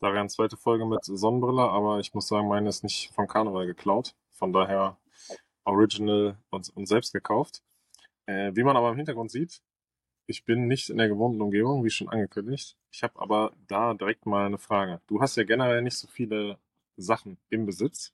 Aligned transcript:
Da 0.00 0.08
wäre 0.08 0.20
eine 0.20 0.28
zweite 0.28 0.56
Folge 0.56 0.84
mit 0.84 1.04
Sonnenbrille, 1.04 1.62
aber 1.62 2.00
ich 2.00 2.12
muss 2.12 2.28
sagen, 2.28 2.48
meine 2.48 2.68
ist 2.68 2.82
nicht 2.82 3.10
vom 3.14 3.26
Karneval 3.26 3.66
geklaut. 3.66 4.14
Von 4.32 4.52
daher 4.52 4.98
original 5.64 6.36
und, 6.50 6.68
und 6.76 6.86
selbst 6.86 7.12
gekauft. 7.12 7.62
Äh, 8.26 8.52
wie 8.54 8.62
man 8.62 8.76
aber 8.76 8.90
im 8.90 8.96
Hintergrund 8.96 9.30
sieht, 9.30 9.62
ich 10.26 10.44
bin 10.44 10.66
nicht 10.66 10.90
in 10.90 10.98
der 10.98 11.08
gewohnten 11.08 11.40
Umgebung, 11.40 11.84
wie 11.84 11.90
schon 11.90 12.08
angekündigt. 12.08 12.76
Ich 12.90 13.02
habe 13.02 13.18
aber 13.20 13.52
da 13.68 13.94
direkt 13.94 14.26
mal 14.26 14.46
eine 14.46 14.58
Frage. 14.58 15.00
Du 15.06 15.20
hast 15.20 15.36
ja 15.36 15.44
generell 15.44 15.82
nicht 15.82 15.96
so 15.96 16.08
viele 16.08 16.58
Sachen 16.96 17.38
im 17.48 17.64
Besitz, 17.66 18.12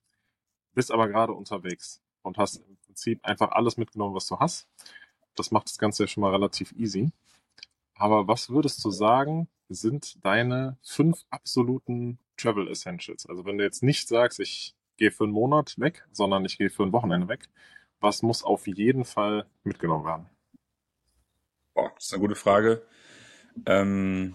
bist 0.75 0.91
aber 0.93 1.09
gerade 1.09 1.33
unterwegs 1.33 2.01
und 2.23 2.39
hast 2.39 2.57
im 2.57 2.77
Prinzip 2.77 3.25
einfach 3.25 3.53
alles 3.53 3.77
mitgenommen, 3.77 4.15
was 4.15 4.27
du 4.27 4.39
hast. 4.39 4.69
Das 5.35 5.51
macht 5.51 5.69
das 5.69 5.79
Ganze 5.79 6.05
ja 6.05 6.07
schon 6.07 6.21
mal 6.21 6.33
relativ 6.33 6.73
easy. 6.73 7.11
Aber 7.95 8.29
was 8.29 8.51
würdest 8.51 8.85
du 8.85 8.91
sagen, 8.91 9.49
sind 9.75 10.25
deine 10.25 10.79
fünf 10.83 11.25
absoluten 11.31 12.19
Travel 12.37 12.69
Essentials? 12.69 13.27
Also 13.27 13.45
wenn 13.45 13.59
du 13.59 13.65
jetzt 13.65 13.83
nicht 13.83 14.09
sagst, 14.09 14.41
ich 14.41 14.75
gehe 14.97 15.11
für 15.11 15.25
einen 15.25 15.33
Monat 15.33 15.79
weg, 15.79 16.07
sondern 16.13 16.45
ich 16.45 16.59
gehe 16.59 16.71
für 16.71 16.83
ein 16.83 16.93
Wochenende 16.93 17.29
weg, 17.29 17.49
was 18.01 18.23
muss 18.23 18.43
auf 18.43 18.67
jeden 18.67 19.05
Fall 19.05 19.47
mitgenommen 19.65 20.05
werden? 20.05 20.27
Boah, 21.75 21.93
das 21.95 22.05
ist 22.07 22.13
eine 22.13 22.21
gute 22.21 22.35
Frage. 22.35 22.87
Ähm, 23.67 24.35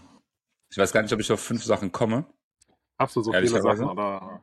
ich 0.70 0.78
weiß 0.78 0.92
gar 0.92 1.02
nicht, 1.02 1.14
ob 1.14 1.20
ich 1.20 1.32
auf 1.32 1.40
fünf 1.40 1.64
Sachen 1.64 1.92
komme. 1.92 2.26
Hast 2.98 3.16
du 3.16 3.22
so 3.22 3.32
viele 3.32 3.62
Sachen 3.62 3.86
oder 3.86 4.42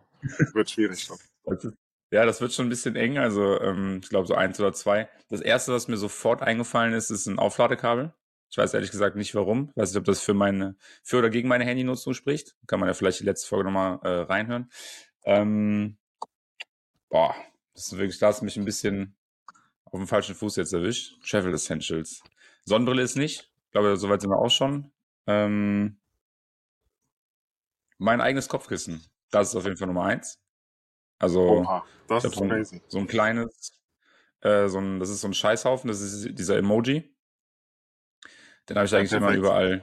wird 0.53 0.71
schwierig? 0.71 1.09
Ja, 2.11 2.25
das 2.25 2.41
wird 2.41 2.53
schon 2.53 2.67
ein 2.67 2.69
bisschen 2.69 2.95
eng. 2.95 3.19
Also 3.19 3.61
ähm, 3.61 3.99
ich 4.01 4.09
glaube 4.09 4.29
so 4.29 4.35
eins 4.35 4.61
oder 4.61 4.73
zwei. 4.73 5.09
Das 5.31 5.41
erste, 5.41 5.73
was 5.73 5.89
mir 5.89 5.97
sofort 5.97 6.43
eingefallen 6.43 6.95
ist, 6.95 7.11
ist 7.11 7.27
ein 7.27 7.41
Aufladekabel. 7.41 8.15
Ich 8.55 8.59
weiß 8.59 8.73
ehrlich 8.73 8.93
gesagt 8.93 9.17
nicht 9.17 9.35
warum. 9.35 9.71
Ich 9.71 9.83
weiß 9.83 9.91
nicht, 9.91 9.99
ob 9.99 10.05
das 10.05 10.21
für 10.21 10.33
meine, 10.33 10.77
für 11.03 11.19
oder 11.19 11.29
gegen 11.29 11.49
meine 11.49 11.65
Handynutzung 11.65 12.15
spricht. 12.15 12.55
Kann 12.69 12.79
man 12.79 12.89
ja 12.89 12.95
vielleicht 12.95 13.19
die 13.19 13.25
letzte 13.25 13.49
Folge 13.49 13.65
nochmal 13.65 13.99
äh, 14.05 14.21
reinhören. 14.21 14.71
Ähm, 15.25 15.97
boah, 17.09 17.35
das 17.75 17.89
ist 17.89 17.99
wirklich, 17.99 18.21
da 18.21 18.29
hast 18.29 18.43
mich 18.43 18.57
ein 18.57 18.65
bisschen 18.65 19.17
auf 19.87 19.99
dem 19.99 20.07
falschen 20.07 20.37
Fuß 20.37 20.55
jetzt 20.55 20.73
erwischt. 20.73 21.21
Travel 21.29 21.53
Essentials. 21.53 22.23
Sonnenbrille 22.65 23.03
ist 23.03 23.17
nicht. 23.17 23.51
Ich 23.65 23.73
glaube, 23.73 23.97
soweit 23.97 24.21
sind 24.21 24.31
wir 24.31 24.39
auch 24.39 24.53
schon. 24.53 24.93
Ähm, 25.27 25.99
mein 27.99 28.21
eigenes 28.21 28.49
Kopfkissen. 28.49 29.05
Das 29.33 29.49
ist 29.49 29.57
auf 29.57 29.65
jeden 29.65 29.79
Fall 29.79 29.89
Nummer 29.89 30.05
eins. 30.05 30.39
Also, 31.19 31.41
Oha, 31.41 31.85
das 32.07 32.25
ist 32.25 32.37
so 32.37 32.45
ein, 32.45 32.81
so 32.87 32.99
ein 32.99 33.09
kleines, 33.09 33.73
äh, 34.43 34.69
so 34.69 34.79
ein, 34.79 35.01
das 35.01 35.11
ist 35.11 35.23
so 35.23 35.27
ein 35.27 35.35
Scheißhaufen, 35.35 35.89
das 35.89 36.01
ist 36.01 36.39
dieser 36.39 36.57
Emoji. 36.57 37.14
Den 38.69 38.77
habe 38.77 38.87
ich 38.87 38.95
eigentlich 38.95 39.13
immer 39.13 39.35
überall 39.35 39.83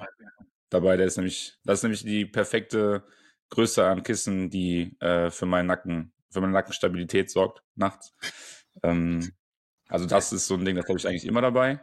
dabei. 0.70 0.98
Der 0.98 1.06
ist 1.06 1.18
nämlich, 1.18 1.58
das 1.64 1.80
ist 1.80 1.84
nämlich 1.84 2.04
die 2.04 2.26
perfekte 2.26 3.04
Größe 3.50 3.86
an 3.86 4.04
Kissen, 4.04 4.50
die 4.50 4.98
äh, 5.00 5.30
für 5.30 5.46
meinen 5.46 5.68
Nacken, 5.68 6.14
für 6.30 6.42
meine 6.42 6.54
Nackenstabilität 6.54 7.30
sorgt 7.30 7.62
nachts. 7.76 8.16
Ähm, 8.82 9.34
also 9.90 10.06
das 10.06 10.32
ist 10.32 10.48
so 10.48 10.56
ein 10.56 10.66
Ding, 10.66 10.78
das 10.78 10.88
habe 10.88 10.98
ich 10.98 11.08
eigentlich 11.08 11.26
immer 11.26 11.42
dabei. 11.42 11.82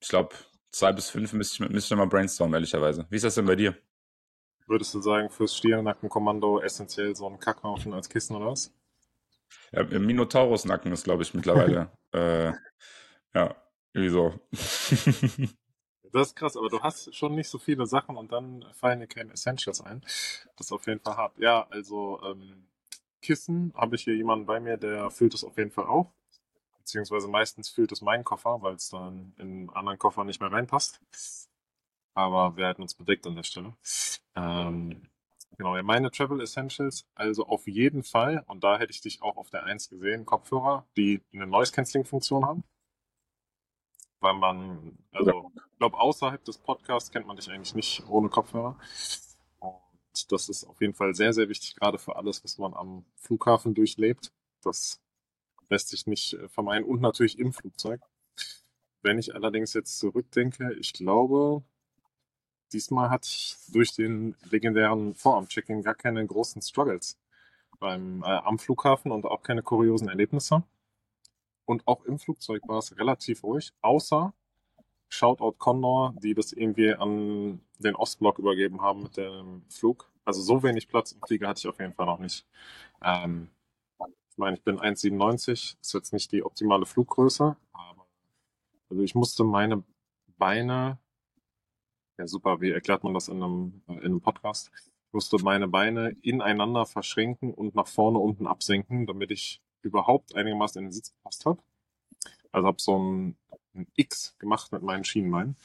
Ich 0.00 0.08
glaube, 0.08 0.34
zwei 0.70 0.92
bis 0.92 1.10
fünf 1.10 1.32
müsste 1.34 1.64
ich, 1.64 1.70
müsste 1.70 1.94
ich 1.94 1.98
mal 1.98 2.06
brainstormen, 2.06 2.54
ehrlicherweise. 2.54 3.06
Wie 3.10 3.16
ist 3.16 3.24
das 3.24 3.34
denn 3.34 3.46
bei 3.46 3.56
dir? 3.56 3.76
Würdest 4.66 4.94
du 4.94 5.02
sagen, 5.02 5.28
fürs 5.28 5.54
Stirnnackenkommando 5.56 6.60
essentiell 6.60 7.14
so 7.14 7.28
ein 7.28 7.38
Kackhaufen 7.38 7.92
als 7.92 8.08
Kissen 8.08 8.34
oder 8.34 8.46
was? 8.46 8.72
Ja, 9.72 9.84
Minotaurus-Nacken 9.84 10.90
ist, 10.92 11.04
glaube 11.04 11.22
ich, 11.22 11.34
mittlerweile. 11.34 11.90
äh, 12.12 12.52
ja, 13.34 13.54
irgendwie 13.92 14.10
so. 14.10 14.40
Das 16.14 16.28
ist 16.28 16.36
krass, 16.36 16.56
aber 16.56 16.68
du 16.68 16.80
hast 16.80 17.12
schon 17.12 17.34
nicht 17.34 17.48
so 17.48 17.58
viele 17.58 17.86
Sachen 17.86 18.16
und 18.16 18.30
dann 18.30 18.64
fallen 18.74 19.00
dir 19.00 19.08
keine 19.08 19.32
Essentials 19.32 19.80
ein. 19.80 20.00
Das 20.56 20.68
ist 20.68 20.72
auf 20.72 20.86
jeden 20.86 21.00
Fall 21.00 21.16
hart. 21.16 21.36
Ja, 21.38 21.66
also 21.70 22.20
ähm, 22.22 22.68
Kissen 23.20 23.72
habe 23.74 23.96
ich 23.96 24.04
hier 24.04 24.14
jemanden 24.14 24.46
bei 24.46 24.60
mir, 24.60 24.76
der 24.76 25.10
füllt 25.10 25.34
es 25.34 25.42
auf 25.42 25.58
jeden 25.58 25.72
Fall 25.72 25.86
auf. 25.86 26.06
Beziehungsweise 26.78 27.26
meistens 27.26 27.68
füllt 27.68 27.90
es 27.90 28.00
meinen 28.00 28.22
Koffer, 28.22 28.62
weil 28.62 28.74
es 28.76 28.90
dann 28.90 29.34
in 29.38 29.68
anderen 29.70 29.98
Koffer 29.98 30.22
nicht 30.22 30.40
mehr 30.40 30.52
reinpasst. 30.52 31.00
Aber 32.14 32.56
wir 32.56 32.66
halten 32.66 32.82
uns 32.82 32.94
bedeckt 32.94 33.26
an 33.26 33.34
der 33.34 33.42
Stelle. 33.42 33.74
Ähm, 34.36 35.08
genau, 35.58 35.82
meine 35.82 36.12
Travel 36.12 36.40
Essentials, 36.40 37.08
also 37.16 37.46
auf 37.46 37.66
jeden 37.66 38.04
Fall, 38.04 38.44
und 38.46 38.62
da 38.62 38.78
hätte 38.78 38.92
ich 38.92 39.00
dich 39.00 39.20
auch 39.20 39.36
auf 39.36 39.50
der 39.50 39.64
1 39.64 39.88
gesehen, 39.88 40.26
Kopfhörer, 40.26 40.86
die 40.96 41.22
eine 41.32 41.48
Noise-Canceling-Funktion 41.48 42.46
haben 42.46 42.62
weil 44.24 44.34
man, 44.34 44.98
also 45.12 45.52
ich 45.74 45.78
glaube, 45.78 45.98
außerhalb 45.98 46.44
des 46.44 46.58
Podcasts 46.58 47.10
kennt 47.10 47.26
man 47.26 47.36
dich 47.36 47.50
eigentlich 47.50 47.74
nicht 47.74 48.04
ohne 48.08 48.28
Kopfhörer. 48.28 48.78
Und 49.58 50.30
das 50.30 50.48
ist 50.48 50.62
auf 50.64 50.80
jeden 50.80 50.94
Fall 50.94 51.16
sehr, 51.16 51.32
sehr 51.32 51.48
wichtig, 51.48 51.74
gerade 51.74 51.98
für 51.98 52.14
alles, 52.14 52.44
was 52.44 52.58
man 52.58 52.74
am 52.74 53.04
Flughafen 53.16 53.74
durchlebt. 53.74 54.30
Das 54.62 55.00
lässt 55.68 55.88
sich 55.88 56.06
nicht 56.06 56.34
äh, 56.34 56.48
vermeiden 56.48 56.88
und 56.88 57.00
natürlich 57.00 57.40
im 57.40 57.52
Flugzeug. 57.52 58.00
Wenn 59.02 59.18
ich 59.18 59.34
allerdings 59.34 59.74
jetzt 59.74 59.98
zurückdenke, 59.98 60.74
ich 60.74 60.92
glaube, 60.92 61.64
diesmal 62.72 63.10
hatte 63.10 63.26
ich 63.26 63.56
durch 63.72 63.94
den 63.94 64.36
legendären 64.48 65.16
Vorabend-Checking 65.16 65.82
gar 65.82 65.96
keine 65.96 66.24
großen 66.24 66.62
Struggles 66.62 67.18
beim 67.80 68.22
äh, 68.22 68.26
am 68.26 68.60
Flughafen 68.60 69.10
und 69.10 69.26
auch 69.26 69.42
keine 69.42 69.64
kuriosen 69.64 70.08
Erlebnisse. 70.08 70.62
Und 71.64 71.88
auch 71.88 72.04
im 72.04 72.20
Flugzeug 72.20 72.62
war 72.68 72.78
es 72.78 72.96
relativ 72.96 73.42
ruhig, 73.42 73.72
außer 73.80 74.32
Shoutout 75.08 75.58
Condor, 75.58 76.14
die 76.22 76.34
das 76.34 76.52
irgendwie 76.52 76.92
an 76.92 77.60
den 77.78 77.94
Ostblock 77.94 78.38
übergeben 78.38 78.80
haben 78.80 79.02
mit 79.02 79.16
dem 79.16 79.62
Flug. 79.68 80.10
Also 80.24 80.40
so 80.42 80.62
wenig 80.62 80.88
Platz 80.88 81.12
im 81.12 81.20
Flieger 81.26 81.48
hatte 81.48 81.60
ich 81.60 81.68
auf 81.68 81.78
jeden 81.78 81.92
Fall 81.92 82.06
noch 82.06 82.18
nicht. 82.18 82.46
Ähm, 83.02 83.50
ich 84.30 84.38
meine, 84.38 84.56
ich 84.56 84.64
bin 84.64 84.80
1,97, 84.80 85.76
ist 85.80 85.94
jetzt 85.94 86.12
nicht 86.12 86.32
die 86.32 86.42
optimale 86.42 86.86
Fluggröße, 86.86 87.56
aber 87.72 88.06
also 88.90 89.02
ich 89.02 89.14
musste 89.14 89.44
meine 89.44 89.84
Beine, 90.38 90.98
ja 92.18 92.26
super, 92.26 92.60
wie 92.60 92.70
erklärt 92.70 93.04
man 93.04 93.14
das 93.14 93.28
in 93.28 93.42
einem, 93.42 93.82
in 93.86 94.00
einem 94.00 94.20
Podcast? 94.20 94.72
Ich 94.74 95.12
musste 95.12 95.36
meine 95.44 95.68
Beine 95.68 96.16
ineinander 96.22 96.84
verschränken 96.86 97.54
und 97.54 97.76
nach 97.76 97.86
vorne 97.86 98.18
unten 98.18 98.48
absenken, 98.48 99.06
damit 99.06 99.30
ich 99.30 99.60
überhaupt 99.82 100.34
einigermaßen 100.34 100.80
in 100.80 100.86
den 100.86 100.92
Sitz 100.92 101.12
gepasst 101.12 101.46
habe. 101.46 101.62
Also 102.50 102.66
habe 102.66 102.80
so 102.80 102.98
ein, 102.98 103.36
ein, 103.74 103.86
X 103.94 104.36
gemacht 104.38 104.72
mit 104.72 104.82
meinen 104.82 105.04
Schienenbeinen. 105.04 105.56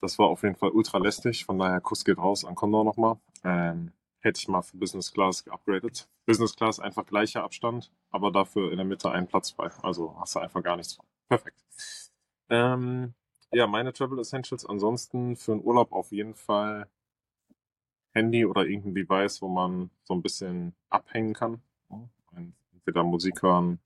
Das 0.00 0.18
war 0.18 0.28
auf 0.28 0.42
jeden 0.42 0.56
Fall 0.56 0.70
ultra 0.70 0.98
lästig, 0.98 1.44
von 1.44 1.58
daher 1.58 1.80
Kuss 1.80 2.04
geht 2.04 2.18
raus 2.18 2.44
an 2.44 2.54
Condor 2.54 2.84
nochmal. 2.84 3.18
Ähm, 3.44 3.92
hätte 4.20 4.38
ich 4.38 4.48
mal 4.48 4.62
für 4.62 4.76
Business 4.76 5.12
Class 5.12 5.44
geupgradet. 5.44 6.08
Business 6.26 6.54
Class 6.54 6.80
einfach 6.80 7.06
gleicher 7.06 7.42
Abstand, 7.42 7.90
aber 8.10 8.30
dafür 8.30 8.70
in 8.70 8.76
der 8.76 8.86
Mitte 8.86 9.10
ein 9.10 9.26
Platz 9.26 9.50
frei. 9.50 9.70
Also 9.82 10.16
hast 10.18 10.34
du 10.34 10.40
einfach 10.40 10.62
gar 10.62 10.76
nichts 10.76 10.94
von. 10.94 11.06
Perfekt. 11.28 11.64
Ähm, 12.48 13.14
ja, 13.52 13.66
meine 13.66 13.92
Travel 13.92 14.18
Essentials 14.18 14.66
ansonsten 14.66 15.36
für 15.36 15.52
einen 15.52 15.64
Urlaub 15.64 15.92
auf 15.92 16.12
jeden 16.12 16.34
Fall 16.34 16.88
Handy 18.12 18.44
oder 18.44 18.66
irgendein 18.66 18.94
Device, 18.94 19.42
wo 19.42 19.48
man 19.48 19.90
so 20.04 20.14
ein 20.14 20.22
bisschen 20.22 20.74
abhängen 20.90 21.34
kann. 21.34 21.62
Entweder 22.72 23.04
Musik 23.04 23.42
hören, 23.42 23.80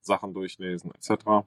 Sachen 0.00 0.32
durchlesen 0.32 0.90
etc. 0.94 1.46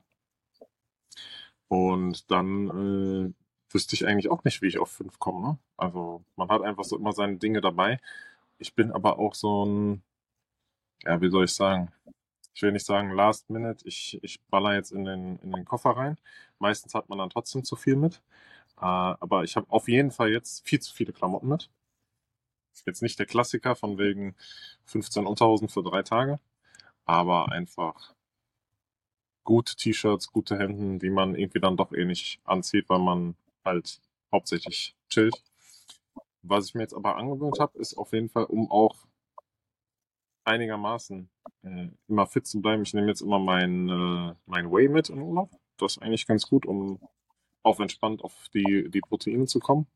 Und 1.68 2.30
dann 2.32 2.70
äh, 2.70 3.74
wüsste 3.74 3.96
ich 3.96 4.06
eigentlich 4.08 4.30
auch 4.30 4.44
nicht, 4.44 4.62
wie 4.62 4.68
ich 4.68 4.80
auf 4.80 4.92
fünf 4.92 5.20
komme. 5.20 5.48
Ne? 5.48 5.58
Also 5.78 6.24
man 6.36 6.50
hat 6.50 6.62
einfach 6.62 6.84
so 6.84 6.98
immer 6.98 7.14
seine 7.14 7.38
Dinge 7.38 7.62
dabei. 7.62 8.00
Ich 8.60 8.76
bin 8.76 8.92
aber 8.92 9.20
auch 9.20 9.36
so 9.36 9.66
ein, 9.66 10.04
ja, 11.04 11.22
wie 11.22 11.30
soll 11.30 11.46
ich 11.46 11.54
sagen? 11.54 11.92
Ich 12.54 12.62
will 12.62 12.72
nicht 12.72 12.86
sagen 12.86 13.12
Last 13.12 13.50
Minute, 13.50 13.86
ich, 13.88 14.20
ich 14.24 14.42
baller 14.46 14.76
jetzt 14.76 14.92
in 14.92 15.06
den, 15.06 15.38
in 15.40 15.52
den 15.52 15.66
Koffer 15.66 15.92
rein. 15.92 16.18
Meistens 16.60 16.94
hat 16.96 17.10
man 17.10 17.18
dann 17.18 17.30
trotzdem 17.30 17.64
zu 17.66 17.76
viel 17.76 17.96
mit. 17.98 18.22
Äh, 18.78 18.86
aber 18.86 19.44
ich 19.44 19.56
habe 19.58 19.68
auf 19.70 19.88
jeden 19.90 20.12
Fall 20.12 20.30
jetzt 20.32 20.68
viel 20.68 20.80
zu 20.80 20.94
viele 20.94 21.14
Klamotten 21.14 21.50
mit. 21.50 21.70
Jetzt 22.86 23.02
nicht 23.02 23.20
der 23.20 23.26
Klassiker 23.26 23.76
von 23.76 23.98
wegen 23.98 24.36
15 24.86 25.26
Unterhosen 25.26 25.70
für 25.70 25.84
drei 25.84 26.04
Tage 26.04 26.40
aber 27.06 27.52
einfach 27.52 28.15
gute 29.46 29.76
T-Shirts, 29.78 30.32
gute 30.34 30.58
Hemden, 30.58 31.00
die 31.00 31.10
man 31.10 31.36
irgendwie 31.36 31.62
dann 31.62 31.78
doch 31.78 31.94
eh 31.94 32.04
nicht 32.04 32.42
anzieht, 32.44 32.90
weil 32.90 33.00
man 33.00 33.36
halt 33.64 34.02
hauptsächlich 34.32 34.96
chillt. 35.10 35.42
Was 36.42 36.68
ich 36.68 36.76
mir 36.76 36.82
jetzt 36.82 36.94
aber 36.94 37.16
angewöhnt 37.16 37.60
habe, 37.60 37.78
ist 37.80 37.98
auf 37.98 38.12
jeden 38.12 38.30
Fall, 38.30 38.44
um 38.44 38.70
auch 38.70 39.08
einigermaßen 40.44 41.30
äh, 41.64 41.88
immer 42.08 42.28
fit 42.28 42.46
zu 42.46 42.62
bleiben. 42.62 42.84
Ich 42.84 42.94
nehme 42.94 43.08
jetzt 43.08 43.22
immer 43.22 43.40
mein, 43.40 43.90
äh, 43.90 44.36
mein 44.46 44.72
Whey 44.72 44.90
mit 44.90 45.10
in 45.10 45.22
Urlaub. 45.22 45.50
Das 45.78 45.94
ist 45.98 46.04
eigentlich 46.04 46.28
ganz 46.28 46.48
gut, 46.48 46.66
um 46.66 47.00
auf 47.64 47.80
entspannt 47.80 48.24
auf 48.24 48.50
die, 48.54 48.90
die 48.90 49.02
Proteine 49.02 49.46
zu 49.46 49.60
kommen. 49.60 49.88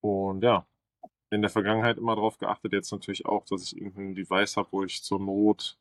Und 0.00 0.42
ja, 0.42 0.66
in 1.30 1.42
der 1.42 1.50
Vergangenheit 1.50 1.98
immer 1.98 2.16
darauf 2.16 2.38
geachtet, 2.38 2.72
jetzt 2.72 2.92
natürlich 2.92 3.26
auch, 3.26 3.44
dass 3.44 3.62
ich 3.62 3.76
irgendein 3.76 4.14
Device 4.14 4.56
habe, 4.56 4.68
wo 4.72 4.84
ich 4.84 5.02
zur 5.02 5.20
Not 5.20 5.78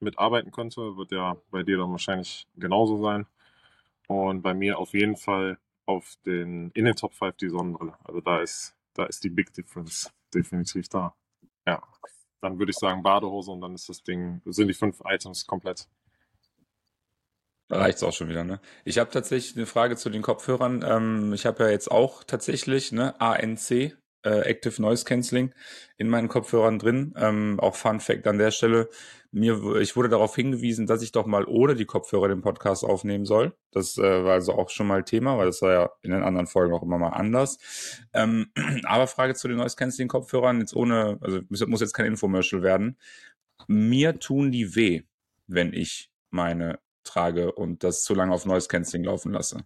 mitarbeiten 0.00 0.50
könnte. 0.52 0.96
Wird 0.96 1.12
ja 1.12 1.36
bei 1.50 1.62
dir 1.62 1.78
dann 1.78 1.90
wahrscheinlich 1.90 2.46
genauso 2.56 2.96
sein. 3.02 3.26
Und 4.08 4.42
bei 4.42 4.54
mir 4.54 4.78
auf 4.78 4.92
jeden 4.94 5.16
Fall 5.16 5.58
auf 5.86 6.16
den, 6.26 6.70
in 6.72 6.84
den 6.84 6.96
Top 6.96 7.14
5 7.14 7.36
die 7.36 7.48
Sonnenbrille. 7.48 7.94
Also 8.04 8.20
da 8.20 8.40
ist 8.40 8.76
Da 8.94 9.06
ist 9.06 9.22
die 9.24 9.30
Big 9.30 9.52
Difference 9.54 10.10
definitiv 10.34 10.88
da. 10.88 11.14
Ja. 11.66 11.82
Dann 12.40 12.58
würde 12.58 12.70
ich 12.70 12.78
sagen 12.78 13.02
Badehose 13.02 13.50
und 13.50 13.60
dann 13.60 13.74
ist 13.74 13.88
das 13.88 14.02
Ding, 14.02 14.40
sind 14.46 14.68
die 14.68 14.74
fünf 14.74 15.00
Items 15.04 15.46
komplett. 15.46 15.88
Da 17.68 17.78
reicht's 17.78 18.02
auch 18.02 18.12
schon 18.12 18.28
wieder, 18.28 18.42
ne? 18.42 18.60
Ich 18.84 18.98
habe 18.98 19.10
tatsächlich 19.10 19.56
eine 19.56 19.66
Frage 19.66 19.96
zu 19.96 20.10
den 20.10 20.22
Kopfhörern. 20.22 20.84
Ähm, 20.84 21.32
ich 21.32 21.46
habe 21.46 21.62
ja 21.64 21.70
jetzt 21.70 21.90
auch 21.90 22.24
tatsächlich, 22.24 22.90
ne, 22.92 23.20
ANC, 23.20 23.96
äh, 24.24 24.40
Active 24.40 24.80
Noise 24.80 25.04
Cancelling 25.04 25.54
in 25.96 26.08
meinen 26.08 26.28
Kopfhörern 26.28 26.78
drin. 26.78 27.14
Ähm, 27.16 27.58
auch 27.60 27.74
Fun 27.74 28.00
Fact 28.00 28.26
an 28.26 28.38
der 28.38 28.50
Stelle. 28.50 28.88
Mir, 29.32 29.76
ich 29.76 29.94
wurde 29.94 30.08
darauf 30.08 30.34
hingewiesen, 30.34 30.86
dass 30.86 31.02
ich 31.02 31.12
doch 31.12 31.26
mal 31.26 31.44
ohne 31.44 31.76
die 31.76 31.84
Kopfhörer 31.84 32.28
den 32.28 32.42
Podcast 32.42 32.84
aufnehmen 32.84 33.26
soll. 33.26 33.54
Das 33.70 33.96
äh, 33.96 34.24
war 34.24 34.32
also 34.32 34.54
auch 34.54 34.70
schon 34.70 34.88
mal 34.88 35.04
Thema, 35.04 35.38
weil 35.38 35.46
das 35.46 35.62
war 35.62 35.72
ja 35.72 35.90
in 36.02 36.10
den 36.10 36.24
anderen 36.24 36.48
Folgen 36.48 36.74
auch 36.74 36.82
immer 36.82 36.98
mal 36.98 37.10
anders. 37.10 37.58
Ähm, 38.12 38.50
aber 38.84 39.06
Frage 39.06 39.34
zu 39.34 39.46
den 39.46 39.58
Noise 39.58 39.76
Cancelling 39.76 40.08
Kopfhörern, 40.08 40.58
jetzt 40.60 40.74
ohne, 40.74 41.18
also 41.20 41.40
muss 41.48 41.80
jetzt 41.80 41.94
kein 41.94 42.06
Infomercial 42.06 42.62
werden. 42.62 42.98
Mir 43.68 44.18
tun 44.18 44.50
die 44.50 44.74
weh, 44.74 45.02
wenn 45.46 45.72
ich 45.72 46.10
meine 46.30 46.80
trage 47.04 47.52
und 47.52 47.84
das 47.84 48.02
zu 48.02 48.14
lange 48.14 48.32
auf 48.32 48.46
Noise 48.46 48.68
Cancelling 48.68 49.04
laufen 49.04 49.32
lasse. 49.32 49.64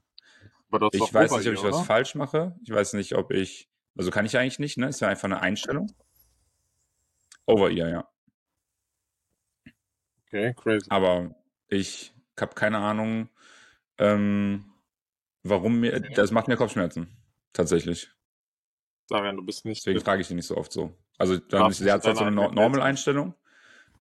Ich 0.92 1.14
weiß 1.14 1.32
nicht, 1.32 1.48
ob 1.48 1.54
ich 1.54 1.62
was 1.62 1.86
falsch 1.86 2.14
mache. 2.14 2.56
Ich 2.62 2.70
weiß 2.70 2.94
nicht, 2.94 3.14
ob 3.14 3.30
ich 3.30 3.68
also 3.96 4.11
kann 4.11 4.26
ich 4.26 4.37
eigentlich 4.37 4.58
nicht, 4.58 4.79
ne? 4.79 4.88
Ist 4.88 5.00
ja 5.00 5.08
einfach 5.08 5.25
eine 5.25 5.41
Einstellung. 5.41 5.93
Over-Ear, 7.46 7.88
ja. 7.88 8.08
Okay, 10.26 10.55
crazy. 10.55 10.87
Aber 10.91 11.35
ich 11.69 12.12
habe 12.41 12.55
keine 12.55 12.79
Ahnung, 12.79 13.29
ähm, 13.99 14.73
warum 15.43 15.81
mir, 15.81 16.00
das 16.00 16.31
macht 16.31 16.49
mir 16.49 16.56
Kopfschmerzen. 16.56 17.08
Tatsächlich. 17.52 18.11
Darian, 19.08 19.37
du 19.37 19.44
bist 19.44 19.64
nicht. 19.64 19.85
Deswegen 19.87 20.00
frage 20.00 20.23
ich 20.23 20.29
die 20.29 20.35
nicht 20.35 20.46
so 20.46 20.56
oft 20.56 20.73
so. 20.73 20.96
Also 21.19 21.37
dann 21.37 21.70
ist 21.70 21.81
der 21.81 21.94
hat 21.94 22.05
halt 22.05 22.17
so 22.17 22.25
eine 22.25 22.35
Normal-Einstellung. 22.35 23.35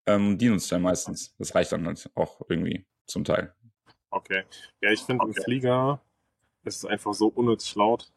Ähm, 0.05 0.37
die 0.37 0.49
nutzt 0.49 0.71
er 0.71 0.79
meistens. 0.79 1.35
Das 1.37 1.53
reicht 1.53 1.71
dann 1.71 1.85
halt 1.85 2.09
auch 2.15 2.41
irgendwie 2.49 2.85
zum 3.05 3.23
Teil. 3.23 3.53
Okay. 4.09 4.43
Ja, 4.81 4.91
ich 4.91 5.01
finde 5.01 5.23
okay. 5.23 5.33
im 5.35 5.43
Flieger 5.43 6.01
ist 6.63 6.77
es 6.77 6.85
einfach 6.85 7.13
so 7.13 7.27
unnötig 7.27 7.75
laut. 7.75 8.11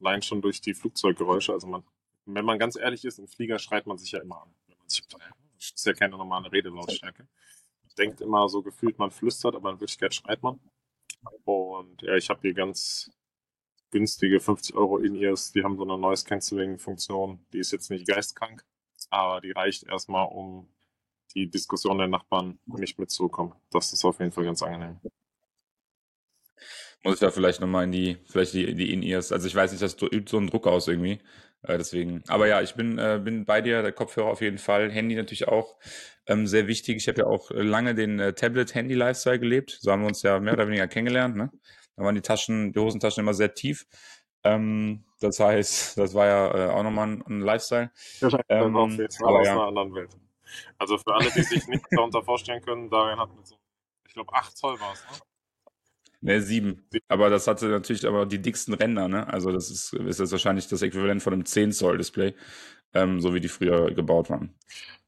Allein 0.00 0.22
schon 0.22 0.42
durch 0.42 0.60
die 0.60 0.74
Flugzeuggeräusche. 0.74 1.52
Also 1.52 1.66
man, 1.66 1.84
wenn 2.24 2.44
man 2.44 2.58
ganz 2.58 2.76
ehrlich 2.76 3.04
ist, 3.04 3.18
im 3.18 3.28
Flieger 3.28 3.58
schreit 3.58 3.86
man 3.86 3.98
sich 3.98 4.12
ja 4.12 4.20
immer 4.20 4.42
an. 4.42 4.54
Man 4.68 4.76
das 4.86 5.72
ist 5.74 5.86
ja 5.86 5.92
keine 5.92 6.16
normale 6.16 6.50
Redelautstärke. 6.52 7.26
Denkt 7.96 8.20
immer 8.20 8.48
so 8.48 8.62
gefühlt, 8.62 8.98
man 8.98 9.10
flüstert, 9.10 9.56
aber 9.56 9.70
in 9.70 9.80
Wirklichkeit 9.80 10.14
schreit 10.14 10.42
man. 10.42 10.60
Und 11.44 12.02
ja, 12.02 12.14
ich 12.14 12.30
habe 12.30 12.40
hier 12.42 12.54
ganz 12.54 13.10
günstige 13.90 14.38
50 14.38 14.76
Euro 14.76 14.98
In-Ears, 14.98 15.52
die 15.52 15.64
haben 15.64 15.76
so 15.76 15.82
eine 15.82 15.98
Noise 15.98 16.24
Cancelling 16.24 16.78
Funktion. 16.78 17.44
Die 17.52 17.58
ist 17.58 17.72
jetzt 17.72 17.90
nicht 17.90 18.06
geistkrank, 18.06 18.64
aber 19.10 19.40
die 19.40 19.50
reicht 19.50 19.84
erstmal, 19.84 20.28
um 20.28 20.68
die 21.34 21.50
Diskussion 21.50 21.98
der 21.98 22.08
Nachbarn 22.08 22.58
nicht 22.66 22.98
mitzukommen. 22.98 23.54
Das 23.70 23.92
ist 23.92 24.04
auf 24.04 24.18
jeden 24.20 24.32
Fall 24.32 24.44
ganz 24.44 24.62
angenehm. 24.62 25.00
Muss 27.04 27.14
ich 27.14 27.20
da 27.20 27.30
vielleicht 27.30 27.60
nochmal 27.60 27.84
in 27.84 27.92
die, 27.92 28.16
vielleicht 28.28 28.54
die, 28.54 28.74
die 28.74 28.92
In-Ears. 28.92 29.32
Also 29.32 29.46
ich 29.46 29.54
weiß 29.54 29.70
nicht, 29.70 29.82
das 29.82 29.96
übt 30.02 30.30
so 30.30 30.36
einen 30.36 30.48
Druck 30.48 30.66
aus 30.66 30.88
irgendwie. 30.88 31.20
Äh, 31.62 31.78
deswegen. 31.78 32.22
Aber 32.28 32.46
ja, 32.46 32.60
ich 32.60 32.74
bin, 32.74 32.98
äh, 32.98 33.20
bin 33.22 33.44
bei 33.44 33.60
dir, 33.60 33.82
der 33.82 33.92
Kopfhörer 33.92 34.28
auf 34.28 34.40
jeden 34.40 34.58
Fall. 34.58 34.90
Handy 34.90 35.14
natürlich 35.14 35.48
auch 35.48 35.76
ähm, 36.26 36.46
sehr 36.46 36.66
wichtig. 36.66 36.96
Ich 36.96 37.08
habe 37.08 37.20
ja 37.20 37.26
auch 37.26 37.50
lange 37.50 37.94
den 37.94 38.18
äh, 38.18 38.32
Tablet-Handy-Lifestyle 38.32 39.38
gelebt. 39.38 39.78
So 39.80 39.92
haben 39.92 40.02
wir 40.02 40.08
uns 40.08 40.22
ja 40.22 40.40
mehr 40.40 40.54
oder 40.54 40.66
weniger 40.66 40.88
kennengelernt. 40.88 41.36
Ne? 41.36 41.50
Da 41.96 42.04
waren 42.04 42.14
die 42.14 42.20
Taschen, 42.20 42.72
die 42.72 42.80
Hosentaschen 42.80 43.22
immer 43.22 43.34
sehr 43.34 43.54
tief. 43.54 43.86
Ähm, 44.44 45.04
das 45.20 45.40
heißt, 45.40 45.98
das 45.98 46.14
war 46.14 46.26
ja 46.26 46.54
äh, 46.54 46.70
auch 46.70 46.82
nochmal 46.82 47.08
ein, 47.08 47.24
ein 47.26 47.40
Lifestyle. 47.40 47.90
Ja, 48.20 48.28
ähm, 48.48 48.76
auf 48.76 48.92
jetzt 48.92 49.22
aber 49.22 49.40
aus 49.40 49.46
ja. 49.46 49.52
einer 49.52 49.66
anderen 49.66 49.94
Welt. 49.94 50.10
Also 50.78 50.96
für 50.98 51.14
alle, 51.14 51.30
die 51.30 51.42
sich 51.42 51.66
nicht 51.66 51.84
darunter 51.90 52.22
vorstellen 52.22 52.62
können, 52.62 52.88
Darian 52.88 53.18
hat 53.18 53.34
mit 53.34 53.46
so, 53.46 53.56
ich 54.06 54.14
glaube, 54.14 54.32
8 54.32 54.56
Zoll 54.56 54.80
war 54.80 54.92
es, 54.92 55.02
ne? 55.04 55.27
Ne, 56.20 56.42
sieben. 56.42 56.88
Aber 57.06 57.30
das 57.30 57.46
hatte 57.46 57.68
natürlich 57.68 58.06
aber 58.06 58.26
die 58.26 58.42
dicksten 58.42 58.74
Ränder, 58.74 59.06
ne? 59.06 59.26
Also 59.28 59.52
das 59.52 59.70
ist, 59.70 59.92
ist 59.92 60.18
jetzt 60.18 60.32
wahrscheinlich 60.32 60.66
das 60.66 60.82
Äquivalent 60.82 61.22
von 61.22 61.32
einem 61.32 61.44
10 61.44 61.72
Zoll 61.72 61.98
Display, 61.98 62.34
ähm, 62.92 63.20
so 63.20 63.34
wie 63.34 63.40
die 63.40 63.48
früher 63.48 63.92
gebaut 63.92 64.28
waren. 64.28 64.54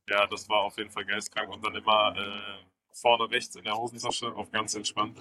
Ja, 0.09 0.27
das 0.27 0.49
war 0.49 0.61
auf 0.61 0.77
jeden 0.79 0.91
Fall 0.91 1.05
geistkrank 1.05 1.53
und 1.53 1.65
dann 1.65 1.75
immer 1.75 2.15
äh, 2.17 2.65
vorne 2.93 3.29
rechts 3.31 3.57
in 3.57 3.65
der 3.65 3.77
Hosentasche 3.77 4.33
auf 4.35 4.51
ganz 4.53 4.75
entspannt. 4.75 5.21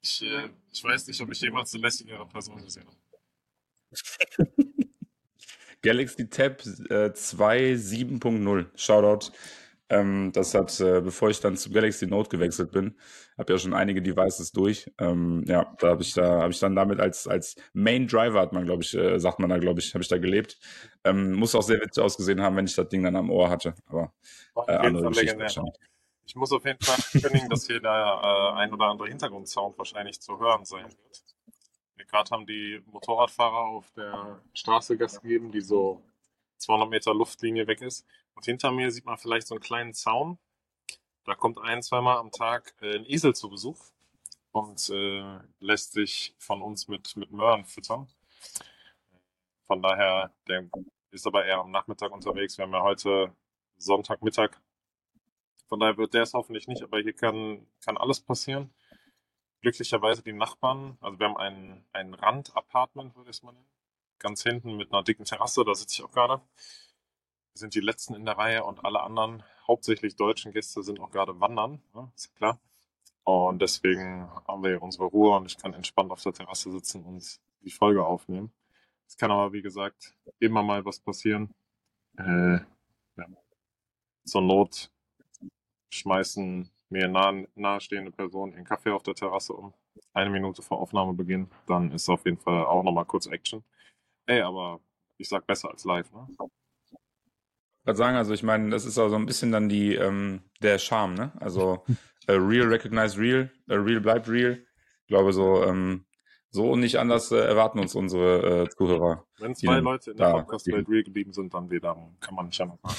Ich, 0.00 0.22
äh, 0.22 0.48
ich 0.72 0.82
weiß 0.82 1.06
nicht, 1.06 1.20
ob 1.20 1.30
ich 1.30 1.40
jemals 1.40 1.72
eine 1.72 1.82
lässigere 1.82 2.26
Person 2.26 2.62
gesehen 2.62 2.86
habe. 2.86 2.96
Galaxy 5.82 6.28
Tab 6.28 6.62
äh, 6.90 7.12
2 7.12 7.74
7.0. 7.74 8.66
Shoutout 8.76 9.32
ähm, 9.88 10.32
das 10.32 10.54
hat, 10.54 10.80
äh, 10.80 11.00
bevor 11.00 11.28
ich 11.28 11.40
dann 11.40 11.56
zu 11.56 11.70
Galaxy 11.70 12.06
Note 12.06 12.30
gewechselt 12.30 12.72
bin, 12.72 12.96
habe 13.36 13.52
ja 13.52 13.58
schon 13.58 13.74
einige 13.74 14.00
Devices 14.00 14.52
durch. 14.52 14.90
Ähm, 14.98 15.44
ja, 15.46 15.74
da 15.78 15.88
habe 15.88 16.02
ich 16.02 16.14
da 16.14 16.40
habe 16.42 16.52
ich 16.52 16.60
dann 16.60 16.74
damit 16.74 17.00
als 17.00 17.26
als 17.26 17.56
Main 17.72 18.06
Driver 18.06 18.40
hat 18.40 18.52
man, 18.52 18.64
glaube 18.64 18.82
ich, 18.82 18.94
äh, 18.94 19.18
sagt 19.18 19.38
man 19.38 19.50
da, 19.50 19.58
glaube 19.58 19.80
ich, 19.80 19.94
habe 19.94 20.02
ich 20.02 20.08
da 20.08 20.18
gelebt. 20.18 20.58
Ähm, 21.04 21.32
muss 21.32 21.54
auch 21.54 21.62
sehr 21.62 21.80
witzig 21.80 22.02
ausgesehen 22.02 22.40
haben, 22.40 22.56
wenn 22.56 22.66
ich 22.66 22.74
das 22.74 22.88
Ding 22.88 23.02
dann 23.02 23.16
am 23.16 23.30
Ohr 23.30 23.50
hatte. 23.50 23.74
Aber 23.86 24.12
äh, 24.66 24.72
andere 24.72 25.08
Geschichte 25.10 25.46
Ich 26.24 26.36
muss 26.36 26.52
auf 26.52 26.64
jeden 26.64 26.82
Fall 26.82 26.96
ankündigen, 27.12 27.50
dass 27.50 27.66
hier 27.66 27.80
der 27.80 28.20
äh, 28.22 28.58
ein 28.60 28.72
oder 28.72 28.86
andere 28.86 29.08
Hintergrundsound 29.08 29.76
wahrscheinlich 29.76 30.20
zu 30.20 30.38
hören 30.38 30.64
sein 30.64 30.84
wird. 30.84 31.22
Gerade 32.08 32.30
haben 32.30 32.46
die 32.46 32.82
Motorradfahrer 32.86 33.68
auf 33.68 33.90
der 33.92 34.40
Straße 34.52 34.96
Gas 34.98 35.20
gegeben, 35.22 35.50
die 35.50 35.62
so 35.62 36.02
200 36.58 36.90
Meter 36.90 37.14
Luftlinie 37.14 37.66
weg 37.66 37.80
ist. 37.80 38.06
Und 38.34 38.44
hinter 38.44 38.70
mir 38.72 38.90
sieht 38.90 39.04
man 39.04 39.18
vielleicht 39.18 39.46
so 39.46 39.54
einen 39.54 39.62
kleinen 39.62 39.94
Zaun. 39.94 40.38
Da 41.24 41.34
kommt 41.34 41.58
ein, 41.58 41.82
zweimal 41.82 42.16
am 42.18 42.30
Tag 42.30 42.74
äh, 42.80 42.96
ein 42.96 43.06
Esel 43.06 43.34
zu 43.34 43.48
Besuch 43.48 43.78
und 44.50 44.90
äh, 44.90 45.38
lässt 45.60 45.92
sich 45.92 46.34
von 46.38 46.62
uns 46.62 46.88
mit, 46.88 47.16
mit 47.16 47.30
Möhren 47.30 47.64
füttern. 47.64 48.08
Von 49.66 49.82
daher, 49.82 50.32
der 50.48 50.68
ist 51.10 51.26
aber 51.26 51.44
eher 51.44 51.58
am 51.58 51.70
Nachmittag 51.70 52.12
unterwegs. 52.12 52.58
Wir 52.58 52.64
haben 52.64 52.72
ja 52.72 52.82
heute 52.82 53.34
Sonntagmittag. 53.76 54.50
Von 55.68 55.80
daher 55.80 55.96
wird 55.96 56.14
der 56.14 56.22
es 56.22 56.34
hoffentlich 56.34 56.68
nicht, 56.68 56.82
aber 56.82 57.00
hier 57.00 57.14
kann, 57.14 57.66
kann 57.84 57.96
alles 57.96 58.20
passieren. 58.20 58.74
Glücklicherweise 59.60 60.22
die 60.22 60.32
Nachbarn, 60.32 60.98
also 61.00 61.18
wir 61.18 61.28
haben 61.28 61.36
ein, 61.36 61.84
ein 61.92 62.14
Randapartment, 62.14 63.14
würde 63.14 63.30
ich 63.30 63.36
es 63.36 63.42
mal 63.42 63.52
nennen 63.52 63.72
ganz 64.22 64.42
hinten 64.42 64.76
mit 64.76 64.92
einer 64.92 65.02
dicken 65.02 65.24
Terrasse, 65.24 65.64
da 65.64 65.74
sitze 65.74 65.96
ich 65.96 66.04
auch 66.04 66.12
gerade. 66.12 66.40
Sind 67.54 67.74
die 67.74 67.80
letzten 67.80 68.14
in 68.14 68.24
der 68.24 68.38
Reihe 68.38 68.64
und 68.64 68.84
alle 68.84 69.02
anderen, 69.02 69.42
hauptsächlich 69.66 70.16
deutschen 70.16 70.52
Gäste, 70.52 70.82
sind 70.82 71.00
auch 71.00 71.10
gerade 71.10 71.38
wandern, 71.40 71.82
ne? 71.94 72.10
ist 72.14 72.34
klar. 72.34 72.58
Und 73.24 73.62
deswegen 73.62 74.28
haben 74.48 74.62
wir 74.62 74.70
hier 74.70 74.82
unsere 74.82 75.04
Ruhe 75.04 75.36
und 75.36 75.46
ich 75.46 75.56
kann 75.56 75.74
entspannt 75.74 76.10
auf 76.10 76.22
der 76.22 76.32
Terrasse 76.32 76.72
sitzen 76.72 77.04
und 77.04 77.40
die 77.60 77.70
Folge 77.70 78.04
aufnehmen. 78.04 78.52
Es 79.06 79.16
kann 79.16 79.30
aber, 79.30 79.52
wie 79.52 79.62
gesagt, 79.62 80.14
immer 80.40 80.62
mal 80.62 80.84
was 80.84 80.98
passieren. 80.98 81.54
Äh, 82.18 82.54
ja. 83.16 83.26
Zur 84.24 84.42
Not 84.42 84.90
schmeißen 85.90 86.70
mir 86.88 87.08
nah, 87.08 87.32
nahestehende 87.54 88.10
Personen 88.10 88.52
ihren 88.52 88.64
Kaffee 88.64 88.90
auf 88.90 89.02
der 89.02 89.14
Terrasse 89.14 89.52
um. 89.52 89.74
Eine 90.12 90.30
Minute 90.30 90.62
vor 90.62 90.80
Aufnahmebeginn. 90.80 91.50
Dann 91.66 91.92
ist 91.92 92.08
auf 92.08 92.24
jeden 92.24 92.38
Fall 92.38 92.64
auch 92.64 92.82
nochmal 92.82 93.04
kurz 93.04 93.26
Action. 93.26 93.62
Ey, 94.26 94.40
aber 94.40 94.80
ich 95.18 95.28
sag 95.28 95.46
besser 95.46 95.70
als 95.70 95.84
live, 95.84 96.10
ne? 96.12 96.26
Ich 97.82 97.86
würde 97.86 97.98
sagen, 97.98 98.16
also 98.16 98.32
ich 98.32 98.44
meine, 98.44 98.70
das 98.70 98.84
ist 98.84 98.96
auch 98.96 99.08
so 99.08 99.16
ein 99.16 99.26
bisschen 99.26 99.50
dann 99.50 99.68
die, 99.68 99.96
ähm, 99.96 100.42
der 100.62 100.78
Charme, 100.78 101.14
ne? 101.14 101.32
Also 101.40 101.84
äh, 102.28 102.34
real 102.34 102.68
recognize 102.68 103.18
real, 103.18 103.50
äh, 103.66 103.74
real 103.74 104.00
bleibt 104.00 104.28
real. 104.28 104.64
Ich 105.00 105.08
glaube, 105.08 105.32
so, 105.32 105.64
ähm, 105.64 106.04
so 106.50 106.70
und 106.70 106.78
nicht 106.78 107.00
anders 107.00 107.32
äh, 107.32 107.38
erwarten 107.38 107.80
uns 107.80 107.96
unsere 107.96 108.62
äh, 108.62 108.68
Zuhörer. 108.68 109.26
Wenn 109.40 109.56
zwei 109.56 109.80
Leute 109.80 110.12
in 110.12 110.16
der 110.16 110.30
Podcast-Welt 110.30 110.88
real 110.88 111.02
geblieben 111.02 111.32
sind, 111.32 111.52
dann 111.54 111.70
wieder, 111.72 111.96
kann 112.20 112.36
man 112.36 112.46
nicht 112.46 112.60
anders 112.60 112.78
machen. 112.84 112.96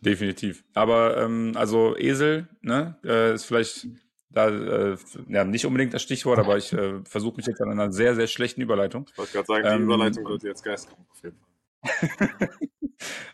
Definitiv. 0.00 0.62
Aber 0.72 1.16
ähm, 1.16 1.54
also 1.56 1.96
Esel, 1.96 2.48
ne, 2.60 2.96
äh, 3.02 3.34
ist 3.34 3.46
vielleicht 3.46 3.88
da 4.30 4.48
äh, 4.48 4.96
ja, 5.28 5.44
nicht 5.44 5.66
unbedingt 5.66 5.94
das 5.94 6.02
Stichwort, 6.02 6.38
aber 6.38 6.56
ich 6.56 6.72
äh, 6.72 7.00
versuche 7.04 7.36
mich 7.36 7.46
jetzt 7.46 7.60
an 7.60 7.70
einer 7.70 7.92
sehr, 7.92 8.14
sehr 8.14 8.26
schlechten 8.26 8.60
Überleitung. 8.60 9.06
Ich 9.10 9.18
wollte 9.18 9.32
gerade 9.32 9.46
sagen, 9.46 9.62
die 9.64 9.74
ähm, 9.74 9.82
Überleitung 9.84 10.24
wird 10.26 10.42
jetzt 10.42 10.62
geistkrank 10.62 11.06
auf 11.10 11.22
jeden 11.22 11.36
Fall. 11.38 11.46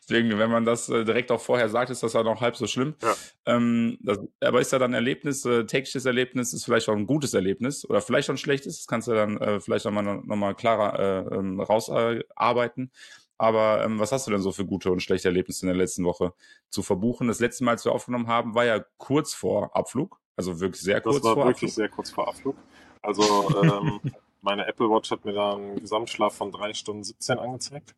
Deswegen, 0.02 0.38
wenn 0.38 0.50
man 0.50 0.64
das 0.64 0.88
äh, 0.88 1.04
direkt 1.04 1.30
auch 1.30 1.40
vorher 1.40 1.68
sagt, 1.68 1.90
ist 1.90 2.02
das 2.02 2.12
ja 2.12 2.22
noch 2.22 2.40
halb 2.40 2.56
so 2.56 2.66
schlimm. 2.66 2.94
Ja. 3.02 3.14
Ähm, 3.46 3.98
das, 4.00 4.18
aber 4.40 4.60
ist 4.60 4.72
ja 4.72 4.78
dann 4.78 4.92
Erlebnis, 4.92 5.44
äh, 5.44 5.64
tägliches 5.64 6.04
Erlebnis, 6.04 6.52
ist 6.52 6.64
vielleicht 6.64 6.88
auch 6.88 6.96
ein 6.96 7.06
gutes 7.06 7.34
Erlebnis 7.34 7.88
oder 7.88 8.00
vielleicht 8.00 8.28
auch 8.28 8.34
ein 8.34 8.38
schlechtes. 8.38 8.78
Das 8.78 8.86
kannst 8.86 9.08
du 9.08 9.12
dann 9.12 9.38
äh, 9.38 9.60
vielleicht 9.60 9.84
nochmal 9.84 10.02
noch 10.02 10.36
mal 10.36 10.54
klarer 10.54 10.98
äh, 10.98 11.34
ähm, 11.36 11.60
rausarbeiten. 11.60 12.90
Aber 13.38 13.84
ähm, 13.84 13.98
was 13.98 14.12
hast 14.12 14.26
du 14.26 14.30
denn 14.30 14.42
so 14.42 14.52
für 14.52 14.66
gute 14.66 14.90
und 14.92 15.00
schlechte 15.00 15.28
Erlebnisse 15.28 15.66
in 15.66 15.68
der 15.68 15.76
letzten 15.76 16.04
Woche 16.04 16.34
zu 16.68 16.82
verbuchen? 16.82 17.28
Das 17.28 17.40
letzte 17.40 17.64
Mal, 17.64 17.72
als 17.72 17.84
wir 17.84 17.92
aufgenommen 17.92 18.28
haben, 18.28 18.54
war 18.54 18.64
ja 18.64 18.84
kurz 18.98 19.34
vor 19.34 19.74
Abflug. 19.74 20.20
Also 20.36 20.60
wirklich 20.60 20.82
sehr 20.82 21.00
kurz 21.00 21.18
vor 21.18 21.30
Abflug. 21.30 21.36
Das 21.36 21.44
war 21.44 21.46
wirklich 21.46 21.74
sehr 21.74 21.88
kurz 21.88 22.10
vor 22.10 22.28
Abflug. 22.28 22.56
Also 23.02 23.62
ähm, 23.62 24.00
meine 24.40 24.66
Apple 24.66 24.88
Watch 24.88 25.10
hat 25.10 25.24
mir 25.24 25.32
da 25.32 25.54
einen 25.54 25.80
Gesamtschlaf 25.80 26.34
von 26.34 26.50
drei 26.52 26.74
Stunden 26.74 27.04
17 27.04 27.38
angezeigt. 27.38 27.94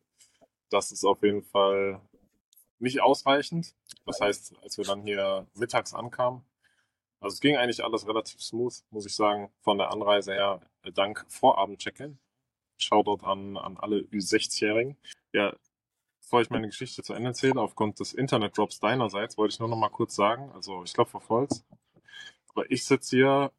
Das 0.69 0.91
ist 0.91 1.05
auf 1.05 1.21
jeden 1.23 1.43
Fall 1.43 2.01
nicht 2.79 3.01
ausreichend. 3.01 3.73
Das 4.05 4.19
heißt, 4.19 4.55
als 4.61 4.77
wir 4.77 4.85
dann 4.85 5.03
hier 5.03 5.47
mittags 5.55 5.93
ankamen, 5.93 6.43
also 7.19 7.33
es 7.33 7.39
ging 7.39 7.55
eigentlich 7.55 7.83
alles 7.83 8.07
relativ 8.07 8.41
smooth, 8.41 8.73
muss 8.91 9.05
ich 9.05 9.15
sagen, 9.15 9.51
von 9.61 9.77
der 9.77 9.91
Anreise 9.91 10.33
her, 10.33 10.61
dank 10.93 11.25
Vorabend-Check-In. 11.29 12.19
Shoutout 12.77 13.25
an, 13.25 13.57
an 13.57 13.77
alle 13.77 14.01
Ü60-Jährigen. 14.01 14.97
Ja, 15.31 15.55
bevor 16.19 16.41
ich 16.41 16.49
meine 16.49 16.67
Geschichte 16.67 17.01
zu 17.03 17.13
Ende 17.13 17.29
erzähle, 17.29 17.61
aufgrund 17.61 17.99
des 17.99 18.13
Internet-Drops 18.13 18.79
deinerseits, 18.79 19.37
wollte 19.37 19.53
ich 19.53 19.59
nur 19.59 19.69
noch 19.69 19.77
mal 19.77 19.89
kurz 19.89 20.15
sagen, 20.15 20.51
also 20.53 20.83
ich 20.83 20.93
glaube 20.93 21.09
vor 21.09 21.23
Holz, 21.29 21.63
aber 22.55 22.71
ich 22.71 22.85
sitze 22.85 23.17
hier 23.17 23.51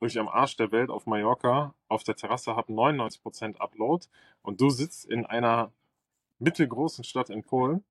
wirklich 0.00 0.18
am 0.18 0.28
Arsch 0.28 0.56
der 0.56 0.72
Welt 0.72 0.90
auf 0.90 1.06
Mallorca, 1.06 1.74
auf 1.88 2.04
der 2.04 2.16
Terrasse, 2.16 2.56
habe 2.56 2.72
99% 2.72 3.56
Upload 3.58 4.06
und 4.42 4.60
du 4.60 4.70
sitzt 4.70 5.06
in 5.06 5.24
einer 5.24 5.72
mittelgroßen 6.38 7.04
Stadt 7.04 7.30
in 7.30 7.44
Polen, 7.44 7.84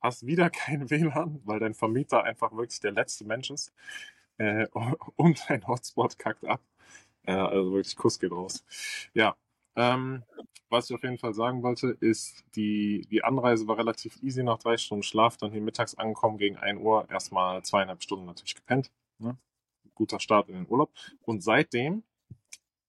hast 0.00 0.26
wieder 0.26 0.50
kein 0.50 0.88
WLAN, 0.90 1.40
weil 1.44 1.60
dein 1.60 1.74
Vermieter 1.74 2.24
einfach 2.24 2.52
wirklich 2.52 2.80
der 2.80 2.92
letzte 2.92 3.24
Mensch 3.24 3.50
ist 3.50 3.72
äh, 4.38 4.66
und 5.16 5.44
dein 5.48 5.66
Hotspot 5.66 6.18
kackt 6.18 6.44
ab. 6.44 6.62
Äh, 7.24 7.32
also 7.32 7.72
wirklich 7.72 7.96
Kuss 7.96 8.18
geht 8.18 8.32
raus. 8.32 8.64
Ja, 9.14 9.36
ähm, 9.76 10.24
was 10.70 10.88
ich 10.88 10.96
auf 10.96 11.02
jeden 11.02 11.18
Fall 11.18 11.34
sagen 11.34 11.62
wollte, 11.62 11.96
ist, 12.00 12.44
die, 12.54 13.06
die 13.10 13.24
Anreise 13.24 13.66
war 13.66 13.78
relativ 13.78 14.22
easy 14.22 14.42
nach 14.42 14.58
drei 14.58 14.76
Stunden 14.76 15.02
Schlaf, 15.02 15.36
dann 15.36 15.52
hier 15.52 15.60
mittags 15.60 15.96
angekommen 15.96 16.38
gegen 16.38 16.56
1 16.56 16.80
Uhr, 16.80 17.08
erstmal 17.10 17.62
zweieinhalb 17.62 18.02
Stunden 18.02 18.26
natürlich 18.26 18.54
gepennt. 18.54 18.90
Ne? 19.20 19.38
Guter 19.94 20.20
Start 20.20 20.48
in 20.48 20.54
den 20.54 20.68
Urlaub. 20.68 20.92
Und 21.22 21.42
seitdem, 21.42 22.02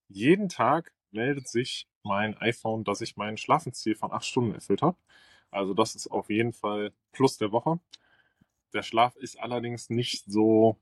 jeden 0.07 0.50
Tag 0.50 0.93
meldet 1.11 1.47
sich 1.47 1.88
mein 2.03 2.38
iPhone, 2.38 2.83
dass 2.83 3.01
ich 3.01 3.17
mein 3.17 3.38
Schlafensziel 3.38 3.95
von 3.95 4.11
acht 4.11 4.25
Stunden 4.25 4.53
erfüllt 4.53 4.81
habe. 4.81 4.97
Also 5.51 5.73
das 5.73 5.95
ist 5.95 6.07
auf 6.07 6.29
jeden 6.29 6.53
Fall 6.53 6.93
Plus 7.11 7.38
der 7.38 7.51
Woche. 7.51 7.79
Der 8.73 8.83
Schlaf 8.83 9.15
ist 9.17 9.39
allerdings 9.39 9.89
nicht 9.89 10.23
so 10.25 10.77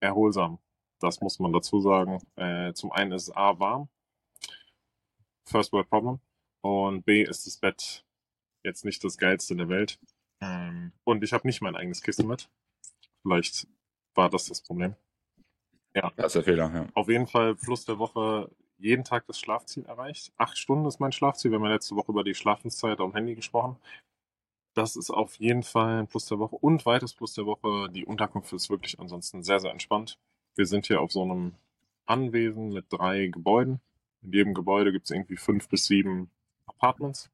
erholsam. 0.00 0.58
Das 0.98 1.20
muss 1.20 1.38
man 1.38 1.52
dazu 1.52 1.80
sagen. 1.80 2.18
Äh, 2.36 2.72
zum 2.74 2.92
einen 2.92 3.12
ist 3.12 3.28
es 3.28 3.36
A 3.36 3.58
warm, 3.58 3.88
First 5.44 5.72
World 5.72 5.88
Problem. 5.88 6.20
Und 6.60 7.04
B 7.04 7.22
ist 7.22 7.46
das 7.46 7.58
Bett 7.58 8.04
jetzt 8.62 8.84
nicht 8.84 9.04
das 9.04 9.18
geilste 9.18 9.54
der 9.54 9.68
Welt. 9.68 10.00
Ähm, 10.40 10.92
und 11.04 11.22
ich 11.22 11.32
habe 11.32 11.46
nicht 11.46 11.60
mein 11.60 11.76
eigenes 11.76 12.02
Kissen 12.02 12.26
mit. 12.26 12.48
Vielleicht 13.22 13.68
war 14.14 14.30
das 14.30 14.46
das 14.46 14.60
Problem. 14.60 14.94
Ja. 15.94 16.12
Das 16.16 16.26
ist 16.26 16.34
der 16.36 16.42
Fehler, 16.44 16.74
ja. 16.74 16.86
Auf 16.94 17.08
jeden 17.08 17.26
Fall 17.26 17.54
plus 17.54 17.84
der 17.84 17.98
Woche 17.98 18.50
jeden 18.78 19.04
Tag 19.04 19.26
das 19.26 19.38
Schlafziel 19.38 19.84
erreicht. 19.86 20.32
Acht 20.36 20.58
Stunden 20.58 20.86
ist 20.86 21.00
mein 21.00 21.12
Schlafziel. 21.12 21.50
Wir 21.50 21.58
haben 21.58 21.64
ja 21.64 21.72
letzte 21.72 21.96
Woche 21.96 22.12
über 22.12 22.24
die 22.24 22.34
Schlafenszeit 22.34 23.00
am 23.00 23.14
Handy 23.14 23.34
gesprochen. 23.34 23.76
Das 24.74 24.96
ist 24.96 25.10
auf 25.10 25.36
jeden 25.36 25.62
Fall 25.62 26.00
ein 26.00 26.08
Plus 26.08 26.26
der 26.26 26.40
Woche. 26.40 26.56
Und 26.56 26.84
weiteres 26.84 27.14
Plus 27.14 27.34
der 27.34 27.46
Woche, 27.46 27.88
die 27.90 28.04
Unterkunft 28.04 28.52
ist 28.52 28.70
wirklich 28.70 28.98
ansonsten 28.98 29.44
sehr, 29.44 29.60
sehr 29.60 29.70
entspannt. 29.70 30.18
Wir 30.56 30.66
sind 30.66 30.86
hier 30.86 31.00
auf 31.00 31.12
so 31.12 31.22
einem 31.22 31.54
Anwesen 32.06 32.70
mit 32.72 32.86
drei 32.90 33.28
Gebäuden. 33.28 33.80
In 34.22 34.32
jedem 34.32 34.54
Gebäude 34.54 34.90
gibt 34.90 35.04
es 35.04 35.10
irgendwie 35.12 35.36
fünf 35.36 35.68
bis 35.68 35.86
sieben 35.86 36.30
Apartments. 36.66 37.30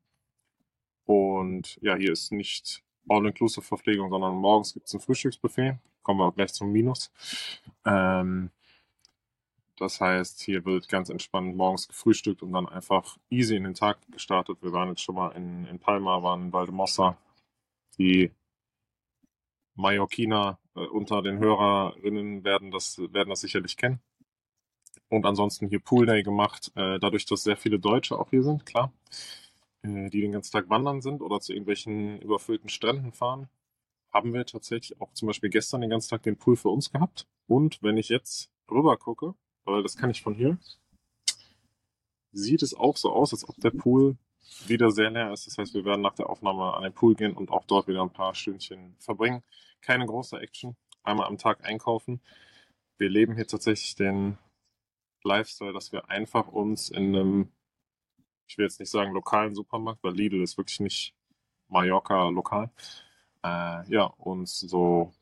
Und 1.07 1.79
ja, 1.81 1.97
hier 1.97 2.13
ist 2.13 2.31
nicht 2.31 2.85
All-Inclusive-Verpflegung, 3.09 4.11
sondern 4.11 4.35
morgens 4.35 4.75
gibt 4.75 4.87
es 4.87 4.95
ein 4.95 5.01
Frühstücksbuffet. 5.01 5.79
Kommen 6.03 6.21
wir 6.21 6.27
auch 6.27 6.35
gleich 6.35 6.53
zum 6.53 6.73
Minus. 6.73 7.11
Ähm, 7.85 8.51
das 9.77 10.01
heißt, 10.01 10.43
hier 10.43 10.65
wird 10.67 10.89
ganz 10.89 11.09
entspannt 11.09 11.57
morgens 11.57 11.89
gefrühstückt 11.89 12.43
und 12.43 12.53
dann 12.53 12.69
einfach 12.69 13.17
easy 13.31 13.57
in 13.57 13.65
den 13.65 13.75
Tag 13.75 13.99
gestartet. 14.11 14.59
Wir 14.63 14.73
waren 14.73 14.91
jetzt 14.91 15.01
schon 15.01 15.15
mal 15.15 15.31
in, 15.31 15.65
in 15.67 15.79
Palma, 15.79 16.23
waren 16.23 16.47
in 16.47 16.53
Valdemossa. 16.53 17.17
Die 17.99 18.31
Mallorquiner 19.75 20.59
äh, 20.77 20.81
unter 20.81 21.23
den 21.23 21.39
Hörerinnen 21.39 22.45
werden 22.45 22.71
das, 22.71 22.99
werden 22.99 23.31
das 23.31 23.41
sicherlich 23.41 23.77
kennen. 23.77 24.01
Und 25.09 25.27
ansonsten 25.27 25.67
hier 25.67 25.81
Pool 25.81 26.07
Day 26.07 26.23
gemacht, 26.23 26.71
äh, 26.77 26.99
dadurch, 26.99 27.25
dass 27.27 27.43
sehr 27.43 27.57
viele 27.57 27.79
Deutsche 27.79 28.19
auch 28.19 28.31
hier 28.31 28.43
sind, 28.43 28.67
klar, 28.67 28.93
die 29.83 30.21
den 30.21 30.33
ganzen 30.33 30.53
Tag 30.53 30.69
wandern 30.69 31.01
sind 31.01 31.23
oder 31.23 31.41
zu 31.41 31.53
irgendwelchen 31.53 32.21
überfüllten 32.21 32.69
Stränden 32.69 33.13
fahren, 33.13 33.49
haben 34.13 34.35
wir 34.35 34.45
tatsächlich 34.45 35.01
auch 35.01 35.13
zum 35.15 35.29
Beispiel 35.29 35.51
gestern 35.51 35.81
den 35.81 35.91
ganzen 35.91 36.11
Tag 36.11 36.23
den 36.23 36.37
Pool 36.37 36.57
für 36.57 36.69
uns 36.69 36.91
gehabt. 36.91 37.27
Und 37.47 37.83
wenn 37.83 37.97
ich 37.97 38.09
jetzt 38.09 38.51
rüber 38.71 38.97
gucke, 38.97 39.35
weil 39.65 39.83
das 39.83 39.97
kann 39.97 40.11
ich 40.11 40.23
von 40.23 40.35
hier, 40.35 40.59
sieht 42.33 42.63
es 42.63 42.75
auch 42.75 42.97
so 42.97 43.13
aus, 43.13 43.33
als 43.33 43.49
ob 43.49 43.57
der 43.57 43.71
Pool 43.71 44.17
wieder 44.67 44.91
sehr 44.91 45.11
leer 45.11 45.33
ist. 45.33 45.47
Das 45.47 45.59
heißt, 45.59 45.75
wir 45.75 45.85
werden 45.85 46.03
nach 46.03 46.15
der 46.15 46.29
Aufnahme 46.29 46.75
an 46.75 46.83
den 46.83 46.93
Pool 46.93 47.15
gehen 47.15 47.35
und 47.35 47.51
auch 47.51 47.65
dort 47.65 47.89
wieder 47.89 48.03
ein 48.03 48.13
paar 48.13 48.35
Stündchen 48.35 48.97
verbringen. 48.99 49.43
Keine 49.81 50.07
große 50.07 50.39
Action. 50.39 50.77
Einmal 51.03 51.27
am 51.27 51.39
Tag 51.39 51.65
einkaufen. 51.65 52.21
Wir 52.99 53.09
leben 53.09 53.35
hier 53.35 53.47
tatsächlich 53.47 53.95
den 53.95 54.39
Lifestyle, 55.23 55.73
dass 55.73 55.93
wir 55.93 56.11
einfach 56.11 56.49
uns 56.49 56.91
in 56.91 57.17
einem, 57.17 57.53
ich 58.51 58.59
will 58.59 58.65
jetzt 58.65 58.81
nicht 58.81 58.91
sagen 58.91 59.13
lokalen 59.13 59.55
Supermarkt, 59.55 60.03
weil 60.03 60.13
Lidl 60.13 60.43
ist 60.43 60.59
wirklich 60.59 60.81
nicht 60.81 61.15
Mallorca 61.69 62.29
lokal, 62.31 62.69
äh, 63.45 63.89
ja, 63.89 64.07
uns 64.19 64.59
so 64.59 65.13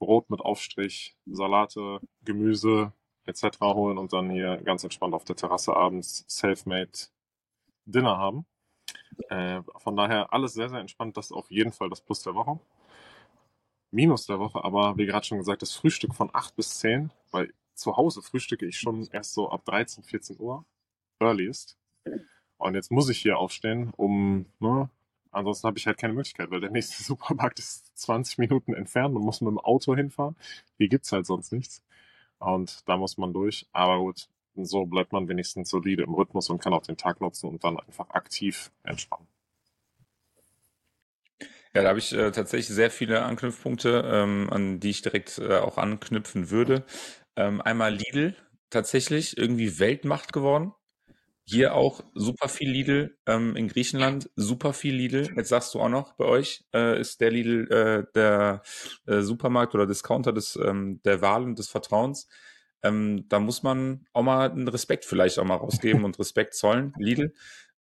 Brot 0.00 0.28
mit 0.28 0.40
Aufstrich, 0.40 1.16
Salate, 1.24 2.00
Gemüse 2.24 2.92
etc. 3.26 3.60
holen 3.60 3.96
und 3.96 4.12
dann 4.12 4.28
hier 4.30 4.56
ganz 4.56 4.82
entspannt 4.82 5.14
auf 5.14 5.24
der 5.24 5.36
Terrasse 5.36 5.76
abends 5.76 6.24
self-made 6.28 7.10
Dinner 7.84 8.18
haben. 8.18 8.44
Äh, 9.28 9.62
von 9.76 9.96
daher 9.96 10.32
alles 10.32 10.54
sehr, 10.54 10.68
sehr 10.68 10.80
entspannt. 10.80 11.16
Das 11.16 11.26
ist 11.26 11.32
auf 11.32 11.48
jeden 11.48 11.70
Fall 11.72 11.90
das 11.90 12.00
Plus 12.00 12.22
der 12.24 12.34
Woche. 12.34 12.58
Minus 13.92 14.26
der 14.26 14.40
Woche, 14.40 14.64
aber 14.64 14.96
wie 14.98 15.06
gerade 15.06 15.24
schon 15.24 15.38
gesagt, 15.38 15.62
das 15.62 15.74
Frühstück 15.74 16.14
von 16.14 16.30
8 16.32 16.56
bis 16.56 16.80
10, 16.80 17.12
weil 17.30 17.54
zu 17.74 17.96
Hause 17.96 18.20
frühstücke 18.22 18.66
ich 18.66 18.78
schon 18.78 19.06
erst 19.12 19.34
so 19.34 19.48
ab 19.50 19.64
13, 19.64 20.02
14 20.02 20.40
Uhr, 20.40 20.64
earliest. 21.20 21.78
Und 22.62 22.74
jetzt 22.74 22.90
muss 22.90 23.08
ich 23.08 23.18
hier 23.18 23.38
aufstehen, 23.38 23.92
um, 23.96 24.46
ne, 24.60 24.88
ansonsten 25.30 25.66
habe 25.66 25.78
ich 25.78 25.86
halt 25.86 25.98
keine 25.98 26.14
Möglichkeit, 26.14 26.50
weil 26.50 26.60
der 26.60 26.70
nächste 26.70 27.02
Supermarkt 27.04 27.58
ist 27.58 27.96
20 27.98 28.38
Minuten 28.38 28.74
entfernt 28.74 29.14
und 29.16 29.22
muss 29.22 29.40
mit 29.40 29.50
dem 29.50 29.58
Auto 29.58 29.94
hinfahren. 29.96 30.36
Hier 30.78 30.88
gibt's 30.88 31.12
halt 31.12 31.26
sonst 31.26 31.52
nichts. 31.52 31.82
Und 32.38 32.88
da 32.88 32.96
muss 32.96 33.18
man 33.18 33.32
durch. 33.32 33.66
Aber 33.72 33.98
gut, 33.98 34.28
so 34.56 34.84
bleibt 34.86 35.12
man 35.12 35.28
wenigstens 35.28 35.70
solide 35.70 36.02
im 36.02 36.14
Rhythmus 36.14 36.50
und 36.50 36.60
kann 36.60 36.74
auch 36.74 36.82
den 36.82 36.96
Tag 36.96 37.20
nutzen 37.20 37.48
und 37.48 37.64
dann 37.64 37.78
einfach 37.78 38.10
aktiv 38.10 38.70
entspannen. 38.82 39.26
Ja, 41.74 41.82
da 41.82 41.88
habe 41.88 41.98
ich 41.98 42.12
äh, 42.12 42.30
tatsächlich 42.32 42.68
sehr 42.68 42.90
viele 42.90 43.22
Anknüpfpunkte, 43.22 44.02
ähm, 44.06 44.48
an 44.50 44.78
die 44.78 44.90
ich 44.90 45.00
direkt 45.02 45.38
äh, 45.38 45.56
auch 45.58 45.78
anknüpfen 45.78 46.50
würde. 46.50 46.84
Ähm, 47.34 47.62
einmal 47.62 47.94
Lidl, 47.94 48.36
tatsächlich 48.68 49.38
irgendwie 49.38 49.78
Weltmacht 49.78 50.32
geworden. 50.34 50.74
Hier 51.44 51.74
auch 51.74 52.02
super 52.14 52.48
viel 52.48 52.70
Lidl, 52.70 53.16
ähm, 53.26 53.56
in 53.56 53.68
Griechenland 53.68 54.30
super 54.36 54.72
viel 54.72 54.94
Lidl. 54.94 55.28
Jetzt 55.36 55.48
sagst 55.48 55.74
du 55.74 55.80
auch 55.80 55.88
noch, 55.88 56.12
bei 56.14 56.24
euch 56.24 56.64
äh, 56.72 57.00
ist 57.00 57.20
der 57.20 57.30
Lidl 57.30 57.70
äh, 57.70 58.12
der 58.14 58.62
äh, 59.06 59.22
Supermarkt 59.22 59.74
oder 59.74 59.86
Discounter 59.86 60.32
des, 60.32 60.56
ähm, 60.56 61.00
der 61.04 61.20
Wahl 61.20 61.42
und 61.42 61.58
des 61.58 61.68
Vertrauens. 61.68 62.28
Ähm, 62.84 63.28
da 63.28 63.40
muss 63.40 63.62
man 63.62 64.06
auch 64.12 64.22
mal 64.22 64.50
einen 64.50 64.68
Respekt 64.68 65.04
vielleicht 65.04 65.38
auch 65.38 65.44
mal 65.44 65.56
rausgeben 65.56 66.04
und 66.04 66.18
Respekt 66.18 66.54
zollen. 66.54 66.94
Lidl, 66.96 67.32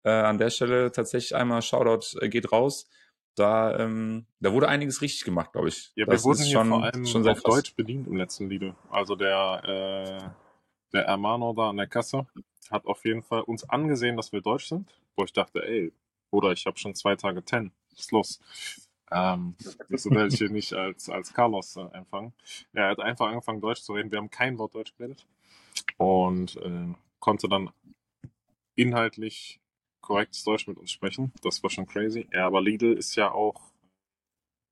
äh, 0.03 0.09
an 0.09 0.37
der 0.37 0.49
Stelle 0.49 0.91
tatsächlich 0.91 1.35
einmal 1.35 1.61
Shoutout 1.61 2.17
äh, 2.19 2.29
geht 2.29 2.51
raus. 2.51 2.89
Da, 3.35 3.77
ähm, 3.79 4.25
da 4.39 4.51
wurde 4.51 4.67
einiges 4.67 5.01
richtig 5.01 5.23
gemacht, 5.23 5.53
glaube 5.53 5.69
ich. 5.69 5.91
Ja, 5.95 6.05
das 6.05 6.21
wir 6.21 6.23
wurden 6.25 6.43
hier 6.43 6.53
schon, 6.53 6.69
vor 6.69 6.83
allem 6.83 7.05
schon 7.05 7.27
auf 7.27 7.43
krass. 7.43 7.55
Deutsch 7.55 7.75
bedient 7.75 8.07
im 8.07 8.17
letzten 8.17 8.49
Lidl. 8.49 8.75
Also 8.89 9.15
der, 9.15 9.61
äh, 9.65 10.48
der 10.93 11.05
Hermano 11.05 11.53
da 11.53 11.69
an 11.69 11.77
der 11.77 11.87
Kasse 11.87 12.27
hat 12.69 12.85
auf 12.85 13.03
jeden 13.05 13.21
Fall 13.21 13.41
uns 13.41 13.67
angesehen, 13.69 14.17
dass 14.17 14.31
wir 14.31 14.41
Deutsch 14.41 14.67
sind. 14.67 14.93
Wo 15.15 15.23
ich 15.23 15.33
dachte, 15.33 15.65
ey, 15.65 15.91
Bruder, 16.29 16.51
ich 16.51 16.65
habe 16.65 16.77
schon 16.77 16.95
zwei 16.95 17.15
Tage 17.15 17.43
ten. 17.43 17.71
Was 17.91 17.99
ist 18.01 18.11
los? 18.11 18.39
Ähm, 19.11 19.55
werde 19.89 20.27
ich 20.27 20.37
hier 20.37 20.49
nicht 20.49 20.73
als, 20.73 21.09
als 21.09 21.33
Carlos 21.33 21.75
äh, 21.75 21.81
empfangen. 21.93 22.33
Er 22.73 22.89
hat 22.89 22.99
einfach 22.99 23.27
angefangen, 23.27 23.61
Deutsch 23.61 23.81
zu 23.81 23.93
reden. 23.93 24.11
Wir 24.11 24.19
haben 24.19 24.29
kein 24.29 24.57
Wort 24.59 24.75
Deutsch 24.75 24.95
geredet. 24.95 25.25
Und 25.97 26.57
äh, 26.57 26.93
konnte 27.19 27.49
dann 27.49 27.71
inhaltlich 28.75 29.59
korrektes 30.01 30.43
Deutsch 30.43 30.67
mit 30.67 30.77
uns 30.77 30.91
sprechen. 30.91 31.33
Das 31.41 31.61
war 31.63 31.69
schon 31.69 31.87
crazy. 31.87 32.27
Ja, 32.31 32.45
aber 32.45 32.61
Lidl 32.61 32.93
ist 32.93 33.15
ja 33.15 33.31
auch 33.31 33.71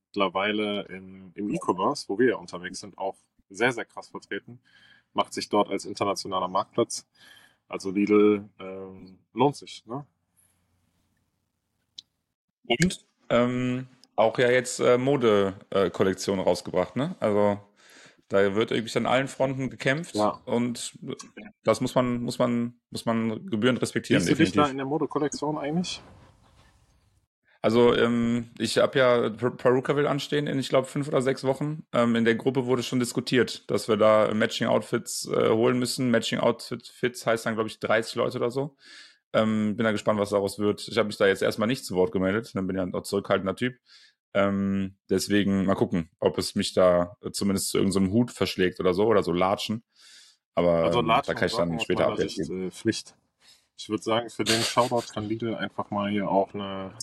mittlerweile 0.10 0.84
im, 0.84 1.32
im 1.36 1.50
E-Commerce, 1.50 2.08
wo 2.08 2.18
wir 2.18 2.30
ja 2.30 2.36
unterwegs 2.38 2.80
sind, 2.80 2.98
auch 2.98 3.18
sehr, 3.50 3.72
sehr 3.72 3.86
krass 3.86 4.10
vertreten. 4.10 4.60
Macht 5.18 5.34
sich 5.34 5.50
dort 5.50 5.70
als 5.70 5.84
internationaler 5.86 6.48
Marktplatz. 6.48 7.06
Also 7.68 7.90
Lidl 7.92 8.48
ähm, 8.60 9.18
lohnt 9.34 9.56
sich. 9.56 9.84
Ne? 9.88 10.06
Und 12.68 13.06
ähm, 13.30 13.88
auch 14.16 14.38
ja 14.38 14.50
jetzt 14.52 14.80
äh, 14.80 14.98
Modekollektion 14.98 16.40
äh, 16.40 16.42
rausgebracht, 16.44 16.96
ne? 16.96 17.16
Also 17.20 17.60
Da 18.30 18.56
wird 18.56 18.72
irgendwie 18.72 18.98
an 18.98 19.06
allen 19.06 19.28
Fronten 19.28 19.70
gekämpft 19.70 20.16
Ja. 20.16 20.42
und 20.46 20.98
das 21.64 21.80
muss 21.82 21.96
man, 21.96 22.22
muss 22.22 22.38
man, 22.40 22.74
muss 22.92 23.06
man 23.06 23.46
gebührend 23.50 23.82
respektieren. 23.82 24.22
Siehst 24.22 24.40
du 24.40 24.44
dich 24.44 24.54
da 24.54 24.68
in 24.68 24.78
der 24.78 24.86
Modekollektion 24.86 25.58
eigentlich? 25.58 26.02
Also 27.68 27.94
ähm, 27.94 28.50
ich 28.60 28.78
habe 28.78 28.98
ja 28.98 29.30
Per- 29.30 29.52
Peruka 29.52 29.98
will 29.98 30.08
anstehen 30.08 30.48
in, 30.48 30.58
ich 30.58 30.70
glaube, 30.70 30.88
fünf 30.88 31.10
oder 31.10 31.22
sechs 31.22 31.44
Wochen. 31.44 31.84
Ähm, 31.92 32.16
in 32.16 32.24
der 32.24 32.36
Gruppe 32.36 32.66
wurde 32.66 32.82
schon 32.82 33.02
diskutiert, 33.02 33.70
dass 33.70 33.90
wir 33.90 33.98
da 33.98 34.34
Matching 34.34 34.68
Outfits 34.68 35.28
äh, 35.28 35.50
holen 35.50 35.78
müssen. 35.78 36.10
Matching 36.10 36.40
Outfits 36.40 37.26
heißt 37.26 37.46
dann, 37.46 37.56
glaube 37.56 37.68
ich, 37.68 37.82
30 37.82 38.16
Leute 38.16 38.38
oder 38.38 38.52
so. 38.52 38.78
Ähm, 39.34 39.76
bin 39.76 39.84
da 39.84 39.92
gespannt, 39.92 40.18
was 40.18 40.30
daraus 40.30 40.60
wird. 40.60 40.88
Ich 40.88 40.98
habe 40.98 41.08
mich 41.08 41.18
da 41.18 41.28
jetzt 41.28 41.42
erstmal 41.42 41.68
nicht 41.68 41.84
zu 41.84 41.96
Wort 41.96 42.14
gemeldet. 42.14 42.52
Dann 42.54 42.68
bin 42.68 42.78
ich 42.78 42.80
ja 42.80 42.86
ein 43.00 43.04
zurückhaltender 43.04 43.58
Typ. 43.58 43.76
Ähm, 44.34 44.96
deswegen 45.10 45.66
mal 45.66 45.76
gucken, 45.76 46.10
ob 46.22 46.38
es 46.38 46.56
mich 46.56 46.74
da 46.74 47.18
äh, 47.22 47.32
zumindest 47.32 47.72
zu 47.72 47.80
irgendeinem 47.80 48.14
Hut 48.14 48.32
verschlägt 48.32 48.80
oder 48.80 48.94
so 48.94 49.08
oder 49.08 49.24
so 49.24 49.34
Latschen. 49.34 49.84
Aber 50.56 50.86
Also 50.86 51.00
ähm, 51.00 51.06
Latschen 51.06 51.34
da 51.34 51.38
kann 51.38 51.48
ich 51.48 51.56
dann 51.58 51.80
später 51.82 52.00
meiner 52.04 52.14
Update 52.14 52.32
Sicht 52.32 52.48
geben. 52.48 52.68
äh, 52.68 52.72
Pflicht. 52.72 53.14
Ich 53.78 53.90
würde 53.90 54.04
sagen, 54.04 54.30
für 54.30 54.46
den 54.46 54.62
Shoutout 54.62 55.12
kann 55.14 55.26
Lidl 55.26 55.54
einfach 55.54 55.92
mal 55.92 56.10
hier 56.10 56.30
auch 56.30 56.54
eine, 56.54 56.94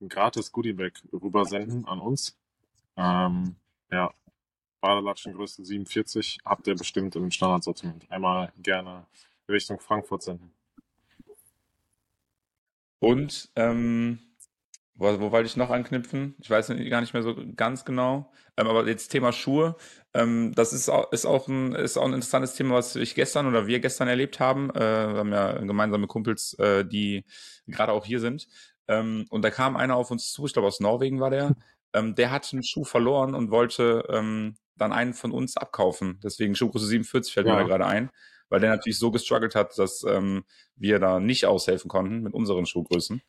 ein 0.00 0.08
gratis 0.08 0.52
Goodiebag 0.52 0.92
rübersenden 1.12 1.86
an 1.86 2.00
uns. 2.00 2.36
Ähm, 2.96 3.56
ja, 3.90 4.12
Badelatschengröße 4.80 5.64
47 5.64 6.38
habt 6.44 6.66
ihr 6.66 6.74
bestimmt 6.74 7.16
im 7.16 7.30
Standardsortiment. 7.30 8.10
Einmal 8.10 8.52
gerne 8.62 9.06
Richtung 9.48 9.80
Frankfurt 9.80 10.22
senden. 10.22 10.52
Und 12.98 13.50
ähm, 13.56 14.18
wo, 14.94 15.20
wo 15.20 15.30
wollte 15.30 15.46
ich 15.46 15.56
noch 15.56 15.70
anknüpfen? 15.70 16.34
Ich 16.40 16.48
weiß 16.48 16.68
gar 16.68 17.00
nicht 17.00 17.12
mehr 17.12 17.22
so 17.22 17.36
ganz 17.54 17.84
genau. 17.84 18.32
Ähm, 18.56 18.66
aber 18.66 18.86
jetzt 18.88 19.08
Thema 19.08 19.32
Schuhe. 19.32 19.76
Ähm, 20.14 20.52
das 20.54 20.72
ist 20.72 20.88
auch, 20.88 21.12
ist, 21.12 21.26
auch 21.26 21.48
ein, 21.48 21.74
ist 21.74 21.98
auch 21.98 22.06
ein 22.06 22.14
interessantes 22.14 22.54
Thema, 22.54 22.74
was 22.74 22.96
ich 22.96 23.14
gestern 23.14 23.46
oder 23.46 23.66
wir 23.66 23.80
gestern 23.80 24.08
erlebt 24.08 24.40
haben. 24.40 24.70
Äh, 24.70 24.80
wir 24.80 25.18
haben 25.18 25.32
ja 25.32 25.52
gemeinsame 25.58 26.06
Kumpels, 26.06 26.54
äh, 26.54 26.84
die 26.84 27.24
gerade 27.66 27.92
auch 27.92 28.06
hier 28.06 28.20
sind. 28.20 28.48
Ähm, 28.88 29.26
und 29.30 29.42
da 29.42 29.50
kam 29.50 29.76
einer 29.76 29.96
auf 29.96 30.10
uns 30.10 30.32
zu, 30.32 30.46
ich 30.46 30.52
glaube 30.52 30.68
aus 30.68 30.80
Norwegen 30.80 31.20
war 31.20 31.30
der. 31.30 31.54
Ähm, 31.92 32.14
der 32.14 32.30
hat 32.30 32.52
einen 32.52 32.62
Schuh 32.62 32.84
verloren 32.84 33.34
und 33.34 33.50
wollte 33.50 34.04
ähm, 34.08 34.56
dann 34.76 34.92
einen 34.92 35.14
von 35.14 35.32
uns 35.32 35.56
abkaufen. 35.56 36.20
Deswegen 36.22 36.54
Schuhgröße 36.54 36.86
47 36.86 37.32
fällt 37.32 37.46
mir 37.46 37.52
Ja. 37.54 37.60
da 37.60 37.66
gerade 37.66 37.86
ein, 37.86 38.10
weil 38.48 38.60
der 38.60 38.70
natürlich 38.70 38.98
so 38.98 39.10
gestruggelt 39.10 39.54
hat, 39.54 39.78
dass 39.78 40.04
ähm, 40.04 40.44
wir 40.76 40.98
da 40.98 41.20
nicht 41.20 41.46
aushelfen 41.46 41.88
konnten 41.88 42.22
mit 42.22 42.34
unseren 42.34 42.66
Schuhgrößen. 42.66 43.22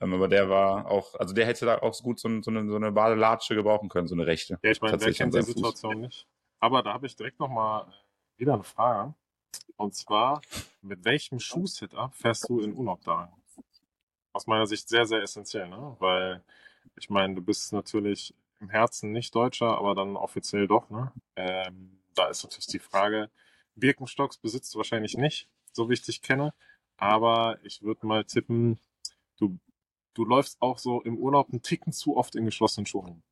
Ähm, 0.00 0.14
aber 0.14 0.28
der 0.28 0.48
war 0.48 0.90
auch, 0.90 1.14
also 1.16 1.34
der 1.34 1.46
hätte 1.46 1.66
da 1.66 1.78
auch 1.78 1.98
gut 2.02 2.18
so, 2.20 2.28
so, 2.42 2.50
eine, 2.50 2.68
so 2.68 2.76
eine 2.76 2.92
Badelatsche 2.92 3.54
gebrauchen 3.54 3.88
können, 3.88 4.06
so 4.08 4.14
eine 4.14 4.26
rechte. 4.26 4.58
Ja, 4.62 4.70
ich 4.70 4.80
meine, 4.80 4.92
Tatsächlich 4.92 5.18
kennt 5.18 5.34
die 5.34 5.38
seinem 5.40 5.46
Fuß. 5.46 5.54
Situation 5.54 6.00
nicht? 6.00 6.26
Aber 6.60 6.82
da 6.82 6.92
habe 6.94 7.06
ich 7.06 7.16
direkt 7.16 7.40
nochmal 7.40 7.86
wieder 8.36 8.54
eine 8.54 8.64
Frage. 8.64 9.14
Und 9.76 9.94
zwar, 9.94 10.40
mit 10.82 11.04
welchem 11.04 11.38
Schuhsetup 11.40 12.14
fährst 12.14 12.48
du 12.48 12.60
in 12.60 12.74
Urlaub 12.74 13.00
da? 13.04 13.32
Aus 14.34 14.46
meiner 14.46 14.66
Sicht 14.66 14.88
sehr, 14.88 15.06
sehr 15.06 15.22
essentiell, 15.22 15.68
ne? 15.68 15.96
Weil, 16.00 16.42
ich 16.96 17.08
meine, 17.08 17.34
du 17.34 17.40
bist 17.40 17.72
natürlich 17.72 18.34
im 18.60 18.68
Herzen 18.68 19.12
nicht 19.12 19.34
Deutscher, 19.34 19.78
aber 19.78 19.94
dann 19.94 20.16
offiziell 20.16 20.66
doch, 20.66 20.90
ne? 20.90 21.12
Ähm, 21.36 21.98
da 22.14 22.28
ist 22.28 22.42
natürlich 22.42 22.66
die 22.66 22.78
Frage, 22.80 23.30
Birkenstocks 23.76 24.36
besitzt 24.36 24.74
du 24.74 24.78
wahrscheinlich 24.78 25.16
nicht, 25.16 25.48
so 25.72 25.88
wie 25.88 25.94
ich 25.94 26.02
dich 26.02 26.20
kenne. 26.20 26.52
Aber 26.96 27.58
ich 27.62 27.82
würde 27.82 28.06
mal 28.06 28.24
tippen, 28.24 28.78
du, 29.38 29.58
du 30.14 30.24
läufst 30.24 30.60
auch 30.60 30.78
so 30.78 31.00
im 31.02 31.16
Urlaub 31.16 31.50
einen 31.50 31.62
Ticken 31.62 31.92
zu 31.92 32.16
oft 32.16 32.34
in 32.34 32.44
geschlossenen 32.44 32.86
Schuhen. 32.86 33.22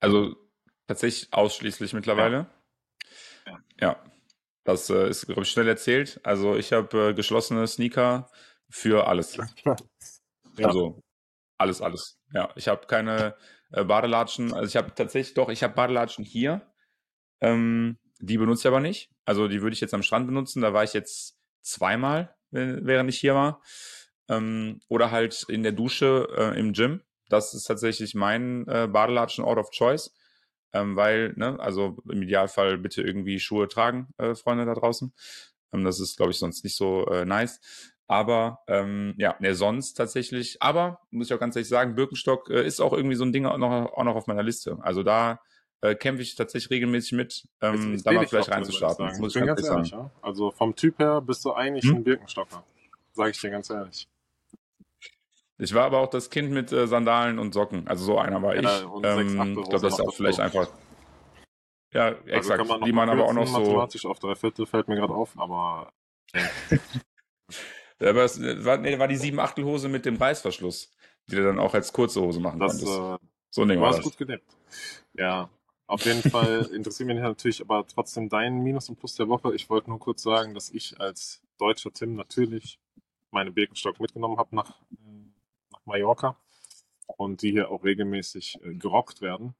Also 0.00 0.36
tatsächlich 0.86 1.32
ausschließlich 1.32 1.92
mittlerweile. 1.92 2.46
Ja. 3.46 3.60
Ja. 3.80 4.04
Das 4.68 4.90
äh, 4.90 5.08
ist, 5.08 5.24
glaube 5.24 5.44
ich, 5.44 5.50
schnell 5.50 5.66
erzählt. 5.66 6.20
Also 6.24 6.54
ich 6.54 6.74
habe 6.74 7.08
äh, 7.08 7.14
geschlossene 7.14 7.66
Sneaker 7.66 8.30
für 8.68 9.06
alles. 9.06 9.38
Ja. 10.56 10.66
Also 10.66 11.00
alles, 11.58 11.80
alles. 11.80 12.18
Ja, 12.34 12.50
ich 12.56 12.68
habe 12.68 12.86
keine 12.86 13.36
äh, 13.72 13.84
Badelatschen. 13.84 14.52
Also 14.52 14.66
ich 14.66 14.76
habe 14.76 14.94
tatsächlich 14.94 15.34
doch, 15.34 15.48
ich 15.50 15.62
habe 15.62 15.74
Badelatschen 15.74 16.24
hier. 16.24 16.62
Ähm, 17.40 17.98
die 18.20 18.38
benutze 18.38 18.62
ich 18.62 18.66
aber 18.66 18.80
nicht. 18.80 19.10
Also 19.24 19.48
die 19.48 19.62
würde 19.62 19.74
ich 19.74 19.80
jetzt 19.80 19.94
am 19.94 20.02
Strand 20.02 20.26
benutzen. 20.26 20.62
Da 20.62 20.74
war 20.74 20.84
ich 20.84 20.94
jetzt 20.94 21.38
zweimal, 21.62 22.34
wenn- 22.50 22.86
während 22.86 23.08
ich 23.10 23.20
hier 23.20 23.34
war. 23.36 23.62
Ähm, 24.28 24.80
oder 24.88 25.10
halt 25.10 25.44
in 25.48 25.62
der 25.62 25.72
Dusche 25.72 26.28
äh, 26.36 26.58
im 26.58 26.72
Gym. 26.74 27.02
Das 27.30 27.54
ist 27.54 27.64
tatsächlich 27.64 28.14
mein 28.14 28.66
äh, 28.68 28.88
Badelatschen 28.90 29.44
out 29.44 29.58
of 29.58 29.70
choice. 29.70 30.12
Ähm, 30.72 30.96
weil, 30.96 31.32
ne, 31.36 31.58
also 31.60 31.96
im 32.10 32.22
Idealfall 32.22 32.78
bitte 32.78 33.02
irgendwie 33.02 33.40
Schuhe 33.40 33.68
tragen, 33.68 34.08
äh, 34.18 34.34
Freunde 34.34 34.66
da 34.66 34.74
draußen. 34.74 35.12
Ähm, 35.72 35.84
das 35.84 36.00
ist, 36.00 36.16
glaube 36.16 36.32
ich, 36.32 36.38
sonst 36.38 36.62
nicht 36.64 36.76
so 36.76 37.06
äh, 37.06 37.24
nice. 37.24 37.60
Aber 38.06 38.60
ähm, 38.68 39.14
ja, 39.18 39.36
ne, 39.38 39.54
sonst 39.54 39.94
tatsächlich. 39.94 40.62
Aber 40.62 41.00
muss 41.10 41.26
ich 41.28 41.34
auch 41.34 41.40
ganz 41.40 41.56
ehrlich 41.56 41.68
sagen, 41.68 41.94
Birkenstock 41.94 42.48
äh, 42.50 42.66
ist 42.66 42.80
auch 42.80 42.92
irgendwie 42.92 43.16
so 43.16 43.24
ein 43.24 43.32
Ding 43.32 43.46
auch 43.46 43.58
noch, 43.58 43.92
auch 43.92 44.04
noch 44.04 44.16
auf 44.16 44.26
meiner 44.26 44.42
Liste. 44.42 44.78
Also 44.80 45.02
da 45.02 45.40
äh, 45.80 45.94
kämpfe 45.94 46.22
ich 46.22 46.34
tatsächlich 46.34 46.70
regelmäßig 46.70 47.12
mit, 47.12 47.46
ähm, 47.60 47.92
Jetzt 47.92 48.06
da 48.06 48.12
mal 48.12 48.24
ich 48.24 48.30
vielleicht 48.30 48.50
reinzustarten. 48.50 49.06
ich 49.08 49.12
sagen. 49.14 49.26
Ich 49.26 49.34
bin 49.34 49.46
ganz 49.46 49.60
ganz 49.62 49.68
ehrlich 49.70 49.92
ehrlich, 49.92 50.10
ja. 50.10 50.10
Also 50.22 50.50
vom 50.50 50.74
Typ 50.74 50.98
her 50.98 51.20
bist 51.20 51.44
du 51.44 51.52
eigentlich 51.52 51.84
Hm? 51.84 51.96
ein 51.96 52.04
Birkenstocker. 52.04 52.64
Sag 53.12 53.30
ich 53.30 53.40
dir 53.40 53.50
ganz 53.50 53.70
ehrlich. 53.70 54.08
Ich 55.58 55.74
war 55.74 55.84
aber 55.84 55.98
auch 55.98 56.08
das 56.10 56.30
Kind 56.30 56.50
mit 56.52 56.70
äh, 56.72 56.86
Sandalen 56.86 57.38
und 57.38 57.52
Socken. 57.52 57.86
Also 57.88 58.04
so 58.04 58.18
einer 58.18 58.40
war 58.42 58.54
Ja, 58.54 58.60
ich. 58.80 59.04
Ähm, 59.04 59.26
ich 59.26 59.68
glaube, 59.68 59.70
das 59.70 59.82
ist 59.94 60.00
auch 60.00 60.14
vielleicht 60.14 60.40
einfach. 60.40 60.68
Ja, 61.92 62.06
Also 62.08 62.26
exakt. 62.26 62.66
man 62.68 62.82
die 62.82 62.92
man 62.92 63.08
aber 63.08 63.24
auch 63.24 63.32
noch 63.32 63.46
so. 63.46 63.58
mathematisch 63.58 64.06
auf 64.06 64.18
drei 64.18 64.34
Viertel 64.34 64.66
fällt 64.66 64.88
mir 64.88 64.96
gerade 64.96 65.14
auf, 65.14 65.38
aber 65.38 65.92
Aber 68.00 68.22
es 68.24 68.40
war, 68.64 68.78
nee, 68.78 68.98
war 68.98 69.08
die 69.08 69.16
sieben 69.16 69.40
Achtelhose 69.40 69.88
mit 69.88 70.04
dem 70.06 70.16
Reißverschluss, 70.16 70.92
die 71.28 71.36
du 71.36 71.42
dann 71.44 71.58
auch 71.58 71.74
als 71.74 71.92
kurze 71.92 72.20
Hose 72.20 72.40
machen 72.40 72.60
das 72.60 72.78
konntest. 72.78 72.98
äh, 72.98 73.18
so 73.50 73.62
ein 73.62 73.68
Ding 73.68 73.80
war 73.80 73.92
das. 73.92 74.04
gut 74.04 74.16
gelebt. 74.18 74.44
Ja, 75.14 75.50
auf 75.86 76.04
jeden 76.04 76.22
Fall 76.22 76.66
interessiert 76.72 77.08
mich 77.08 77.18
natürlich 77.18 77.60
aber 77.60 77.86
trotzdem 77.86 78.28
dein 78.28 78.58
Minus 78.62 78.88
und 78.88 78.98
Plus 79.00 79.14
der 79.16 79.28
Woche. 79.28 79.54
Ich 79.54 79.68
wollte 79.68 79.90
nur 79.90 79.98
kurz 79.98 80.22
sagen, 80.22 80.54
dass 80.54 80.70
ich 80.70 81.00
als 81.00 81.42
deutscher 81.58 81.92
Tim 81.92 82.14
natürlich 82.14 82.78
meine 83.30 83.50
Birkenstock 83.50 83.98
mitgenommen 84.00 84.38
habe 84.38 84.54
nach, 84.54 84.80
äh, 84.92 84.94
nach 84.94 85.07
Mallorca 85.88 86.36
und 87.16 87.42
die 87.42 87.50
hier 87.50 87.70
auch 87.70 87.84
regelmäßig 87.84 88.60
äh, 88.62 88.74
gerockt 88.74 89.20
werden. 89.20 89.54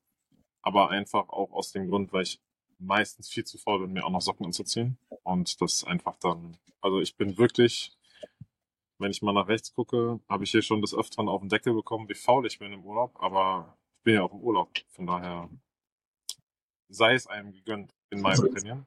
Aber 0.62 0.90
einfach 0.90 1.28
auch 1.28 1.52
aus 1.52 1.72
dem 1.72 1.88
Grund, 1.88 2.12
weil 2.12 2.22
ich 2.22 2.40
meistens 2.78 3.28
viel 3.28 3.44
zu 3.44 3.58
faul 3.58 3.80
bin, 3.80 3.92
mir 3.92 4.04
auch 4.04 4.10
noch 4.10 4.20
Socken 4.20 4.46
anzuziehen. 4.46 4.98
Und 5.24 5.60
das 5.60 5.84
einfach 5.84 6.16
dann, 6.18 6.56
also 6.80 7.00
ich 7.00 7.16
bin 7.16 7.38
wirklich, 7.38 7.96
wenn 8.98 9.10
ich 9.10 9.22
mal 9.22 9.32
nach 9.32 9.48
rechts 9.48 9.72
gucke, 9.72 10.20
habe 10.28 10.44
ich 10.44 10.50
hier 10.50 10.62
schon 10.62 10.80
des 10.80 10.94
Öfteren 10.94 11.28
auf 11.28 11.40
den 11.40 11.48
Deckel 11.48 11.74
bekommen, 11.74 12.08
wie 12.08 12.14
faul 12.14 12.46
ich 12.46 12.58
bin 12.58 12.72
im 12.72 12.84
Urlaub. 12.84 13.12
Aber 13.20 13.76
ich 13.98 14.04
bin 14.04 14.14
ja 14.14 14.22
auch 14.22 14.32
im 14.32 14.40
Urlaub. 14.40 14.70
Von 14.88 15.06
daher 15.06 15.48
sei 16.88 17.14
es 17.14 17.26
einem 17.26 17.52
gegönnt, 17.52 17.94
in 18.10 18.20
meinem 18.20 18.44
Opinion. 18.44 18.86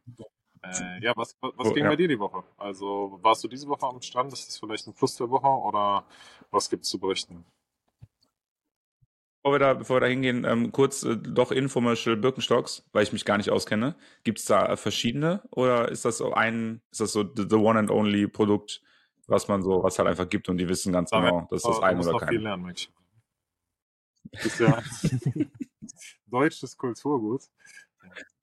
Äh, 0.63 1.01
ja, 1.03 1.13
was, 1.15 1.35
was, 1.41 1.67
Oh, 1.69 1.73
ging 1.73 1.83
ja. 1.85 1.89
bei 1.89 1.95
dir 1.95 2.07
die 2.07 2.19
Woche? 2.19 2.43
Also 2.57 3.17
warst 3.21 3.43
du 3.43 3.47
diese 3.47 3.67
Woche 3.67 3.85
am 3.87 4.01
Strand? 4.01 4.31
Ist 4.31 4.47
das 4.47 4.59
vielleicht 4.59 4.87
ein 4.87 4.93
Plus 4.93 5.15
der 5.15 5.29
Woche 5.29 5.47
oder 5.47 6.05
was 6.51 6.69
gibt's 6.69 6.89
zu 6.89 6.99
berichten? 6.99 7.43
Bevor 9.43 9.55
wir 9.55 9.59
da, 9.59 9.73
bevor 9.73 9.95
wir 9.95 10.01
da 10.01 10.05
hingehen, 10.05 10.45
ähm, 10.45 10.71
kurz 10.71 11.01
äh, 11.01 11.17
doch 11.17 11.51
Infomercial 11.51 12.15
Birkenstocks, 12.15 12.87
weil 12.93 13.01
ich 13.03 13.11
mich 13.11 13.25
gar 13.25 13.37
nicht 13.37 13.49
auskenne. 13.49 13.95
Gibt 14.23 14.37
es 14.37 14.45
da 14.45 14.67
äh, 14.67 14.77
verschiedene 14.77 15.41
oder 15.49 15.89
ist 15.89 16.05
das 16.05 16.17
so 16.19 16.31
ein, 16.33 16.81
ist 16.91 17.01
das 17.01 17.11
so 17.11 17.23
the, 17.23 17.47
the 17.49 17.55
one 17.55 17.79
and 17.79 17.89
only 17.89 18.27
Produkt, 18.27 18.83
was 19.25 19.47
man 19.47 19.63
so, 19.63 19.81
was 19.81 19.97
halt 19.97 20.07
einfach 20.09 20.29
gibt 20.29 20.47
und 20.47 20.57
die 20.57 20.69
wissen 20.69 20.93
ganz 20.93 21.09
Da- 21.09 21.21
genau, 21.21 21.47
das 21.49 21.63
ist 21.63 21.69
das 21.69 21.79
eine 21.79 21.97
musst 21.97 22.09
oder 22.09 22.19
noch 22.19 22.27
viel 22.27 22.37
kein. 22.37 22.43
lernen, 22.43 22.63
Max. 22.63 22.87
Ist 24.33 24.59
ja 24.59 24.79
deutsches 26.27 26.77
Kulturgut. 26.77 27.41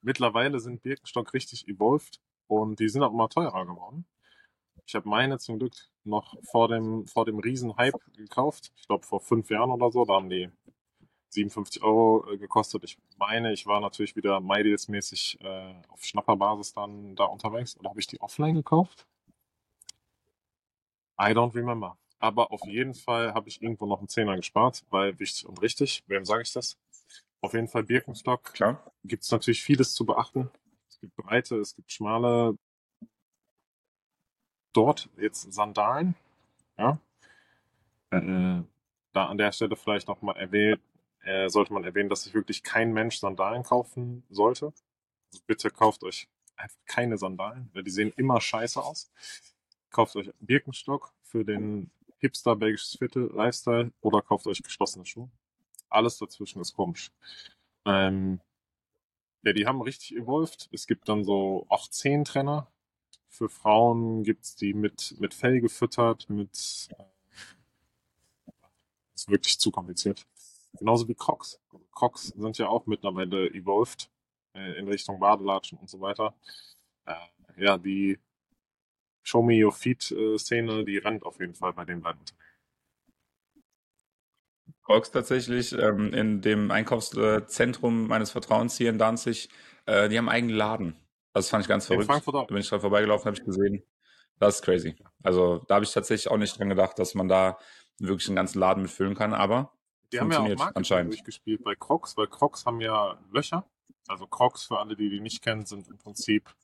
Mittlerweile 0.03 0.61
sind 0.61 0.83
Birkenstock 0.83 1.35
richtig 1.35 1.69
evolved 1.69 2.21
und 2.47 2.81
die 2.81 2.89
sind 2.89 3.03
auch 3.03 3.13
immer 3.13 3.29
teurer 3.29 3.67
geworden. 3.67 4.07
Ich 4.87 4.95
habe 4.95 5.09
meine 5.09 5.39
zum 5.39 5.59
Glück 5.59 5.75
noch 6.05 6.35
vor 6.51 6.69
dem, 6.69 7.07
vor 7.07 7.27
dem 7.27 7.39
Riesen-Hype 7.39 8.01
gekauft. 8.17 8.73
Ich 8.77 8.87
glaube 8.87 9.05
vor 9.05 9.21
fünf 9.21 9.51
Jahren 9.51 9.71
oder 9.71 9.91
so. 9.91 10.05
Da 10.05 10.15
haben 10.15 10.31
die 10.31 10.51
57 11.31 11.83
Euro 11.83 12.27
äh, 12.33 12.39
gekostet. 12.39 12.85
Ich 12.85 12.99
meine, 13.19 13.53
ich 13.53 13.67
war 13.67 13.81
natürlich 13.81 14.17
wieder 14.17 14.41
MyDeals-mäßig 14.41 15.41
äh, 15.43 15.75
auf 15.89 16.03
Schnapperbasis 16.05 16.73
dann 16.73 17.15
da 17.17 17.25
unterwegs. 17.25 17.77
Oder 17.79 17.91
habe 17.91 18.01
ich 18.01 18.07
die 18.07 18.21
offline 18.21 18.55
gekauft? 18.55 19.07
I 21.21 21.33
don't 21.33 21.55
remember. 21.55 21.99
Aber 22.21 22.51
auf 22.51 22.65
jeden 22.67 22.95
Fall 22.95 23.35
habe 23.35 23.49
ich 23.49 23.63
irgendwo 23.63 23.87
noch 23.87 23.99
einen 23.99 24.09
Zehner 24.09 24.37
gespart, 24.37 24.85
weil 24.91 25.19
wichtig 25.19 25.47
und 25.47 25.61
richtig. 25.61 26.03
Wem 26.07 26.25
sage 26.25 26.43
ich 26.43 26.53
das? 26.53 26.79
Auf 27.41 27.55
jeden 27.55 27.69
Fall 27.69 27.85
Birkenstock. 27.85 28.53
Klar. 28.53 28.93
Gibt 29.05 29.23
es 29.23 29.31
natürlich 29.31 29.63
vieles 29.63 29.95
zu 29.95 30.05
beachten. 30.05 30.51
Es 30.89 30.99
gibt 31.01 31.17
breite, 31.17 31.57
es 31.57 31.75
gibt 31.75 31.93
schmale. 31.93 32.57
Dort 34.73 35.09
jetzt 35.17 35.53
Sandalen. 35.53 36.15
Ja. 36.77 36.99
Äh, 38.11 38.63
da 39.13 39.27
an 39.27 39.39
der 39.39 39.53
Stelle 39.53 39.77
vielleicht 39.77 40.09
noch 40.09 40.23
mal 40.23 40.37
erwähnt, 40.37 40.81
äh, 41.23 41.49
sollte 41.49 41.73
man 41.73 41.85
erwähnen, 41.85 42.09
dass 42.09 42.25
sich 42.25 42.35
wirklich 42.35 42.63
kein 42.63 42.93
Mensch 42.93 43.19
Sandalen 43.19 43.63
kaufen 43.63 44.25
sollte. 44.31 44.73
Also 45.33 45.45
bitte 45.47 45.71
kauft 45.71 46.03
euch 46.05 46.29
einfach 46.57 46.79
keine 46.87 47.19
Sandalen, 47.19 47.71
weil 47.73 47.83
die 47.83 47.91
sehen 47.91 48.13
immer 48.17 48.41
scheiße 48.41 48.83
aus. 48.83 49.11
Kauft 49.91 50.17
euch 50.17 50.33
Birkenstock 50.41 51.13
für 51.23 51.45
den 51.45 51.91
Hipster 52.19 52.57
belgisches 52.57 52.97
Viertel 52.99 53.31
Lifestyle 53.35 53.93
oder 54.01 54.23
kauft 54.23 54.47
euch 54.47 54.63
geschlossene 54.63 55.07
Schuhe. 55.07 55.31
Alles 55.89 56.19
dazwischen 56.19 56.61
ist 56.61 56.75
komisch. 56.75 57.11
Ähm, 57.85 58.41
ja, 59.43 59.53
die 59.53 59.67
haben 59.67 59.81
richtig 59.81 60.17
evolved. 60.17 60.69
Es 60.73 60.87
gibt 60.87 61.09
dann 61.09 61.25
so 61.25 61.67
auch 61.69 61.89
zehn 61.89 62.25
Trenner. 62.25 62.71
Für 63.29 63.49
Frauen 63.49 64.25
gibt's 64.25 64.57
die 64.57 64.75
mit, 64.75 65.15
mit 65.21 65.35
Fell 65.35 65.61
gefüttert, 65.61 66.29
mit 66.29 66.89
äh, 66.99 67.05
ist 69.15 69.29
wirklich 69.29 69.59
zu 69.59 69.71
kompliziert. 69.71 70.27
Genauso 70.79 71.09
wie 71.09 71.15
Crocs. 71.15 71.61
Crocs 71.93 72.29
sind 72.37 72.59
ja 72.59 72.69
auch 72.69 72.87
mittlerweile 72.87 73.49
evolved 73.53 74.11
äh, 74.55 74.79
in 74.79 74.89
Richtung 74.89 75.19
Badelatschen 75.19 75.79
und 75.79 75.89
so 75.91 76.01
weiter. 76.01 76.35
Äh, 77.07 77.15
ja, 77.57 77.79
die 77.79 78.19
Show 79.23 79.43
Me 79.43 79.65
Your 79.65 79.73
Feet 79.73 80.11
äh, 80.13 80.85
die 80.85 80.99
rennt 80.99 81.25
auf 81.25 81.41
jeden 81.41 81.55
Fall 81.55 81.73
bei 81.73 81.85
den 81.85 82.01
beiden. 82.01 82.21
Crocs 84.89 85.11
tatsächlich 85.11 85.73
ähm, 85.75 86.15
in 86.15 86.41
dem 86.41 86.71
Einkaufszentrum 86.71 88.07
meines 88.09 88.31
Vertrauens 88.31 88.77
hier 88.79 88.89
in 88.89 88.97
Danzig, 88.99 89.51
äh, 89.85 90.09
die 90.09 90.17
haben 90.17 90.29
einen 90.31 90.37
eigenen 90.37 90.57
Laden. 90.57 90.97
Das 91.35 91.51
fand 91.51 91.63
ich 91.63 91.69
ganz 91.69 91.87
verrückt. 91.87 92.07
Frankfurt 92.07 92.35
auch. 92.35 92.47
Da 92.47 92.55
bin 92.55 92.63
ich 92.63 92.69
gerade 92.71 92.81
vorbeigelaufen, 92.81 93.27
habe 93.27 93.37
ich 93.37 93.45
gesehen. 93.45 93.83
Das 94.39 94.57
ist 94.57 94.63
crazy. 94.63 94.97
Also 95.23 95.63
da 95.69 95.75
habe 95.75 95.85
ich 95.85 95.93
tatsächlich 95.93 96.31
auch 96.31 96.39
nicht 96.39 96.59
dran 96.59 96.71
gedacht, 96.71 96.99
dass 96.99 97.15
man 97.15 97.29
da 97.29 97.59
wirklich 97.99 98.29
einen 98.29 98.37
ganzen 98.37 98.61
Laden 98.61 98.83
mitfüllen 98.83 99.15
kann, 99.15 99.35
aber 99.35 99.73
Die 100.13 100.21
haben 100.21 100.33
ja 100.33 100.39
auch 100.39 100.49
Marketing 100.49 100.77
anscheinend. 100.77 101.13
durchgespielt 101.13 101.63
bei 101.65 101.75
Crocs, 101.75 102.17
weil 102.17 102.29
Crocs 102.29 102.65
haben 102.65 102.81
ja 102.81 103.19
Löcher. 103.31 103.69
Also 104.07 104.27
Crocs, 104.27 104.65
für 104.65 104.79
alle, 104.79 104.97
die 104.97 105.11
die 105.11 105.21
nicht 105.21 105.43
kennen, 105.43 105.67
sind 105.67 105.89
im 105.89 105.99
Prinzip 105.99 106.55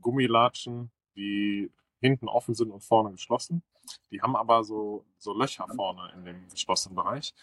Gummilatschen, 0.00 0.92
die 1.16 1.72
hinten 2.00 2.28
offen 2.28 2.54
sind 2.54 2.70
und 2.70 2.82
vorne 2.82 3.10
geschlossen. 3.12 3.62
Die 4.10 4.20
haben 4.20 4.36
aber 4.36 4.64
so, 4.64 5.04
so 5.18 5.32
Löcher 5.32 5.66
vorne 5.74 6.12
in 6.14 6.24
dem 6.24 6.48
geschlossenen 6.48 6.96
Bereich. 6.96 7.34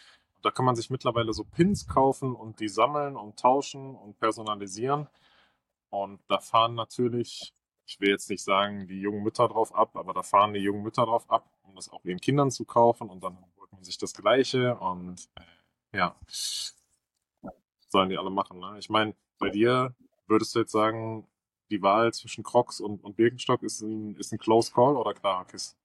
Da 0.42 0.52
kann 0.52 0.66
man 0.66 0.76
sich 0.76 0.90
mittlerweile 0.90 1.34
so 1.34 1.44
Pins 1.44 1.88
kaufen 1.88 2.36
und 2.36 2.60
die 2.60 2.68
sammeln 2.68 3.16
und 3.16 3.40
tauschen 3.40 3.96
und 3.96 4.20
personalisieren. 4.20 5.08
Und 5.90 6.20
da 6.28 6.40
fahren 6.40 6.76
natürlich, 6.76 7.54
ich 7.88 8.00
will 8.00 8.10
jetzt 8.10 8.30
nicht 8.30 8.44
sagen, 8.44 8.88
die 8.88 9.00
jungen 9.00 9.24
Mütter 9.24 9.48
drauf 9.48 9.74
ab, 9.74 9.96
aber 9.96 10.14
da 10.14 10.24
fahren 10.24 10.54
die 10.54 10.60
jungen 10.60 10.84
Mütter 10.84 11.06
drauf 11.06 11.30
ab, 11.30 11.50
um 11.64 11.76
das 11.76 11.90
auch 11.90 12.04
ihren 12.06 12.20
Kindern 12.20 12.52
zu 12.52 12.66
kaufen 12.66 13.10
und 13.10 13.24
dann 13.24 13.38
holt 13.58 13.72
man 13.72 13.84
sich 13.84 13.98
das 13.98 14.14
Gleiche 14.14 14.76
und 14.78 15.30
äh, 15.36 15.98
ja, 15.98 16.16
sollen 17.88 18.10
die 18.10 18.18
alle 18.18 18.30
machen. 18.30 18.60
Ne? 18.60 18.76
Ich 18.78 18.90
meine, 18.90 19.16
bei 19.40 19.50
dir 19.50 19.96
würdest 20.28 20.54
du 20.56 20.60
jetzt 20.60 20.72
sagen, 20.72 21.26
die 21.72 21.82
Wahl 21.82 22.14
zwischen 22.14 22.44
Crocs 22.44 22.80
und, 22.80 23.04
und 23.04 23.16
Birkenstock 23.16 23.64
ist 23.64 23.82
ein, 23.82 24.16
ist 24.18 24.32
ein 24.32 24.38
Close 24.40 24.72
Call 24.72 24.96
oder 24.96 25.14
klarer 25.14 25.46
Kiss? 25.46 25.76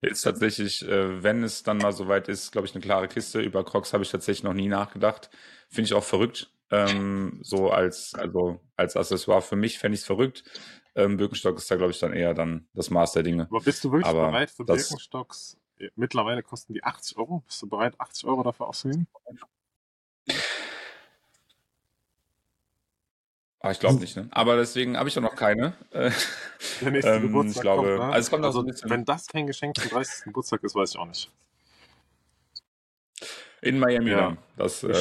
Ist 0.00 0.22
tatsächlich, 0.22 0.82
äh, 0.88 1.22
wenn 1.22 1.44
es 1.44 1.62
dann 1.62 1.78
mal 1.78 1.92
soweit 1.92 2.26
ist, 2.28 2.50
glaube 2.50 2.66
ich, 2.66 2.74
eine 2.74 2.82
klare 2.82 3.06
Kiste. 3.06 3.40
Über 3.40 3.64
Crocs 3.64 3.92
habe 3.92 4.02
ich 4.02 4.10
tatsächlich 4.10 4.42
noch 4.42 4.52
nie 4.54 4.66
nachgedacht. 4.66 5.30
Finde 5.68 5.86
ich 5.86 5.94
auch 5.94 6.02
verrückt. 6.02 6.52
Ähm, 6.70 7.38
so 7.42 7.70
als, 7.70 8.14
also 8.14 8.58
als 8.76 8.96
Accessoire 8.96 9.42
für 9.42 9.54
mich 9.56 9.78
fände 9.78 9.94
ich 9.94 10.00
es 10.00 10.06
verrückt. 10.06 10.42
Ähm, 10.96 11.18
Birkenstock 11.18 11.56
ist 11.56 11.70
da, 11.70 11.76
glaube 11.76 11.92
ich, 11.92 12.00
dann 12.00 12.12
eher 12.12 12.34
dann 12.34 12.66
das 12.74 12.90
Maß 12.90 13.12
der 13.12 13.22
Dinge. 13.22 13.46
Aber 13.48 13.60
bist 13.60 13.84
du 13.84 13.92
wirklich 13.92 14.06
Aber 14.06 14.26
bereit 14.26 14.50
für 14.50 14.64
das- 14.64 14.88
Birkenstocks? 14.88 15.56
Äh, 15.78 15.90
Mittlerweile 15.94 16.42
kosten 16.42 16.74
die 16.74 16.82
80 16.82 17.16
Euro. 17.18 17.44
Bist 17.46 17.62
du 17.62 17.68
bereit, 17.68 17.94
80 18.00 18.24
Euro 18.24 18.42
dafür 18.42 18.66
auszugeben? 18.68 19.06
Ah, 23.64 23.70
ich 23.70 23.78
glaube 23.78 24.00
nicht, 24.00 24.16
ne? 24.16 24.26
Aber 24.32 24.56
deswegen 24.56 24.98
habe 24.98 25.08
ich 25.08 25.16
auch 25.16 25.22
noch 25.22 25.36
keine. 25.36 25.74
Äh, 25.92 26.10
Der 26.80 26.90
nächste 26.90 27.12
Ähm, 27.12 27.22
Geburtstag 27.22 27.56
ich 27.56 27.62
glaube, 27.62 27.82
kommt, 27.96 27.98
ne? 28.00 28.04
also 28.06 28.18
es 28.18 28.30
kommt 28.30 28.44
auch 28.44 28.50
so 28.52 28.66
wenn 28.90 29.04
das 29.04 29.26
kein 29.28 29.46
Geschenk 29.46 29.78
zum 29.78 29.88
30. 29.88 30.24
Geburtstag 30.24 30.64
ist, 30.64 30.74
weiß 30.74 30.90
ich 30.90 30.98
auch 30.98 31.06
nicht. 31.06 31.30
in 33.60 33.78
Miami 33.78 34.10
Ja. 34.10 34.16
dann. 34.16 34.38
Das, 34.56 34.82
äh. 34.82 34.92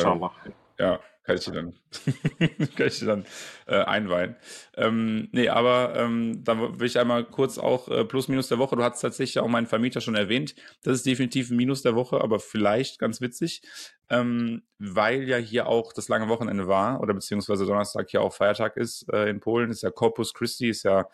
Ja, 0.78 1.00
kann 1.32 1.38
ich 1.38 1.46
dir 1.46 1.52
dann, 1.52 2.70
kann 2.76 2.88
ich 2.88 3.00
dir 3.00 3.06
dann 3.06 3.26
äh, 3.68 3.84
einweihen. 3.84 4.36
Ähm, 4.76 5.30
nee, 5.32 5.50
aber 5.50 5.94
ähm, 5.96 6.44
da 6.44 6.80
will 6.80 6.88
ich 6.88 7.00
einmal 7.00 7.24
kurz 7.24 7.58
auch 7.58 7.88
äh, 7.88 8.06
Plus 8.06 8.28
Minus 8.28 8.48
der 8.50 8.60
Woche. 8.60 8.76
Du 8.76 8.84
hast 8.84 9.02
tatsächlich 9.02 9.40
auch 9.40 9.48
meinen 9.48 9.68
Vermieter 9.68 10.02
schon 10.02 10.16
erwähnt. 10.16 10.56
Das 10.84 10.96
ist 10.96 11.06
definitiv 11.06 11.50
ein 11.50 11.58
Minus 11.58 11.82
der 11.82 11.96
Woche, 11.96 12.22
aber 12.22 12.40
vielleicht 12.40 13.00
ganz 13.00 13.22
witzig, 13.22 13.62
ähm, 14.10 14.64
weil 14.78 15.28
ja 15.28 15.38
hier 15.38 15.68
auch 15.68 15.94
das 15.94 16.10
lange 16.10 16.28
Wochenende 16.28 16.68
war 16.68 17.02
oder 17.02 17.14
beziehungsweise 17.14 17.66
Donnerstag 17.66 18.10
hier 18.10 18.22
auch 18.22 18.34
Feiertag 18.34 18.78
ist 18.78 19.12
äh, 19.14 19.30
in 19.30 19.40
Polen. 19.40 19.72
Ist 19.72 19.84
ja 19.84 19.92
Corpus 19.92 20.34
Christi, 20.34 20.70
ist 20.70 20.84
ja 20.84 21.08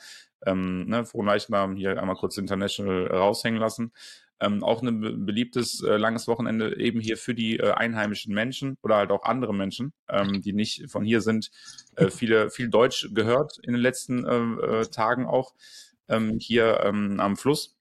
ähm, 0.45 0.85
ne, 0.87 1.05
frohen 1.05 1.27
Leichnam 1.27 1.75
hier 1.75 1.99
einmal 1.99 2.15
kurz 2.15 2.37
international 2.37 3.07
raushängen 3.07 3.59
lassen. 3.59 3.91
Ähm, 4.39 4.63
auch 4.63 4.83
ein 4.83 5.01
be 5.01 5.13
beliebtes 5.13 5.81
äh, 5.81 5.97
langes 5.97 6.27
Wochenende 6.27 6.79
eben 6.79 6.99
hier 6.99 7.17
für 7.17 7.33
die 7.33 7.57
äh, 7.57 7.71
einheimischen 7.71 8.33
Menschen 8.33 8.77
oder 8.83 8.97
halt 8.97 9.11
auch 9.11 9.23
andere 9.23 9.53
Menschen, 9.53 9.93
ähm, 10.09 10.41
die 10.41 10.53
nicht 10.53 10.91
von 10.91 11.03
hier 11.03 11.21
sind. 11.21 11.49
Äh, 11.95 12.09
viele, 12.11 12.51
viel 12.51 12.69
Deutsch 12.69 13.09
gehört 13.13 13.57
in 13.63 13.73
den 13.73 13.81
letzten 13.81 14.25
äh, 14.25 14.81
äh, 14.81 14.85
Tagen 14.85 15.25
auch 15.25 15.55
ähm, 16.07 16.37
hier 16.39 16.81
ähm, 16.83 17.19
am 17.19 17.35
Fluss. 17.35 17.75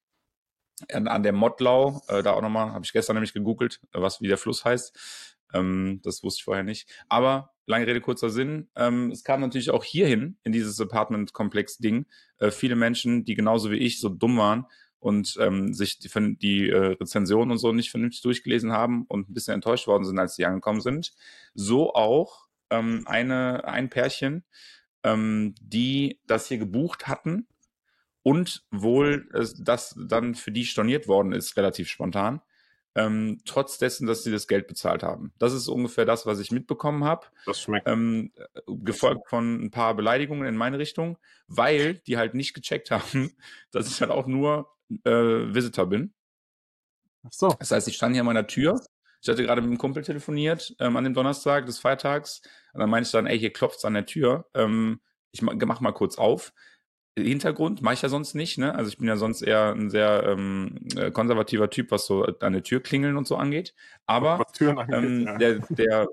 An, 0.92 1.08
an 1.08 1.22
der 1.22 1.32
Mottlau, 1.32 2.02
äh, 2.08 2.22
da 2.22 2.32
auch 2.32 2.42
nochmal, 2.42 2.72
habe 2.72 2.84
ich 2.84 2.92
gestern 2.92 3.16
nämlich 3.16 3.32
gegoogelt, 3.32 3.80
was 3.92 4.20
wie 4.20 4.28
der 4.28 4.36
Fluss 4.36 4.64
heißt. 4.64 5.36
Ähm, 5.54 6.00
das 6.02 6.22
wusste 6.22 6.40
ich 6.40 6.44
vorher 6.44 6.64
nicht. 6.64 6.88
Aber 7.08 7.54
lange 7.66 7.86
Rede, 7.86 8.00
kurzer 8.00 8.30
Sinn. 8.30 8.68
Ähm, 8.76 9.10
es 9.10 9.24
kam 9.24 9.40
natürlich 9.40 9.70
auch 9.70 9.84
hierhin, 9.84 10.38
in 10.44 10.52
dieses 10.52 10.80
Apartment-Komplex-Ding, 10.80 12.06
äh, 12.38 12.50
viele 12.50 12.76
Menschen, 12.76 13.24
die 13.24 13.34
genauso 13.34 13.70
wie 13.70 13.78
ich 13.78 14.00
so 14.00 14.08
dumm 14.08 14.38
waren 14.38 14.66
und 15.06 15.36
ähm, 15.38 15.72
sich 15.72 16.00
die, 16.00 16.36
die 16.36 16.68
äh, 16.68 16.96
Rezensionen 17.00 17.52
und 17.52 17.58
so 17.58 17.72
nicht 17.72 17.92
vernünftig 17.92 18.22
durchgelesen 18.22 18.72
haben 18.72 19.04
und 19.06 19.30
ein 19.30 19.34
bisschen 19.34 19.54
enttäuscht 19.54 19.86
worden 19.86 20.04
sind, 20.04 20.18
als 20.18 20.34
sie 20.34 20.44
angekommen 20.44 20.80
sind. 20.80 21.12
So 21.54 21.94
auch 21.94 22.48
ähm, 22.70 23.04
eine, 23.06 23.68
ein 23.68 23.88
Pärchen, 23.88 24.42
ähm, 25.04 25.54
die 25.62 26.18
das 26.26 26.48
hier 26.48 26.58
gebucht 26.58 27.06
hatten 27.06 27.46
und 28.24 28.64
wohl 28.72 29.28
äh, 29.32 29.46
das 29.60 29.94
dann 29.96 30.34
für 30.34 30.50
die 30.50 30.64
storniert 30.64 31.06
worden 31.06 31.30
ist, 31.30 31.56
relativ 31.56 31.88
spontan. 31.88 32.40
Ähm, 32.96 33.38
trotz 33.44 33.78
dessen, 33.78 34.08
dass 34.08 34.24
sie 34.24 34.32
das 34.32 34.48
Geld 34.48 34.66
bezahlt 34.66 35.04
haben. 35.04 35.32
Das 35.38 35.52
ist 35.52 35.68
ungefähr 35.68 36.04
das, 36.04 36.26
was 36.26 36.40
ich 36.40 36.50
mitbekommen 36.50 37.04
habe 37.04 37.26
Das 37.44 37.60
schmeckt. 37.60 37.86
ähm, 37.86 38.32
gefolgt 38.66 39.28
von 39.28 39.66
ein 39.66 39.70
paar 39.70 39.94
Beleidigungen 39.94 40.48
in 40.48 40.56
meine 40.56 40.80
Richtung, 40.80 41.16
weil 41.46 41.94
die 42.08 42.16
halt 42.16 42.34
nicht 42.34 42.54
gecheckt 42.54 42.90
haben, 42.90 43.36
dass 43.70 43.86
ich 43.86 44.00
halt 44.00 44.10
auch 44.10 44.26
nur 44.26 44.75
äh, 45.04 45.54
Visitor 45.54 45.86
bin. 45.86 46.12
Ach 47.24 47.32
so. 47.32 47.48
Das 47.58 47.70
heißt, 47.70 47.88
ich 47.88 47.96
stand 47.96 48.14
hier 48.14 48.22
an 48.22 48.26
meiner 48.26 48.46
Tür. 48.46 48.80
Ich 49.20 49.28
hatte 49.28 49.42
gerade 49.42 49.60
mit 49.60 49.70
einem 49.70 49.78
Kumpel 49.78 50.04
telefoniert 50.04 50.76
ähm, 50.78 50.96
an 50.96 51.04
dem 51.04 51.14
Donnerstag 51.14 51.66
des 51.66 51.78
Feiertags. 51.78 52.42
Und 52.72 52.80
dann 52.80 52.90
meinte 52.90 53.08
ich 53.08 53.12
dann, 53.12 53.26
ey, 53.26 53.38
hier 53.38 53.52
klopft's 53.52 53.84
an 53.84 53.94
der 53.94 54.06
Tür. 54.06 54.48
Ähm, 54.54 55.00
ich 55.32 55.42
ma- 55.42 55.54
mach 55.54 55.80
mal 55.80 55.92
kurz 55.92 56.18
auf. 56.18 56.52
Hintergrund 57.18 57.80
mache 57.80 57.94
ich 57.94 58.02
ja 58.02 58.10
sonst 58.10 58.34
nicht, 58.34 58.58
ne? 58.58 58.74
Also 58.74 58.90
ich 58.90 58.98
bin 58.98 59.08
ja 59.08 59.16
sonst 59.16 59.40
eher 59.40 59.72
ein 59.72 59.88
sehr 59.88 60.22
ähm, 60.26 60.78
äh, 60.96 61.10
konservativer 61.10 61.70
Typ, 61.70 61.90
was 61.90 62.06
so 62.06 62.24
an 62.24 62.52
der 62.52 62.62
Tür 62.62 62.80
klingeln 62.80 63.16
und 63.16 63.26
so 63.26 63.36
angeht. 63.36 63.74
Aber 64.04 64.46
angeht, 64.60 64.88
ähm, 64.92 65.24
ja. 65.24 65.38
der, 65.38 65.58
der, 65.70 66.08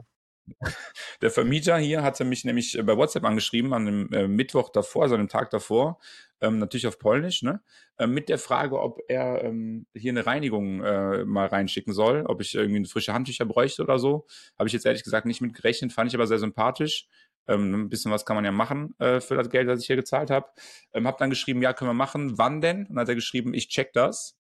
der 1.22 1.32
Vermieter 1.32 1.78
hier 1.78 2.04
hatte 2.04 2.26
mich 2.26 2.44
nämlich 2.46 2.78
äh, 2.78 2.84
bei 2.84 2.98
WhatsApp 2.98 3.24
angeschrieben 3.24 3.74
an 3.74 3.86
dem 3.86 4.14
äh, 4.14 4.28
Mittwoch 4.28 4.70
davor, 4.70 5.04
also 5.04 5.16
an 5.16 5.22
dem 5.22 5.30
Tag 5.30 5.50
davor, 5.50 6.00
ähm, 6.42 6.60
natürlich 6.60 6.88
auf 6.88 7.00
Polnisch, 7.00 7.44
ne? 7.44 7.62
äh, 7.98 8.08
mit 8.08 8.30
der 8.30 8.38
Frage, 8.38 8.80
ob 8.80 9.00
er 9.08 9.44
ähm, 9.44 9.86
hier 9.94 10.12
eine 10.12 10.26
Reinigung 10.26 10.84
äh, 10.84 11.24
mal 11.26 11.48
reinschicken 11.48 11.94
soll, 11.94 12.26
ob 12.26 12.42
ich 12.42 12.56
irgendwie 12.56 12.86
frische 12.86 13.14
Handtücher 13.14 13.46
bräuchte 13.46 13.84
oder 13.84 14.00
so. 14.00 14.26
Habe 14.58 14.68
ich 14.68 14.74
jetzt 14.74 14.86
ehrlich 14.86 15.04
gesagt 15.04 15.26
nicht 15.26 15.42
mit 15.42 15.54
gerechnet, 15.54 15.94
fand 15.94 16.12
ich 16.12 16.16
aber 16.16 16.28
sehr 16.28 16.40
sympathisch. 16.40 17.08
Ähm, 17.48 17.74
ein 17.74 17.90
bisschen 17.90 18.12
was 18.12 18.26
kann 18.26 18.36
man 18.36 18.46
ja 18.46 18.52
machen 18.52 18.96
äh, 19.00 19.20
für 19.20 19.36
das 19.36 19.50
Geld, 19.50 19.68
das 19.68 19.82
ich 19.82 19.88
hier 19.88 19.96
gezahlt 19.96 20.30
habe. 20.30 20.48
Ähm, 20.94 21.08
habe 21.08 21.18
dann 21.20 21.30
geschrieben, 21.30 21.62
ja, 21.62 21.74
können 21.74 21.90
wir 21.90 21.94
machen. 21.96 22.38
Wann 22.38 22.62
denn? 22.62 22.86
Und 22.86 22.90
dann 22.90 23.00
hat 23.00 23.10
er 23.10 23.16
geschrieben, 23.16 23.54
ich 23.54 23.70
check 23.70 23.94
das. 23.94 24.38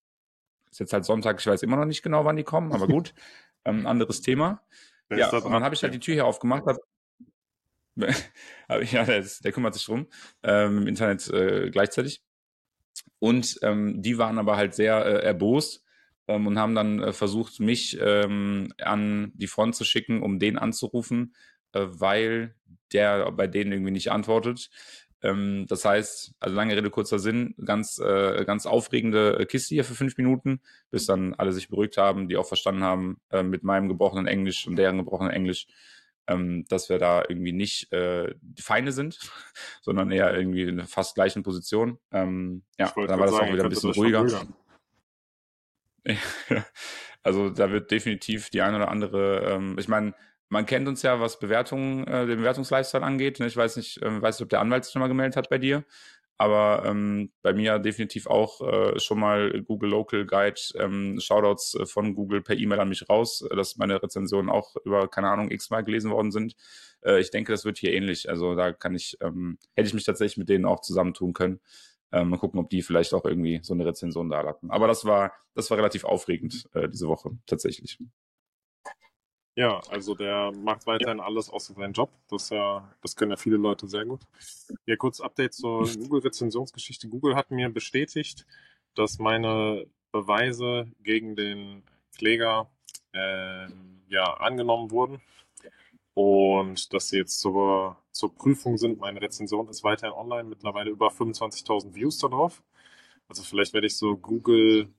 Ist 0.71 0.79
jetzt 0.79 0.93
halt 0.93 1.05
Sonntag, 1.05 1.39
ich 1.39 1.45
weiß 1.45 1.61
immer 1.63 1.75
noch 1.75 1.85
nicht 1.85 2.01
genau, 2.01 2.25
wann 2.25 2.35
die 2.35 2.43
kommen, 2.43 2.71
aber 2.71 2.87
gut. 2.87 3.13
ähm, 3.65 3.85
anderes 3.85 4.21
Thema. 4.21 4.61
Der 5.15 5.19
Ja, 5.19 5.29
und 5.29 5.51
dann 5.51 5.63
habe 5.63 5.75
ich 5.75 5.83
halt 5.83 5.93
die 5.93 5.99
Tür 5.99 6.13
hier 6.13 6.25
aufgemacht. 6.25 6.63
Hab, 6.65 6.77
ja, 8.91 9.03
der, 9.05 9.23
der 9.43 9.51
kümmert 9.51 9.73
sich 9.75 9.85
drum 9.85 10.07
ähm, 10.43 10.79
im 10.79 10.87
Internet 10.87 11.27
äh, 11.29 11.69
gleichzeitig. 11.69 12.21
Und 13.19 13.59
ähm, 13.61 14.01
die 14.01 14.17
waren 14.17 14.37
aber 14.37 14.57
halt 14.57 14.73
sehr 14.75 15.05
äh, 15.05 15.23
erbost 15.23 15.83
ähm, 16.27 16.47
und 16.47 16.59
haben 16.59 16.75
dann 16.75 17.01
äh, 17.01 17.13
versucht, 17.13 17.59
mich 17.59 17.97
ähm, 18.01 18.73
an 18.81 19.31
die 19.35 19.47
Front 19.47 19.75
zu 19.75 19.83
schicken, 19.85 20.21
um 20.21 20.39
den 20.39 20.57
anzurufen, 20.57 21.33
äh, 21.73 21.85
weil 21.87 22.55
der 22.91 23.31
bei 23.31 23.47
denen 23.47 23.71
irgendwie 23.71 23.91
nicht 23.91 24.11
antwortet. 24.11 24.69
Ähm, 25.23 25.65
das 25.69 25.85
heißt, 25.85 26.33
also 26.39 26.55
lange 26.55 26.75
Rede, 26.75 26.89
kurzer 26.89 27.17
Sinn, 27.17 27.55
ganz, 27.63 27.97
äh, 27.97 28.43
ganz 28.45 28.65
aufregende 28.65 29.45
Kiste 29.47 29.73
hier 29.73 29.85
für 29.85 29.95
fünf 29.95 30.17
Minuten, 30.17 30.59
bis 30.91 31.05
dann 31.05 31.33
alle 31.33 31.53
sich 31.53 31.69
beruhigt 31.69 31.97
haben, 31.97 32.27
die 32.27 32.35
auch 32.35 32.45
verstanden 32.45 32.83
haben 32.83 33.21
äh, 33.31 33.41
mit 33.41 33.63
meinem 33.63 33.87
gebrochenen 33.87 34.27
Englisch 34.27 34.67
und 34.67 34.75
deren 34.75 34.97
gebrochenen 34.97 35.31
Englisch, 35.31 35.67
ähm, 36.27 36.65
dass 36.67 36.89
wir 36.89 36.99
da 36.99 37.23
irgendwie 37.27 37.53
nicht 37.53 37.91
äh, 37.93 38.35
die 38.41 38.61
Feinde 38.61 38.91
sind, 38.91 39.19
sondern 39.81 40.11
eher 40.11 40.35
irgendwie 40.35 40.63
in 40.63 40.85
fast 40.85 41.15
gleichen 41.15 41.41
Position. 41.41 41.99
Ähm, 42.11 42.63
ja, 42.77 42.93
dann 42.95 43.19
war 43.19 43.27
das 43.27 43.35
sagen, 43.35 43.49
auch 43.49 43.53
wieder 43.53 43.63
ein 43.63 43.69
bisschen 43.69 43.91
ruhiger. 43.91 44.45
also 47.23 47.49
da 47.49 47.71
wird 47.71 47.91
definitiv 47.91 48.49
die 48.49 48.61
eine 48.61 48.75
oder 48.75 48.89
andere, 48.89 49.53
ähm, 49.53 49.77
ich 49.79 49.87
meine, 49.87 50.13
man 50.53 50.65
kennt 50.67 50.87
uns 50.87 51.01
ja, 51.01 51.19
was 51.19 51.39
Bewertungen, 51.39 52.07
äh, 52.07 52.27
den 52.27 52.37
Bewertungslifestyle 52.37 53.03
angeht. 53.03 53.39
Ich 53.39 53.57
weiß 53.57 53.75
nicht, 53.77 54.01
äh, 54.01 54.21
weiß 54.21 54.37
nicht, 54.37 54.43
ob 54.43 54.49
der 54.49 54.61
Anwalt 54.61 54.85
sich 54.85 54.93
schon 54.93 55.01
mal 55.01 55.07
gemeldet 55.07 55.35
hat 55.35 55.49
bei 55.49 55.57
dir. 55.57 55.83
Aber 56.37 56.83
ähm, 56.85 57.31
bei 57.41 57.53
mir 57.53 57.79
definitiv 57.79 58.27
auch 58.27 58.61
äh, 58.61 58.99
schon 58.99 59.19
mal 59.19 59.61
Google 59.63 59.89
Local 59.89 60.25
Guide, 60.25 60.59
ähm, 60.75 61.19
Shoutouts 61.19 61.75
äh, 61.75 61.85
von 61.85 62.15
Google 62.15 62.41
per 62.41 62.57
E-Mail 62.57 62.79
an 62.79 62.89
mich 62.89 63.07
raus, 63.09 63.41
äh, 63.49 63.55
dass 63.55 63.77
meine 63.77 64.01
Rezensionen 64.01 64.49
auch 64.49 64.75
über, 64.83 65.07
keine 65.07 65.29
Ahnung, 65.29 65.51
x-mal 65.51 65.83
gelesen 65.83 66.11
worden 66.11 66.31
sind. 66.31 66.55
Äh, 67.01 67.19
ich 67.19 67.31
denke, 67.31 67.51
das 67.51 67.65
wird 67.65 67.77
hier 67.77 67.93
ähnlich. 67.93 68.29
Also 68.29 68.55
da 68.55 68.73
kann 68.73 68.95
ich, 68.95 69.17
ähm, 69.21 69.57
hätte 69.75 69.87
ich 69.87 69.93
mich 69.93 70.05
tatsächlich 70.05 70.37
mit 70.37 70.49
denen 70.49 70.65
auch 70.65 70.81
zusammentun 70.81 71.33
können. 71.33 71.59
Ähm, 72.11 72.29
mal 72.29 72.37
gucken, 72.37 72.59
ob 72.59 72.69
die 72.69 72.83
vielleicht 72.83 73.13
auch 73.13 73.25
irgendwie 73.25 73.59
so 73.63 73.73
eine 73.73 73.85
Rezension 73.85 74.29
da 74.29 74.45
hatten. 74.45 74.69
Aber 74.69 74.87
das 74.87 75.05
war, 75.05 75.33
das 75.55 75.69
war 75.71 75.77
relativ 75.77 76.03
aufregend 76.03 76.65
äh, 76.73 76.89
diese 76.89 77.07
Woche, 77.07 77.31
tatsächlich. 77.47 77.97
Ja, 79.55 79.81
also 79.89 80.15
der 80.15 80.51
macht 80.51 80.87
weiterhin 80.87 81.19
alles 81.19 81.49
außer 81.49 81.75
seinen 81.75 81.93
Job. 81.93 82.09
Das, 82.27 82.49
ja, 82.49 82.91
das 83.01 83.15
können 83.15 83.31
ja 83.31 83.37
viele 83.37 83.57
Leute 83.57 83.87
sehr 83.87 84.05
gut. 84.05 84.21
Ja, 84.87 84.95
kurz 84.95 85.19
Update 85.19 85.53
zur 85.53 85.83
Google-Rezensionsgeschichte. 85.99 87.07
Google 87.07 87.35
hat 87.35 87.51
mir 87.51 87.69
bestätigt, 87.69 88.47
dass 88.95 89.19
meine 89.19 89.85
Beweise 90.11 90.91
gegen 91.03 91.35
den 91.35 91.83
Kläger 92.17 92.69
äh, 93.13 93.67
ja, 94.07 94.33
angenommen 94.37 94.89
wurden 94.91 95.21
und 96.15 96.93
dass 96.93 97.09
sie 97.09 97.17
jetzt 97.17 97.39
zur, 97.39 97.97
zur 98.11 98.33
Prüfung 98.33 98.77
sind. 98.77 98.99
Meine 98.99 99.21
Rezension 99.21 99.67
ist 99.69 99.83
weiterhin 99.83 100.15
online, 100.15 100.49
mittlerweile 100.49 100.89
über 100.89 101.09
25.000 101.09 101.93
Views 101.93 102.17
darauf. 102.17 102.63
Also 103.27 103.43
vielleicht 103.43 103.73
werde 103.73 103.87
ich 103.87 103.97
so 103.97 104.17
Google 104.17 104.93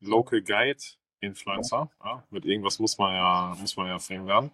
Local 0.00 0.42
Guide 0.42 0.82
Influencer. 1.20 1.90
Ja, 2.04 2.24
mit 2.30 2.44
irgendwas 2.44 2.78
muss 2.78 2.98
man 2.98 3.14
ja, 3.14 3.56
muss 3.60 3.76
man 3.76 3.88
ja 3.88 3.98
fame 3.98 4.26
werden. 4.26 4.50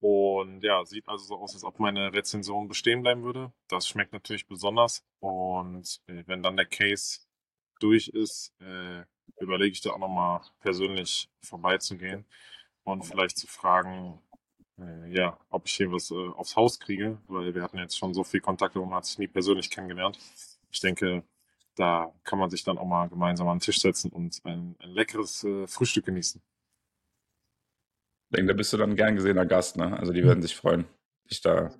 Und 0.00 0.62
ja, 0.62 0.84
sieht 0.86 1.06
also 1.08 1.24
so 1.24 1.36
aus, 1.36 1.54
als 1.54 1.64
ob 1.64 1.78
meine 1.78 2.12
Rezension 2.12 2.68
bestehen 2.68 3.02
bleiben 3.02 3.22
würde. 3.22 3.52
Das 3.68 3.86
schmeckt 3.86 4.12
natürlich 4.12 4.46
besonders. 4.46 5.04
Und 5.20 6.00
äh, 6.06 6.22
wenn 6.26 6.42
dann 6.42 6.56
der 6.56 6.66
Case 6.66 7.20
durch 7.80 8.08
ist, 8.08 8.54
äh, 8.60 9.04
überlege 9.40 9.72
ich 9.72 9.80
da 9.82 9.90
auch 9.90 9.98
nochmal 9.98 10.40
persönlich 10.60 11.28
vorbeizugehen 11.42 12.24
und 12.84 13.02
vielleicht 13.04 13.36
zu 13.36 13.46
fragen, 13.46 14.20
äh, 14.78 15.14
ja, 15.14 15.38
ob 15.50 15.66
ich 15.66 15.74
hier 15.74 15.92
was 15.92 16.10
äh, 16.10 16.14
aufs 16.14 16.56
Haus 16.56 16.80
kriege, 16.80 17.18
weil 17.28 17.54
wir 17.54 17.62
hatten 17.62 17.78
jetzt 17.78 17.98
schon 17.98 18.14
so 18.14 18.24
viel 18.24 18.40
Kontakte 18.40 18.80
und 18.80 18.88
man 18.88 18.98
hat 18.98 19.06
sich 19.06 19.18
nie 19.18 19.28
persönlich 19.28 19.70
kennengelernt. 19.70 20.18
Ich 20.70 20.80
denke, 20.80 21.24
da 21.76 22.12
kann 22.24 22.38
man 22.38 22.50
sich 22.50 22.64
dann 22.64 22.78
auch 22.78 22.86
mal 22.86 23.08
gemeinsam 23.08 23.48
an 23.48 23.58
den 23.58 23.62
Tisch 23.62 23.80
setzen 23.80 24.10
und 24.10 24.40
ein, 24.44 24.76
ein 24.78 24.90
leckeres 24.90 25.44
äh, 25.44 25.66
Frühstück 25.66 26.06
genießen. 26.06 26.42
Ich 28.30 28.36
denke, 28.36 28.52
da 28.52 28.56
bist 28.56 28.72
du 28.72 28.76
dann 28.76 28.96
gern 28.96 29.16
gesehener 29.16 29.46
Gast, 29.46 29.76
ne? 29.76 29.98
Also 29.98 30.12
die 30.12 30.24
werden 30.24 30.42
sich 30.42 30.56
freuen, 30.56 30.86
dich 31.30 31.40
da 31.40 31.70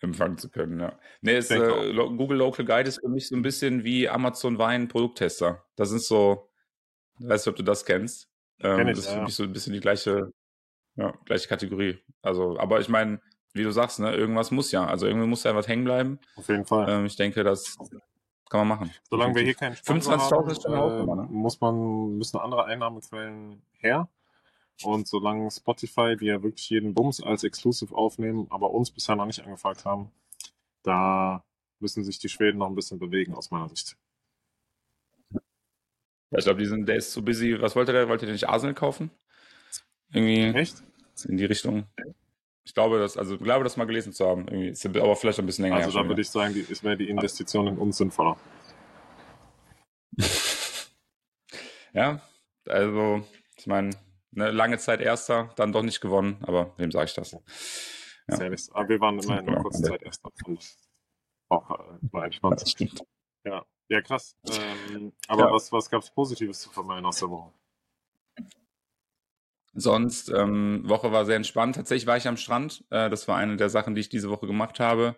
empfangen 0.00 0.38
zu 0.38 0.48
können, 0.48 0.78
ja. 0.78 0.98
Nee, 1.22 1.38
ist, 1.38 1.50
äh, 1.50 1.92
Google 1.94 2.38
Local 2.38 2.64
Guide 2.64 2.88
ist 2.88 3.00
für 3.00 3.08
mich 3.08 3.28
so 3.28 3.34
ein 3.34 3.42
bisschen 3.42 3.84
wie 3.84 4.08
Amazon 4.08 4.58
Wein 4.58 4.86
Produkttester. 4.88 5.64
Das 5.74 5.90
ist 5.90 6.06
so, 6.06 6.50
ich 7.18 7.28
weiß 7.28 7.44
nicht, 7.44 7.50
ob 7.50 7.56
du 7.56 7.64
das 7.64 7.84
kennst. 7.84 8.30
Ähm, 8.60 8.88
ich, 8.88 8.96
das 8.96 9.06
ist 9.06 9.12
für 9.12 9.22
mich 9.22 9.34
so 9.34 9.42
ein 9.42 9.52
bisschen 9.52 9.72
die 9.72 9.80
gleiche, 9.80 10.32
ja, 10.94 11.12
gleiche 11.24 11.48
Kategorie. 11.48 11.98
Also, 12.22 12.58
aber 12.58 12.80
ich 12.80 12.88
meine, 12.88 13.20
wie 13.54 13.64
du 13.64 13.72
sagst, 13.72 13.98
ne, 13.98 14.14
irgendwas 14.14 14.50
muss 14.50 14.70
ja. 14.72 14.86
Also 14.86 15.06
irgendwie 15.06 15.26
muss 15.26 15.44
ja 15.44 15.54
was 15.54 15.68
hängen 15.68 15.84
bleiben. 15.84 16.20
Auf 16.36 16.48
jeden 16.48 16.64
Fall. 16.64 16.88
Ähm, 16.88 17.06
ich 17.06 17.16
denke, 17.16 17.42
dass 17.42 17.76
kann 18.50 18.66
man 18.66 18.78
machen. 18.78 18.94
Solange 19.10 19.34
wir 19.34 19.42
hier 19.42 19.54
keinen 19.54 19.76
Sponsor 19.76 20.18
haben, 20.18 20.50
ist 20.50 20.62
schon 20.62 20.72
äh, 20.72 21.04
ne? 21.04 21.26
muss 21.30 21.60
man, 21.60 22.16
müssen 22.16 22.38
andere 22.38 22.64
Einnahmequellen 22.64 23.62
her. 23.72 24.08
Und 24.84 25.08
solange 25.08 25.50
Spotify, 25.50 26.16
die 26.16 26.26
ja 26.26 26.42
wirklich 26.42 26.70
jeden 26.70 26.94
Bums 26.94 27.20
als 27.20 27.42
Exclusive 27.42 27.94
aufnehmen, 27.94 28.46
aber 28.50 28.70
uns 28.70 28.90
bisher 28.90 29.16
noch 29.16 29.26
nicht 29.26 29.44
angefragt 29.44 29.84
haben, 29.84 30.12
da 30.82 31.44
müssen 31.80 32.04
sich 32.04 32.18
die 32.18 32.28
Schweden 32.28 32.58
noch 32.58 32.68
ein 32.68 32.74
bisschen 32.74 32.98
bewegen, 32.98 33.34
aus 33.34 33.50
meiner 33.50 33.68
Sicht. 33.68 33.96
Ja, 36.30 36.38
ich 36.38 36.44
glaube, 36.44 36.60
die 36.60 36.66
sind, 36.66 36.86
der 36.86 36.96
ist 36.96 37.12
so 37.12 37.22
busy. 37.22 37.60
Was 37.60 37.74
wollte 37.74 37.92
der? 37.92 38.08
Wollte 38.08 38.26
der 38.26 38.34
nicht 38.34 38.48
Arsenal 38.48 38.74
kaufen? 38.74 39.10
Irgendwie. 40.12 40.58
Echt? 40.58 40.82
In 41.24 41.36
die 41.36 41.46
Richtung. 41.46 41.86
Ich 42.68 42.74
glaube, 42.74 42.98
das, 42.98 43.16
also 43.16 43.38
glaube, 43.38 43.64
das 43.64 43.78
mal 43.78 43.86
gelesen 43.86 44.12
zu 44.12 44.28
haben. 44.28 44.46
Irgendwie. 44.46 44.68
Ist 44.68 44.84
aber 44.84 45.16
vielleicht 45.16 45.38
ein 45.38 45.46
bisschen 45.46 45.64
länger. 45.64 45.76
Also 45.76 46.02
da 46.02 46.06
würde 46.06 46.20
ich 46.20 46.28
sagen, 46.28 46.54
es 46.70 46.84
wäre 46.84 46.98
die 46.98 47.08
Investition 47.08 47.66
in 47.66 47.78
uns 47.78 47.96
sinnvoller. 47.96 48.36
ja, 51.94 52.20
also 52.66 53.24
ich 53.56 53.66
meine, 53.66 53.96
eine 54.36 54.50
lange 54.50 54.76
Zeit 54.76 55.00
Erster, 55.00 55.48
dann 55.56 55.72
doch 55.72 55.82
nicht 55.82 56.02
gewonnen, 56.02 56.36
aber 56.42 56.74
wem 56.76 56.90
sage 56.90 57.06
ich 57.06 57.14
das? 57.14 57.32
Ja. 57.32 58.36
Sehr 58.36 58.50
nicht. 58.50 58.70
Aber 58.74 58.86
wir 58.86 59.00
waren 59.00 59.18
immerhin 59.18 59.48
eine 59.48 59.62
kurze 59.62 59.84
Zeit 59.84 60.02
Erster. 60.02 60.30
Und 60.44 60.76
auch 61.48 61.70
äh, 61.70 61.98
mal 62.12 62.26
entspannt. 62.26 62.62
Ja, 63.46 63.64
ja 63.88 64.02
krass. 64.02 64.36
Ähm, 64.92 65.14
aber 65.26 65.46
ja. 65.46 65.52
was, 65.52 65.72
was 65.72 65.88
gab 65.88 66.02
es 66.02 66.10
Positives 66.10 66.60
zu 66.60 66.68
vermelden 66.68 67.06
aus 67.06 67.20
der 67.20 67.30
Woche? 67.30 67.50
Sonst, 69.80 70.28
ähm, 70.30 70.82
Woche 70.84 71.12
war 71.12 71.24
sehr 71.24 71.36
entspannt. 71.36 71.76
Tatsächlich 71.76 72.06
war 72.06 72.16
ich 72.16 72.26
am 72.26 72.36
Strand. 72.36 72.84
Äh, 72.90 73.08
das 73.10 73.28
war 73.28 73.36
eine 73.36 73.56
der 73.56 73.70
Sachen, 73.70 73.94
die 73.94 74.00
ich 74.00 74.08
diese 74.08 74.28
Woche 74.28 74.46
gemacht 74.46 74.80
habe. 74.80 75.14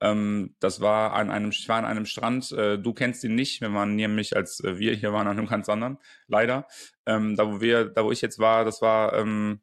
Ähm, 0.00 0.54
das 0.60 0.80
war 0.80 1.14
an 1.14 1.30
einem, 1.30 1.50
ich 1.50 1.66
war 1.68 1.78
an 1.78 1.86
einem 1.86 2.04
Strand. 2.04 2.52
Äh, 2.52 2.78
du 2.78 2.92
kennst 2.92 3.24
ihn 3.24 3.34
nicht. 3.34 3.60
Wir 3.62 3.72
waren 3.72 3.94
nämlich, 3.96 4.36
als 4.36 4.60
äh, 4.62 4.78
wir 4.78 4.94
hier 4.94 5.12
waren, 5.12 5.28
an 5.28 5.38
einem 5.38 5.46
ganz 5.48 5.68
anderen. 5.68 5.98
Leider. 6.26 6.66
Ähm, 7.06 7.36
da, 7.36 7.46
wo 7.50 7.60
wir, 7.60 7.86
da, 7.86 8.04
wo 8.04 8.12
ich 8.12 8.20
jetzt 8.20 8.38
war, 8.38 8.64
das 8.64 8.82
war 8.82 9.14
ähm, 9.14 9.60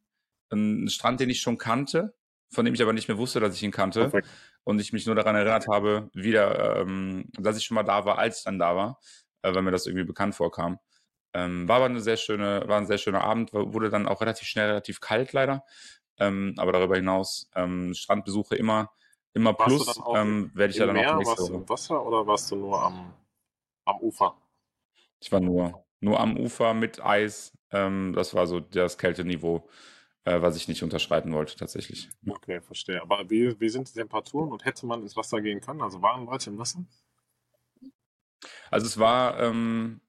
ein 0.52 0.90
Strand, 0.90 1.20
den 1.20 1.30
ich 1.30 1.42
schon 1.42 1.58
kannte, 1.58 2.16
von 2.52 2.66
dem 2.66 2.74
ich 2.74 2.82
aber 2.82 2.94
nicht 2.94 3.08
mehr 3.08 3.18
wusste, 3.18 3.40
dass 3.40 3.56
ich 3.56 3.62
ihn 3.64 3.72
kannte. 3.72 4.02
Perfekt. 4.02 4.28
Und 4.64 4.82
ich 4.82 4.94
mich 4.94 5.06
nur 5.06 5.16
daran 5.16 5.36
erinnert 5.36 5.68
habe, 5.68 6.10
wieder, 6.14 6.78
ähm, 6.78 7.26
dass 7.38 7.58
ich 7.58 7.66
schon 7.66 7.76
mal 7.76 7.84
da 7.84 8.06
war, 8.06 8.18
als 8.18 8.40
ich 8.40 8.44
dann 8.46 8.58
da 8.58 8.76
war, 8.76 9.00
äh, 9.44 9.54
weil 9.54 9.62
mir 9.62 9.72
das 9.72 9.86
irgendwie 9.86 10.06
bekannt 10.06 10.36
vorkam. 10.36 10.80
Ähm, 11.34 11.68
war 11.68 11.78
aber 11.78 11.86
eine 11.86 12.02
sehr 12.02 12.18
schöne, 12.18 12.64
war 12.68 12.78
ein 12.78 12.88
sehr 12.88 12.98
schöner 12.98 13.24
Abend, 13.24 13.54
wurde 13.54 13.90
dann 13.90 14.08
auch 14.08 14.22
relativ 14.22 14.48
schnell 14.48 14.68
relativ 14.68 15.00
kalt 15.00 15.34
leider. 15.34 15.64
Ähm, 16.18 16.56
aber 16.58 16.72
darüber 16.72 16.96
hinaus 16.96 17.50
ähm, 17.56 17.94
Strandbesuche 17.94 18.56
immer, 18.56 18.92
immer 19.34 19.54
plus. 19.54 20.00
Ähm, 20.14 20.52
werde 20.54 20.72
ich 20.72 20.80
ja 20.80 20.86
dann 20.86 20.96
Meer, 20.96 21.14
auch 21.14 21.18
nächste 21.18 21.38
Warst 21.38 21.50
du 21.50 21.54
im 21.56 21.70
Wasser 21.70 22.06
oder 22.06 22.28
warst 22.28 22.52
du 22.52 22.56
nur 22.56 22.82
am, 22.82 23.14
am 23.86 24.00
Ufer? 24.00 24.36
Ich 25.20 25.32
war 25.32 25.40
nur, 25.40 25.86
nur 26.00 26.20
am 26.20 26.38
Ufer 26.38 26.74
mit 26.74 27.04
Eis. 27.04 27.58
Ähm, 27.72 28.14
das 28.16 28.34
war 28.34 28.48
so 28.48 28.60
das 28.60 28.98
Kälteniveau, 28.98 29.70
äh, 30.26 30.42
was 30.42 30.58
ich 30.58 30.68
nicht 30.68 30.84
unterschreiten 30.84 31.32
wollte 31.34 31.56
tatsächlich. 31.56 32.10
Okay, 32.28 32.60
verstehe. 32.62 33.02
Aber 33.02 33.30
wie, 33.30 33.60
wie 33.60 33.70
sind 33.70 33.88
die 33.90 33.94
Temperaturen 33.94 34.52
und 34.52 34.66
hätte 34.66 34.86
man 34.86 35.02
ins 35.04 35.16
Wasser 35.16 35.42
gehen 35.42 35.62
können? 35.62 35.82
Also 35.82 36.02
waren 36.02 36.26
Leute 36.26 36.50
im 36.50 36.58
Wasser? 36.58 36.84
Also 38.72 38.88
es 38.88 38.98
war 38.98 39.40
ähm, 39.40 40.02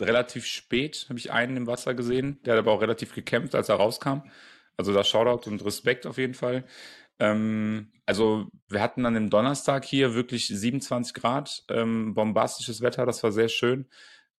relativ 0.00 0.46
spät 0.46 1.06
habe 1.08 1.18
ich 1.18 1.32
einen 1.32 1.56
im 1.56 1.66
Wasser 1.66 1.94
gesehen. 1.94 2.40
Der 2.44 2.54
hat 2.54 2.58
aber 2.60 2.72
auch 2.72 2.80
relativ 2.82 3.14
gekämpft, 3.14 3.54
als 3.54 3.68
er 3.68 3.76
rauskam. 3.76 4.22
Also 4.76 4.92
da 4.94 5.04
Shoutout 5.04 5.50
und 5.50 5.64
Respekt 5.64 6.06
auf 6.06 6.18
jeden 6.18 6.34
Fall. 6.34 6.64
Ähm, 7.18 7.92
also 8.06 8.46
wir 8.68 8.80
hatten 8.80 9.04
an 9.06 9.14
dem 9.14 9.30
Donnerstag 9.30 9.84
hier 9.84 10.14
wirklich 10.14 10.46
27 10.48 11.14
Grad, 11.14 11.64
ähm, 11.68 12.14
bombastisches 12.14 12.80
Wetter, 12.80 13.06
das 13.06 13.22
war 13.22 13.32
sehr 13.32 13.48
schön. 13.48 13.86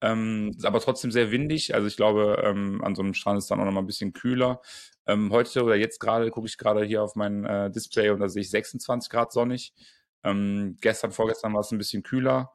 Ähm, 0.01 0.55
aber 0.63 0.79
trotzdem 0.79 1.11
sehr 1.11 1.31
windig. 1.31 1.75
Also 1.75 1.87
ich 1.87 1.97
glaube, 1.97 2.41
ähm, 2.45 2.81
an 2.83 2.95
so 2.95 3.01
einem 3.01 3.13
Strand 3.13 3.37
ist 3.37 3.51
dann 3.51 3.59
auch 3.59 3.65
noch 3.65 3.73
mal 3.73 3.81
ein 3.81 3.87
bisschen 3.87 4.13
kühler. 4.13 4.61
Ähm, 5.07 5.31
heute 5.31 5.63
oder 5.63 5.75
jetzt 5.75 5.99
gerade 5.99 6.29
gucke 6.31 6.47
ich 6.47 6.57
gerade 6.57 6.85
hier 6.85 7.03
auf 7.03 7.15
mein 7.15 7.43
äh, 7.45 7.69
Display 7.71 8.09
und 8.11 8.19
da 8.21 8.29
sehe 8.29 8.41
ich 8.41 8.49
26 8.49 9.09
Grad 9.09 9.33
sonnig. 9.33 9.73
Ähm, 10.23 10.77
gestern, 10.81 11.11
vorgestern 11.11 11.53
war 11.53 11.61
es 11.61 11.71
ein 11.71 11.77
bisschen 11.77 12.03
kühler. 12.03 12.53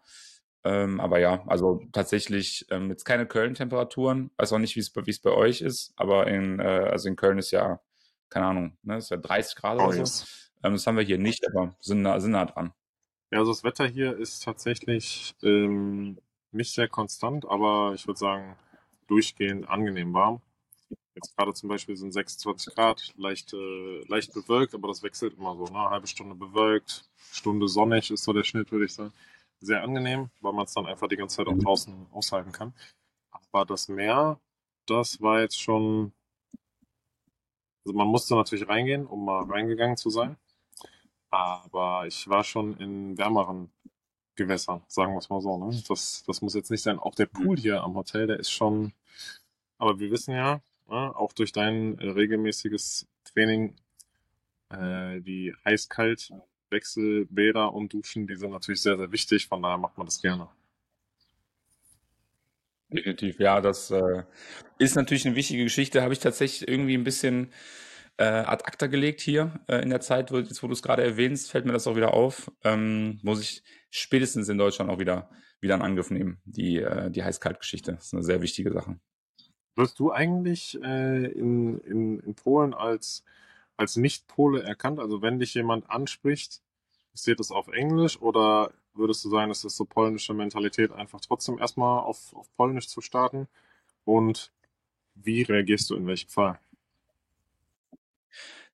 Ähm, 0.65 0.99
aber 0.99 1.19
ja, 1.19 1.43
also 1.47 1.83
tatsächlich 1.93 2.67
ähm, 2.71 2.89
jetzt 2.89 3.05
keine 3.05 3.27
Köln-Temperaturen. 3.27 4.31
Weiß 4.39 4.53
auch 4.53 4.59
nicht, 4.59 4.77
wie 4.77 4.81
es 4.81 5.21
bei 5.21 5.31
euch 5.31 5.61
ist, 5.61 5.93
aber 5.97 6.27
in, 6.27 6.59
äh, 6.59 6.63
also 6.91 7.09
in 7.09 7.17
Köln 7.17 7.39
ist 7.39 7.51
ja, 7.51 7.81
keine 8.31 8.47
Ahnung, 8.47 8.77
ne, 8.83 8.97
ist 8.97 9.11
ja 9.11 9.19
30 9.19 9.57
Grad 9.57 9.79
oh, 9.79 9.89
oder 9.89 10.07
so. 10.07 10.25
Ähm, 10.63 10.73
das 10.73 10.87
haben 10.87 10.97
wir 10.97 11.05
hier 11.05 11.19
nicht, 11.19 11.47
aber 11.47 11.75
sind 11.81 12.01
nah, 12.03 12.19
sind 12.19 12.33
nah 12.33 12.47
dran. 12.47 12.73
Ja, 13.31 13.41
also 13.41 13.53
das 13.53 13.63
Wetter 13.63 13.87
hier 13.87 14.17
ist 14.17 14.43
tatsächlich 14.43 15.35
ähm, 15.43 16.19
nicht 16.53 16.73
sehr 16.73 16.89
konstant, 16.89 17.45
aber 17.47 17.93
ich 17.95 18.07
würde 18.07 18.19
sagen 18.19 18.57
durchgehend 19.07 19.69
angenehm 19.69 20.15
warm. 20.15 20.41
Jetzt 21.15 21.37
gerade 21.37 21.53
zum 21.53 21.69
Beispiel 21.69 21.97
sind 21.97 22.13
26 22.13 22.75
Grad, 22.75 23.13
leicht, 23.17 23.53
äh, 23.53 24.05
leicht 24.09 24.33
bewölkt, 24.33 24.75
aber 24.75 24.89
das 24.89 25.03
wechselt 25.03 25.37
immer 25.37 25.55
so. 25.57 25.65
Ne? 25.65 25.79
Eine 25.79 25.91
halbe 25.91 26.07
Stunde 26.07 26.35
bewölkt, 26.35 27.05
Stunde 27.31 27.69
sonnig 27.69 28.11
ist 28.11 28.25
so 28.25 28.33
der 28.33 28.45
Schnitt, 28.45 28.73
würde 28.73 28.87
ich 28.87 28.95
sagen. 28.95 29.13
Sehr 29.65 29.83
angenehm, 29.83 30.31
weil 30.43 30.53
man 30.53 30.67
es 30.67 30.75
dann 30.75 30.87
einfach 30.87 31.09
die 31.09 31.17
ganze 31.17 31.37
Zeit 31.37 31.47
auch 31.49 31.57
draußen 31.59 32.07
aushalten 32.13 32.53
kann. 32.53 32.75
Aber 33.31 33.65
das 33.65 33.89
Meer, 33.89 34.39
das 34.87 35.23
war 35.23 35.41
jetzt 35.41 35.59
schon. 35.59 36.13
Also 37.85 37.97
man 37.97 38.09
musste 38.09 38.35
natürlich 38.35 38.69
reingehen, 38.69 39.07
um 39.07 39.25
mal 39.25 39.45
reingegangen 39.45 39.97
zu 39.97 40.11
sein. 40.11 40.37
Aber 41.31 42.07
ich 42.07 42.29
war 42.29 42.45
schon 42.45 42.77
in 42.79 43.17
wärmeren 43.17 43.71
Gewässern, 44.37 44.83
sagen 44.87 45.15
wir 45.15 45.19
es 45.19 45.31
mal 45.31 45.41
so. 45.41 45.57
Ne? 45.57 45.83
Das, 45.89 46.25
das 46.27 46.43
muss 46.43 46.55
jetzt 46.55 46.71
nicht 46.71 46.83
sein. 46.83 46.99
Auch 46.99 47.15
der 47.15 47.27
Pool 47.27 47.57
hier 47.57 47.83
am 47.83 47.95
Hotel, 47.95 48.27
der 48.27 48.39
ist 48.39 48.51
schon. 48.51 48.93
Aber 49.79 49.99
wir 49.99 50.11
wissen 50.11 50.35
ja, 50.35 50.61
ne, 50.89 51.17
auch 51.17 51.33
durch 51.33 51.53
dein 51.53 51.95
regelmäßiges 51.99 53.07
Training, 53.25 53.75
äh, 54.69 55.21
die 55.23 55.55
heiß-kalt 55.65 56.33
Wechselbäder 56.75 57.73
und 57.73 57.95
Duschen, 57.95 58.27
die 58.27 58.37
sind 58.37 58.51
natürlich 58.51 58.83
sehr, 58.83 58.99
sehr 58.99 59.11
wichtig. 59.11 59.47
Von 59.47 59.63
daher 59.63 59.79
macht 59.79 59.97
man 59.97 60.07
das 60.07 60.21
gerne. 60.21 60.49
Definitiv, 62.91 63.41
ja, 63.41 63.61
das 63.61 63.91
äh, 63.91 64.25
ist 64.79 64.95
natürlich 64.95 65.27
eine 65.27 65.35
wichtige 65.35 65.65
Geschichte. 65.65 66.03
Habe 66.03 66.13
ich 66.13 66.21
tatsächlich 66.21 66.69
irgendwie 66.69 66.95
ein 66.95 67.03
bisschen 67.03 67.51
äh, 68.19 68.25
ad 68.25 68.65
acta 68.65 68.87
gelegt 68.87 69.21
hier 69.21 69.61
äh, 69.67 69.79
in 69.79 69.91
der 69.91 70.01
Zeit, 70.01 70.31
wo, 70.31 70.39
jetzt, 70.39 70.63
wo 70.63 70.67
du 70.67 70.73
es 70.73 70.83
gerade 70.83 71.03
erwähnst, 71.03 71.51
fällt 71.51 71.67
mir 71.67 71.73
das 71.73 71.87
auch 71.87 71.97
wieder 71.97 72.15
auf. 72.15 72.51
Ähm, 72.63 73.19
muss 73.23 73.41
ich 73.41 73.65
spätestens 73.91 74.49
in 74.49 74.59
Deutschland 74.59 74.91
auch 74.91 74.99
wieder, 74.99 75.31
wieder 75.61 75.75
in 75.75 75.83
Angriff 75.83 76.11
nehmen, 76.11 76.41
die, 76.45 76.79
äh, 76.79 77.11
die 77.11 77.25
Heiß-Kalt-Geschichte. 77.25 77.95
Das 77.95 78.07
ist 78.07 78.15
eine 78.15 78.23
sehr 78.23 78.43
wichtige 78.43 78.73
Sache. 78.73 78.99
Wirst 79.77 79.99
du 79.99 80.13
eigentlich 80.13 80.81
äh, 80.83 81.27
in, 81.33 81.79
in, 81.81 82.21
in 82.21 82.35
Polen 82.37 82.75
als, 82.75 83.25
als 83.77 83.97
Nicht-Pole 83.97 84.63
erkannt? 84.63 85.01
Also 85.01 85.21
wenn 85.21 85.41
dich 85.41 85.55
jemand 85.55 85.91
anspricht, 85.91 86.63
passiert 87.15 87.41
das 87.41 87.53
auf 87.53 87.69
Englisch 87.69 88.21
oder 88.23 88.73
würdest 88.95 89.25
du 89.25 89.31
sagen, 89.31 89.53
es 89.53 89.65
ist 89.65 89.77
so 89.79 89.87
polnische 89.87 90.35
Mentalität, 90.35 90.93
einfach 90.93 91.21
trotzdem 91.23 91.59
erstmal 91.59 92.01
auf, 92.01 92.35
auf 92.37 92.55
Polnisch 92.57 92.89
zu 92.89 93.03
starten? 93.03 93.49
Und 94.05 94.53
wie 95.17 95.43
reagierst 95.43 95.91
du 95.91 95.97
in 95.97 96.07
welchem 96.09 96.31
Fall? 96.31 96.61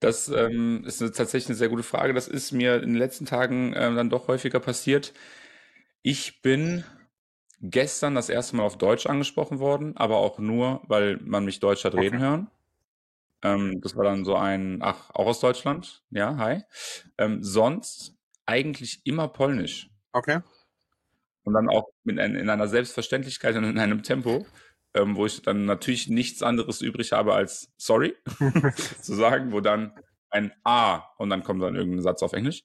Das 0.00 0.28
ähm, 0.28 0.84
ist 0.86 1.02
eine, 1.02 1.12
tatsächlich 1.12 1.48
eine 1.50 1.56
sehr 1.56 1.68
gute 1.68 1.82
Frage. 1.82 2.14
Das 2.14 2.28
ist 2.28 2.52
mir 2.52 2.76
in 2.82 2.90
den 2.90 2.96
letzten 2.96 3.26
Tagen 3.26 3.72
ähm, 3.76 3.96
dann 3.96 4.10
doch 4.10 4.28
häufiger 4.28 4.60
passiert. 4.60 5.12
Ich 6.02 6.42
bin 6.42 6.84
gestern 7.62 8.14
das 8.14 8.30
erste 8.30 8.56
Mal 8.56 8.64
auf 8.64 8.78
Deutsch 8.78 9.06
angesprochen 9.06 9.60
worden, 9.60 9.96
aber 9.96 10.18
auch 10.18 10.38
nur, 10.38 10.82
weil 10.88 11.18
man 11.24 11.44
mich 11.44 11.60
Deutsch 11.60 11.84
hat 11.84 11.94
reden 11.94 12.18
Okay. 12.18 12.20
hören. 12.20 12.50
Ähm, 13.42 13.80
das 13.82 13.96
war 13.96 14.04
dann 14.04 14.24
so 14.24 14.36
ein, 14.36 14.80
ach, 14.82 15.10
auch 15.12 15.26
aus 15.28 15.40
Deutschland? 15.40 16.02
Ja, 16.10 16.36
hi. 16.36 16.62
Ähm, 17.18 17.42
sonst 17.42 18.16
eigentlich 18.46 19.00
immer 19.04 19.28
Polnisch. 19.28 19.90
Okay. 20.12 20.40
Und 21.44 21.54
dann 21.54 21.68
auch 21.68 21.88
mit 22.04 22.18
ein, 22.18 22.34
in 22.34 22.50
einer 22.50 22.68
Selbstverständlichkeit 22.68 23.56
und 23.56 23.64
in 23.64 23.78
einem 23.78 24.02
Tempo, 24.02 24.46
ähm, 24.94 25.16
wo 25.16 25.26
ich 25.26 25.42
dann 25.42 25.64
natürlich 25.64 26.08
nichts 26.08 26.42
anderes 26.42 26.82
übrig 26.82 27.12
habe 27.12 27.34
als 27.34 27.72
sorry 27.76 28.16
zu 29.00 29.14
sagen, 29.14 29.52
wo 29.52 29.60
dann 29.60 29.94
ein 30.30 30.52
A 30.64 31.02
und 31.18 31.30
dann 31.30 31.42
kommt 31.42 31.62
dann 31.62 31.76
irgendein 31.76 32.02
Satz 32.02 32.22
auf 32.22 32.32
Englisch. 32.32 32.64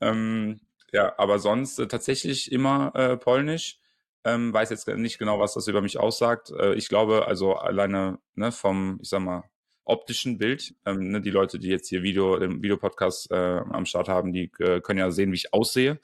Ähm, 0.00 0.60
ja, 0.92 1.14
aber 1.18 1.38
sonst 1.38 1.78
äh, 1.78 1.88
tatsächlich 1.88 2.50
immer 2.52 2.92
äh, 2.94 3.16
Polnisch. 3.16 3.78
Ähm, 4.22 4.52
weiß 4.52 4.68
jetzt 4.70 4.86
nicht 4.86 5.18
genau, 5.18 5.40
was 5.40 5.54
das 5.54 5.66
über 5.66 5.80
mich 5.80 5.98
aussagt. 5.98 6.50
Äh, 6.50 6.74
ich 6.74 6.88
glaube, 6.88 7.26
also 7.26 7.54
alleine 7.54 8.18
ne, 8.34 8.52
vom, 8.52 8.98
ich 9.00 9.08
sag 9.08 9.20
mal, 9.20 9.44
optischen 9.90 10.38
Bild, 10.38 10.74
ähm, 10.86 11.10
ne, 11.10 11.20
die 11.20 11.30
Leute, 11.30 11.58
die 11.58 11.68
jetzt 11.68 11.88
hier 11.88 12.02
Video, 12.02 12.38
den 12.38 12.62
Videopodcast 12.62 13.30
äh, 13.30 13.34
am 13.34 13.86
Start 13.86 14.08
haben, 14.08 14.32
die 14.32 14.50
äh, 14.58 14.80
können 14.80 14.98
ja 14.98 15.10
sehen, 15.10 15.32
wie 15.32 15.36
ich 15.36 15.52
aussehe. 15.52 16.00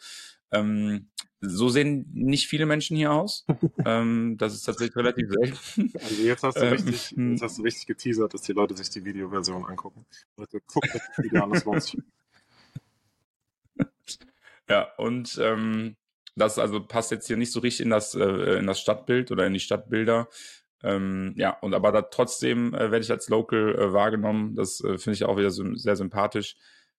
Ähm, 0.52 1.08
so 1.40 1.68
sehen 1.68 2.10
nicht 2.12 2.48
viele 2.48 2.66
Menschen 2.66 2.96
hier 2.96 3.12
aus. 3.12 3.46
ähm, 3.84 4.36
das 4.38 4.54
ist 4.54 4.62
tatsächlich 4.62 4.96
relativ 4.96 5.28
selten. 5.30 5.92
Also 6.02 6.22
jetzt 6.22 6.42
hast 6.42 6.56
du 6.56 6.64
Ähm, 6.64 6.72
richtig, 6.72 7.10
hm. 7.10 7.32
jetzt 7.32 7.42
hast 7.42 7.58
du 7.58 7.62
richtig 7.62 7.86
geteasert, 7.86 8.34
dass 8.34 8.42
die 8.42 8.52
Leute 8.52 8.76
sich 8.76 8.90
die 8.90 9.04
Videoversion 9.04 9.64
angucken. 9.64 10.06
Leute, 10.36 10.60
guckt 10.66 10.94
euch 10.94 11.02
das 11.16 11.24
Video 11.24 11.44
an, 11.44 11.50
das 11.50 11.64
lohnt. 11.64 11.96
Ja, 14.68 14.88
und 14.96 15.38
ähm, 15.40 15.94
das 16.34 16.58
also 16.58 16.84
passt 16.84 17.12
jetzt 17.12 17.28
hier 17.28 17.36
nicht 17.36 17.52
so 17.52 17.60
richtig 17.60 17.84
in 17.84 17.90
das, 17.90 18.16
äh, 18.16 18.58
in 18.58 18.66
das 18.66 18.80
Stadtbild 18.80 19.30
oder 19.30 19.46
in 19.46 19.52
die 19.52 19.60
Stadtbilder. 19.60 20.28
Ähm, 20.86 21.34
ja, 21.36 21.50
und 21.60 21.74
aber 21.74 21.90
da 21.90 22.02
trotzdem 22.02 22.72
äh, 22.72 22.92
werde 22.92 23.00
ich 23.00 23.10
als 23.10 23.28
Local 23.28 23.74
äh, 23.74 23.92
wahrgenommen. 23.92 24.54
Das 24.54 24.80
äh, 24.80 24.98
finde 24.98 25.14
ich 25.14 25.24
auch 25.24 25.36
wieder 25.36 25.50
so, 25.50 25.74
sehr 25.74 25.96
sympathisch. 25.96 26.56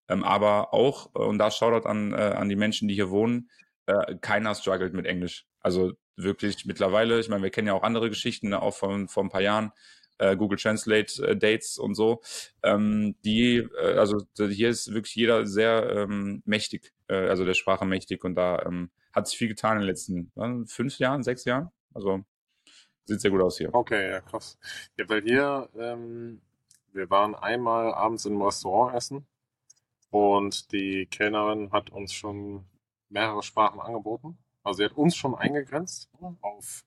Ähm, 0.10 0.24
aber 0.24 0.74
auch, 0.74 1.10
äh, 1.16 1.20
und 1.20 1.38
da 1.38 1.50
Shoutout 1.50 1.88
an, 1.88 2.12
äh, 2.12 2.16
an 2.16 2.50
die 2.50 2.58
Menschen, 2.58 2.90
die 2.90 2.96
hier 2.96 3.10
wohnen, 3.10 3.50
äh, 3.86 4.16
keiner 4.20 4.56
struggelt 4.56 4.94
mit 4.94 5.06
Englisch. 5.06 5.46
Also 5.62 5.94
wirklich 6.18 6.66
mittlerweile, 6.66 7.20
ich 7.20 7.30
meine, 7.30 7.44
wir 7.44 7.50
kennen 7.50 7.68
ja 7.68 7.74
auch 7.74 7.84
andere 7.84 8.10
Geschichten, 8.10 8.50
ne, 8.50 8.62
auch 8.62 8.76
von 8.76 9.08
vor 9.08 9.24
ein 9.24 9.30
paar 9.30 9.42
Jahren, 9.42 9.72
Google 10.20 10.58
Translate 10.58 11.38
Dates 11.38 11.78
und 11.78 11.94
so. 11.94 12.22
Ähm, 12.64 13.16
die, 13.24 13.68
also 13.78 14.26
hier 14.36 14.70
ist 14.70 14.92
wirklich 14.92 15.14
jeder 15.14 15.46
sehr 15.46 15.92
ähm, 15.92 16.42
mächtig, 16.44 16.92
also 17.08 17.46
der 17.46 17.54
Sprache 17.54 17.86
mächtig 17.86 18.24
und 18.24 18.34
da 18.34 18.64
ähm, 18.66 18.90
hat 19.14 19.28
sich 19.28 19.38
viel 19.38 19.48
getan 19.48 19.74
in 19.74 19.82
den 19.82 19.88
letzten 19.88 20.32
äh, 20.36 20.66
fünf 20.66 20.98
Jahren, 20.98 21.22
sechs 21.22 21.46
Jahren. 21.46 21.70
Also 21.94 22.24
sieht 23.08 23.22
sehr 23.22 23.32
gut 23.32 23.42
aus 23.42 23.58
hier. 23.58 23.74
Okay, 23.74 24.12
ja, 24.12 24.22
krass. 24.22 24.58
Ja, 24.98 25.08
weil 25.10 25.22
hier, 25.22 25.70
ähm, 25.78 26.42
wir 26.94 27.10
waren 27.10 27.36
einmal 27.36 27.94
abends 27.94 28.26
im 28.26 28.42
Restaurant 28.42 28.96
essen 28.96 29.26
und 30.10 30.72
die 30.72 31.06
Kellnerin 31.06 31.72
hat 31.72 31.90
uns 31.90 32.14
schon 32.14 32.66
mehrere 33.10 33.44
Sprachen 33.44 33.80
angeboten. 33.80 34.38
Also 34.64 34.80
sie 34.80 34.86
hat 34.86 34.98
uns 34.98 35.16
schon 35.16 35.36
eingegrenzt 35.36 36.10
auf 36.42 36.84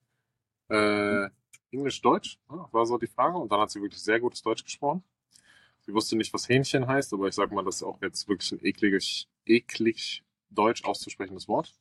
äh, 0.68 1.28
Englisch-Deutsch, 1.72 2.38
ne, 2.50 2.66
war 2.72 2.86
so 2.86 2.98
die 2.98 3.06
Frage. 3.06 3.38
Und 3.38 3.50
dann 3.50 3.60
hat 3.60 3.70
sie 3.70 3.80
wirklich 3.80 4.02
sehr 4.02 4.20
gutes 4.20 4.42
Deutsch 4.42 4.64
gesprochen. 4.64 5.02
Sie 5.80 5.94
wusste 5.94 6.16
nicht, 6.16 6.32
was 6.34 6.48
Hähnchen 6.48 6.86
heißt, 6.86 7.12
aber 7.14 7.28
ich 7.28 7.34
sag 7.34 7.50
mal, 7.52 7.64
das 7.64 7.76
ist 7.76 7.82
auch 7.82 8.00
jetzt 8.02 8.28
wirklich 8.28 8.52
ein 8.52 8.64
ekliges, 8.64 9.26
eklig 9.46 10.22
deutsch 10.50 10.84
auszusprechendes 10.84 11.48
Wort. 11.48 11.72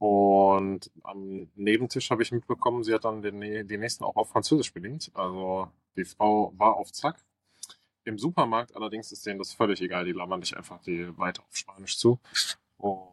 Und 0.00 0.90
am 1.02 1.50
Nebentisch 1.56 2.10
habe 2.10 2.22
ich 2.22 2.32
mitbekommen, 2.32 2.82
sie 2.84 2.94
hat 2.94 3.04
dann 3.04 3.20
den, 3.20 3.38
die 3.68 3.76
nächsten 3.76 4.02
auch 4.02 4.16
auf 4.16 4.30
Französisch 4.30 4.72
bedient. 4.72 5.10
Also 5.12 5.68
die 5.94 6.06
Frau 6.06 6.54
war 6.56 6.76
auf 6.76 6.90
Zack. 6.90 7.22
Im 8.04 8.18
Supermarkt 8.18 8.74
allerdings 8.74 9.12
ist 9.12 9.26
denen 9.26 9.38
das 9.38 9.52
völlig 9.52 9.82
egal. 9.82 10.06
Die 10.06 10.12
labern 10.12 10.40
dich 10.40 10.56
einfach 10.56 10.80
die 10.80 11.16
weiter 11.18 11.42
auf 11.42 11.54
Spanisch 11.54 11.98
zu. 11.98 12.18
Und 12.78 13.10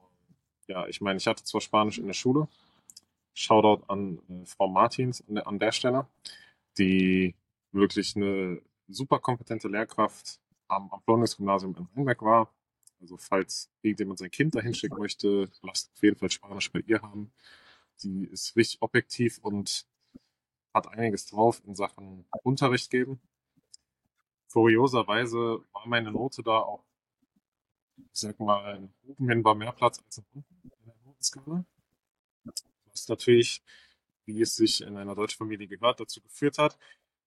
ja, 0.67 0.87
ich 0.87 1.01
meine, 1.01 1.17
ich 1.17 1.27
hatte 1.27 1.43
zwar 1.43 1.59
Spanisch 1.59 1.97
in 1.97 2.07
der 2.07 2.13
Schule. 2.13 2.47
Shoutout 3.33 3.83
an 3.89 4.19
äh, 4.29 4.45
Frau 4.45 4.69
Martins 4.69 5.21
an 5.27 5.35
der, 5.35 5.47
an 5.47 5.59
der 5.59 5.73
Stelle, 5.73 6.07
die 6.77 7.35
wirklich 7.73 8.15
eine 8.15 8.61
super 8.87 9.19
kompetente 9.19 9.67
Lehrkraft 9.67 10.39
am, 10.69 10.89
am 10.89 11.01
Gymnasium 11.05 11.75
in 11.75 11.87
Rheinberg 11.97 12.21
war. 12.21 12.49
Also 12.99 13.17
falls 13.17 13.69
irgendjemand 13.81 14.19
sein 14.19 14.31
Kind 14.31 14.55
dahin 14.55 14.73
schicken 14.73 14.97
möchte, 14.97 15.51
lasst 15.61 15.91
auf 15.93 16.01
jeden 16.01 16.17
Fall 16.17 16.31
Spanisch 16.31 16.71
bei 16.71 16.79
ihr 16.79 17.01
haben. 17.01 17.31
Sie 17.95 18.25
ist 18.25 18.55
richtig 18.55 18.81
objektiv 18.81 19.39
und 19.39 19.87
hat 20.73 20.87
einiges 20.87 21.25
drauf 21.25 21.61
in 21.65 21.75
Sachen 21.75 22.25
Unterricht 22.43 22.89
geben. 22.89 23.19
Kurioserweise 24.51 25.63
war 25.73 25.87
meine 25.87 26.11
Note 26.11 26.41
da 26.43 26.59
auch, 26.59 26.85
ich 27.97 28.19
sag 28.19 28.39
mal, 28.39 28.89
oben 29.07 29.29
hin 29.29 29.43
war 29.43 29.55
mehr 29.55 29.71
Platz 29.71 29.99
als 30.03 30.19
unten 30.33 30.45
in 30.63 30.85
der 30.85 30.95
Notenskala. 31.03 31.65
Was 32.85 33.07
natürlich, 33.07 33.63
wie 34.25 34.41
es 34.41 34.55
sich 34.55 34.81
in 34.81 34.97
einer 34.97 35.15
deutschen 35.15 35.37
Familie 35.37 35.67
gehört, 35.67 35.99
dazu 35.99 36.21
geführt 36.21 36.57
hat, 36.57 36.77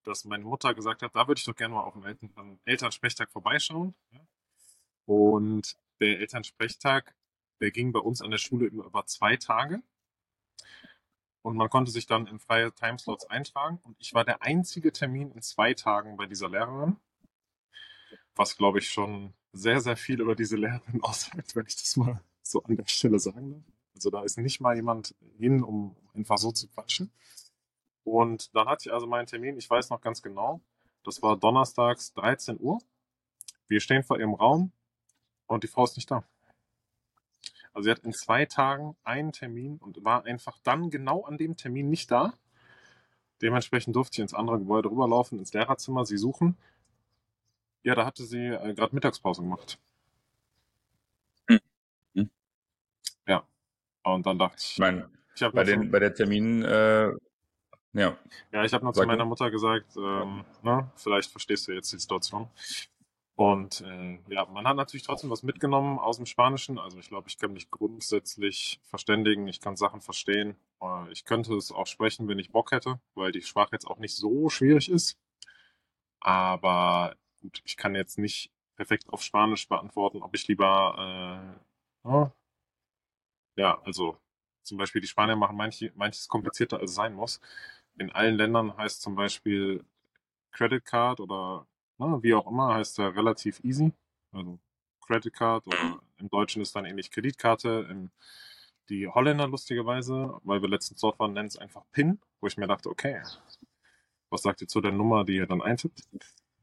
dass 0.03 0.25
meine 0.25 0.43
Mutter 0.43 0.73
gesagt 0.73 1.01
hat, 1.03 1.15
da 1.15 1.27
würde 1.27 1.39
ich 1.39 1.45
doch 1.45 1.55
gerne 1.55 1.75
mal 1.75 1.83
auf 1.83 1.93
dem 1.93 2.03
Eltern 2.03 2.59
Elternsprechtag 2.65 3.31
vorbeischauen. 3.31 3.93
Ja. 4.11 4.19
Und 5.05 5.77
der 5.99 6.19
Elternsprechtag, 6.19 7.15
der 7.59 7.71
ging 7.71 7.91
bei 7.91 7.99
uns 7.99 8.21
an 8.21 8.31
der 8.31 8.37
Schule 8.37 8.65
über 8.67 9.05
zwei 9.05 9.37
Tage. 9.37 9.81
Und 11.43 11.57
man 11.57 11.69
konnte 11.69 11.91
sich 11.91 12.05
dann 12.05 12.27
in 12.27 12.39
freie 12.39 12.71
Timeslots 12.73 13.25
eintragen. 13.25 13.79
Und 13.83 13.95
ich 13.99 14.13
war 14.13 14.23
der 14.23 14.41
einzige 14.43 14.91
Termin 14.91 15.31
in 15.31 15.41
zwei 15.41 15.73
Tagen 15.73 16.17
bei 16.17 16.25
dieser 16.25 16.49
Lehrerin. 16.49 16.97
Was, 18.35 18.57
glaube 18.57 18.79
ich, 18.79 18.89
schon 18.89 19.33
sehr, 19.51 19.81
sehr 19.81 19.97
viel 19.97 20.21
über 20.21 20.35
diese 20.35 20.55
Lehrerin 20.55 21.01
aussagt, 21.03 21.55
wenn 21.55 21.65
ich 21.65 21.75
das 21.75 21.97
mal 21.97 22.21
so 22.43 22.63
an 22.63 22.75
der 22.75 22.87
Stelle 22.87 23.19
sagen 23.19 23.51
darf. 23.51 23.63
Also 23.95 24.09
da 24.09 24.23
ist 24.23 24.37
nicht 24.37 24.61
mal 24.61 24.75
jemand 24.75 25.15
hin, 25.37 25.63
um 25.63 25.95
einfach 26.13 26.37
so 26.37 26.51
zu 26.51 26.67
quatschen. 26.67 27.11
Und 28.03 28.55
dann 28.55 28.67
hatte 28.67 28.87
ich 28.89 28.93
also 28.93 29.05
meinen 29.05 29.27
Termin, 29.27 29.57
ich 29.57 29.69
weiß 29.69 29.89
noch 29.89 30.01
ganz 30.01 30.21
genau, 30.21 30.61
das 31.03 31.21
war 31.21 31.37
donnerstags 31.37 32.13
13 32.13 32.59
Uhr. 32.59 32.79
Wir 33.67 33.79
stehen 33.79 34.03
vor 34.03 34.19
ihrem 34.19 34.33
Raum 34.33 34.71
und 35.53 35.63
die 35.63 35.67
Frau 35.67 35.83
ist 35.83 35.95
nicht 35.95 36.09
da. 36.09 36.23
Also 37.73 37.85
sie 37.85 37.91
hat 37.91 37.99
in 37.99 38.13
zwei 38.13 38.45
Tagen 38.45 38.95
einen 39.03 39.31
Termin 39.31 39.77
und 39.77 40.03
war 40.03 40.25
einfach 40.25 40.57
dann 40.63 40.89
genau 40.89 41.23
an 41.23 41.37
dem 41.37 41.55
Termin 41.55 41.89
nicht 41.89 42.11
da. 42.11 42.33
dementsprechend 43.41 43.95
durfte 43.95 44.15
ich 44.15 44.19
ins 44.19 44.33
andere 44.35 44.59
Gebäude 44.59 44.89
rüberlaufen, 44.91 45.39
ins 45.39 45.51
Lehrerzimmer, 45.53 46.05
sie 46.05 46.17
suchen. 46.17 46.57
Ja, 47.83 47.95
da 47.95 48.05
hatte 48.05 48.23
sie 48.23 48.45
äh, 48.45 48.73
gerade 48.75 48.93
Mittagspause 48.93 49.41
gemacht. 49.41 49.79
Hm. 52.13 52.29
Ja. 53.25 53.43
Und 54.03 54.25
dann 54.27 54.37
dachte 54.37 54.57
ich, 54.59 54.73
Ich 54.73 54.79
meine, 54.79 55.09
ich 55.33 55.47
bei, 55.49 55.63
den, 55.63 55.89
bei 55.89 55.97
der 55.97 56.13
Termin, 56.13 56.63
äh, 56.63 57.11
ja, 57.93 58.17
Ja, 58.51 58.63
ich 58.63 58.73
habe 58.73 58.85
noch 58.85 58.93
zu 58.93 59.03
meiner. 59.05 59.25
Mutter 59.25 59.49
gesagt, 59.49 59.97
ähm, 59.97 60.45
ne, 60.61 60.91
vielleicht 60.95 61.31
verstehst 61.31 61.67
du 61.67 61.71
jetzt 61.71 61.91
die 61.91 61.99
Situation. 61.99 62.47
Und 63.41 63.81
äh, 63.81 64.19
ja, 64.27 64.45
man 64.45 64.67
hat 64.67 64.75
natürlich 64.75 65.01
trotzdem 65.01 65.31
was 65.31 65.41
mitgenommen 65.41 65.97
aus 65.97 66.17
dem 66.17 66.27
Spanischen. 66.27 66.77
Also 66.77 66.99
ich 66.99 67.09
glaube, 67.09 67.27
ich 67.27 67.39
kann 67.39 67.53
mich 67.53 67.71
grundsätzlich 67.71 68.79
verständigen, 68.83 69.47
ich 69.47 69.59
kann 69.59 69.75
Sachen 69.75 69.99
verstehen. 69.99 70.55
Äh, 70.79 71.11
ich 71.11 71.25
könnte 71.25 71.55
es 71.55 71.71
auch 71.71 71.87
sprechen, 71.87 72.27
wenn 72.27 72.37
ich 72.37 72.51
Bock 72.51 72.71
hätte, 72.71 72.99
weil 73.15 73.31
die 73.31 73.41
Sprache 73.41 73.69
jetzt 73.71 73.87
auch 73.87 73.97
nicht 73.97 74.15
so 74.15 74.49
schwierig 74.49 74.91
ist. 74.91 75.17
Aber 76.19 77.15
gut, 77.41 77.63
ich 77.65 77.77
kann 77.77 77.95
jetzt 77.95 78.19
nicht 78.19 78.51
perfekt 78.75 79.09
auf 79.09 79.23
Spanisch 79.23 79.67
beantworten, 79.67 80.21
ob 80.21 80.35
ich 80.35 80.47
lieber 80.47 81.57
äh, 82.05 82.09
ja, 82.09 82.31
ja, 83.55 83.81
also 83.83 84.17
zum 84.61 84.77
Beispiel 84.77 85.01
die 85.01 85.07
Spanier 85.07 85.35
machen 85.35 85.57
manche, 85.57 85.91
manches 85.95 86.27
komplizierter 86.27 86.79
als 86.79 86.91
es 86.91 86.95
sein 86.95 87.15
muss. 87.15 87.41
In 87.97 88.11
allen 88.11 88.35
Ländern 88.35 88.77
heißt 88.77 89.01
zum 89.01 89.15
Beispiel 89.15 89.83
Credit 90.51 90.85
Card 90.85 91.19
oder 91.19 91.65
ne, 92.09 92.23
wie 92.23 92.33
auch 92.33 92.47
immer, 92.47 92.73
heißt 92.75 92.99
er 92.99 93.15
relativ 93.15 93.63
easy. 93.63 93.91
Also 94.31 94.59
Credit 95.01 95.33
Card 95.33 95.67
oder 95.67 95.99
im 96.17 96.29
Deutschen 96.29 96.61
ist 96.61 96.75
dann 96.75 96.85
ähnlich 96.85 97.11
Kreditkarte. 97.11 97.87
Im, 97.89 98.11
die 98.89 99.07
Holländer 99.07 99.47
lustigerweise, 99.47 100.39
weil 100.43 100.61
wir 100.61 100.69
letztens 100.69 101.01
dort 101.01 101.19
waren, 101.19 101.33
nennen 101.33 101.47
es 101.47 101.57
einfach 101.57 101.83
PIN, 101.91 102.19
wo 102.39 102.47
ich 102.47 102.57
mir 102.57 102.67
dachte, 102.67 102.89
okay, 102.89 103.21
was 104.29 104.41
sagt 104.41 104.61
ihr 104.61 104.67
zu 104.67 104.81
der 104.81 104.91
Nummer, 104.91 105.23
die 105.25 105.35
ihr 105.35 105.47
dann 105.47 105.61
eintippt? 105.61 106.03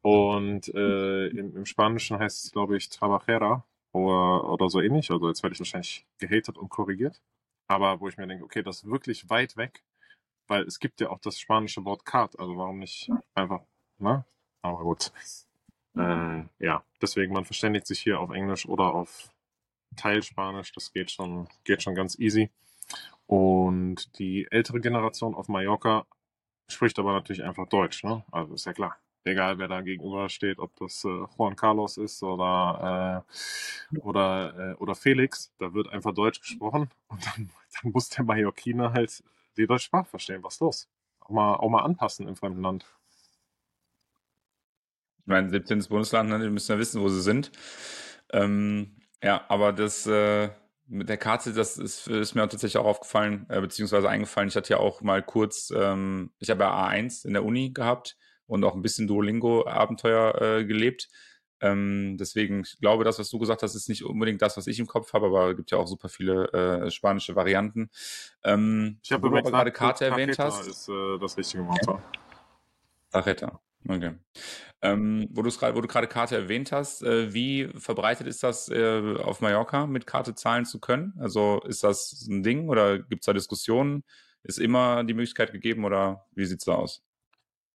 Und 0.03 0.69
äh, 0.75 1.29
im, 1.29 1.57
im 1.57 1.67
Spanischen 1.67 2.19
heißt 2.19 2.45
es, 2.45 2.53
glaube 2.53 2.77
ich, 2.77 2.89
Trabajera 2.89 3.65
oder, 3.93 4.51
oder 4.51 4.69
so 4.71 4.81
ähnlich. 4.81 5.11
Also 5.11 5.29
jetzt 5.29 5.43
werde 5.43 5.55
ich 5.55 5.61
wahrscheinlich 5.61 6.07
gehatet 6.19 6.57
und 6.57 6.69
korrigiert. 6.69 7.21
Aber 7.67 8.01
wo 8.01 8.09
ich 8.09 8.17
mir 8.17 8.27
denke, 8.27 8.45
okay, 8.45 8.63
das 8.63 8.79
ist 8.79 8.91
wirklich 8.91 9.29
weit 9.29 9.57
weg, 9.57 9.83
weil 10.47 10.63
es 10.63 10.79
gibt 10.79 11.01
ja 11.01 11.11
auch 11.11 11.19
das 11.21 11.39
spanische 11.39 11.85
Wort 11.85 12.05
Card, 12.05 12.39
also 12.39 12.57
warum 12.57 12.79
nicht 12.79 13.11
einfach, 13.35 13.61
ne? 13.99 14.25
Aber 14.63 14.83
gut. 14.83 15.13
Äh, 15.97 16.45
ja, 16.59 16.85
deswegen, 17.03 17.33
man 17.33 17.45
verständigt 17.45 17.87
sich 17.87 18.01
hier 18.01 18.21
auf 18.21 18.31
Englisch 18.31 18.67
oder 18.69 18.95
auf 18.95 19.31
Teilspanisch, 19.97 20.73
das 20.73 20.93
geht 20.93 21.11
schon, 21.11 21.49
geht 21.65 21.83
schon 21.83 21.95
ganz 21.95 22.19
easy. 22.19 22.51
Und 23.27 24.19
die 24.19 24.47
ältere 24.51 24.81
Generation 24.81 25.35
auf 25.35 25.49
Mallorca 25.49 26.07
spricht 26.69 26.99
aber 26.99 27.13
natürlich 27.13 27.45
einfach 27.45 27.69
Deutsch, 27.69 28.05
ne? 28.05 28.25
Also 28.31 28.55
ist 28.55 28.67
ja 28.67 28.73
klar. 28.73 28.97
Egal 29.25 29.59
wer 29.59 29.69
da 29.69 29.83
gegenüber 29.83 30.29
steht, 30.31 30.59
ob 30.59 30.75
das 30.77 31.05
äh, 31.05 31.09
Juan 31.37 31.57
Carlos 31.57 31.99
ist 31.99 32.23
oder, 32.23 33.25
äh, 33.93 33.99
oder, 33.99 34.73
äh, 34.73 34.75
oder 34.77 34.95
Felix, 34.95 35.53
da 35.59 35.75
wird 35.75 35.89
einfach 35.89 36.15
Deutsch 36.15 36.41
gesprochen 36.41 36.91
und 37.09 37.27
dann, 37.27 37.51
dann 37.83 37.93
muss 37.93 38.09
der 38.11 38.25
Mallorquiner 38.25 38.93
halt 38.93 39.23
die 39.57 39.67
deutsche 39.67 39.87
Sprache 39.87 40.07
verstehen. 40.07 40.43
Was 40.43 40.55
ist 40.55 40.61
los? 40.61 40.89
Auch 41.21 41.31
mal, 41.31 41.55
auch 41.57 41.69
mal 41.69 41.83
anpassen 41.83 42.29
im 42.29 42.37
fremden 42.37 42.63
Land. 42.63 42.87
Ich 45.29 45.31
meine, 45.31 45.51
17. 45.51 45.81
Bundesland, 45.91 46.31
ne, 46.31 46.39
die 46.39 46.49
müssen 46.49 46.73
ja 46.73 46.79
wissen, 46.79 47.03
wo 47.03 47.11
sie 47.11 47.21
sind. 47.21 47.53
Ähm, 48.33 48.97
ja, 49.23 49.45
aber 49.49 49.75
das 49.75 50.07
äh, 50.07 50.49
mit 50.87 51.11
der 51.11 51.19
Karte, 51.19 51.53
das 51.53 51.77
ist, 51.77 52.09
ist 52.09 52.35
mir 52.35 52.49
tatsächlich 52.49 52.79
auch 52.79 52.87
aufgefallen, 52.87 53.45
äh, 53.51 53.61
beziehungsweise 53.61 54.09
eingefallen. 54.09 54.49
Ich 54.49 54.57
hatte 54.57 54.71
ja 54.71 54.79
auch 54.79 55.03
mal 55.03 55.23
kurz, 55.23 55.71
ähm, 55.77 56.31
ich 56.39 56.49
habe 56.49 56.65
ja 56.65 56.73
A1 56.73 57.27
in 57.27 57.35
der 57.35 57.45
Uni 57.45 57.73
gehabt 57.75 58.17
und 58.47 58.65
auch 58.65 58.75
ein 58.75 58.81
bisschen 58.81 59.07
Duolingo-Abenteuer 59.07 60.41
äh, 60.41 60.65
gelebt. 60.65 61.11
Ähm, 61.61 62.17
deswegen, 62.19 62.63
ich 62.63 62.79
glaube, 62.81 63.05
das, 63.05 63.19
was 63.19 63.29
du 63.29 63.39
gesagt 63.39 63.63
hast, 63.63 63.75
ist 63.75 63.91
nicht 63.91 64.07
unbedingt 64.07 64.41
das, 64.41 64.57
was 64.57 64.67
ich 64.67 64.79
im 64.79 64.87
Kopf 64.87 65.13
habe, 65.13 65.27
aber 65.27 65.51
es 65.51 65.57
gibt 65.59 65.71
ja 65.73 65.77
auch 65.77 65.89
super 65.89 66.09
viele 66.09 66.47
äh, 66.55 66.91
spanische 66.91 67.37
Varianten. 67.37 67.91
Ähm, 68.45 68.99
Ich 69.03 69.13
habe 69.13 69.31
gerade 69.31 69.73
Karte 69.73 70.07
erwähnt 70.07 70.39
hast. 70.39 70.67
ist 70.67 70.89
äh, 70.89 71.19
das 71.19 71.37
richtige 71.37 71.67
Wort. 71.67 72.01
Tarjeta. 73.11 73.61
Okay. 73.89 74.15
Ähm, 74.83 75.29
wo, 75.33 75.43
wo 75.43 75.81
du 75.81 75.89
gerade 75.89 76.07
Karte 76.07 76.37
erwähnt 76.37 76.73
hast, 76.73 77.03
äh, 77.03 77.33
wie 77.33 77.69
verbreitet 77.75 78.27
ist 78.27 78.43
das 78.43 78.69
äh, 78.69 79.17
auf 79.17 79.41
Mallorca, 79.41 79.87
mit 79.87 80.07
Karte 80.07 80.35
zahlen 80.35 80.67
zu 80.67 80.79
können? 80.79 81.15
Also 81.19 81.61
ist 81.63 81.83
das 81.83 82.27
ein 82.29 82.43
Ding 82.43 82.69
oder 82.69 82.99
gibt 82.99 83.23
es 83.23 83.27
da 83.27 83.33
Diskussionen? 83.33 84.05
Ist 84.43 84.59
immer 84.59 85.05
die 85.05 85.15
Möglichkeit 85.15 85.53
gegeben 85.53 85.85
oder 85.85 86.27
wie 86.35 86.45
sieht's 86.45 86.67
da 86.67 86.75
aus? 86.75 87.03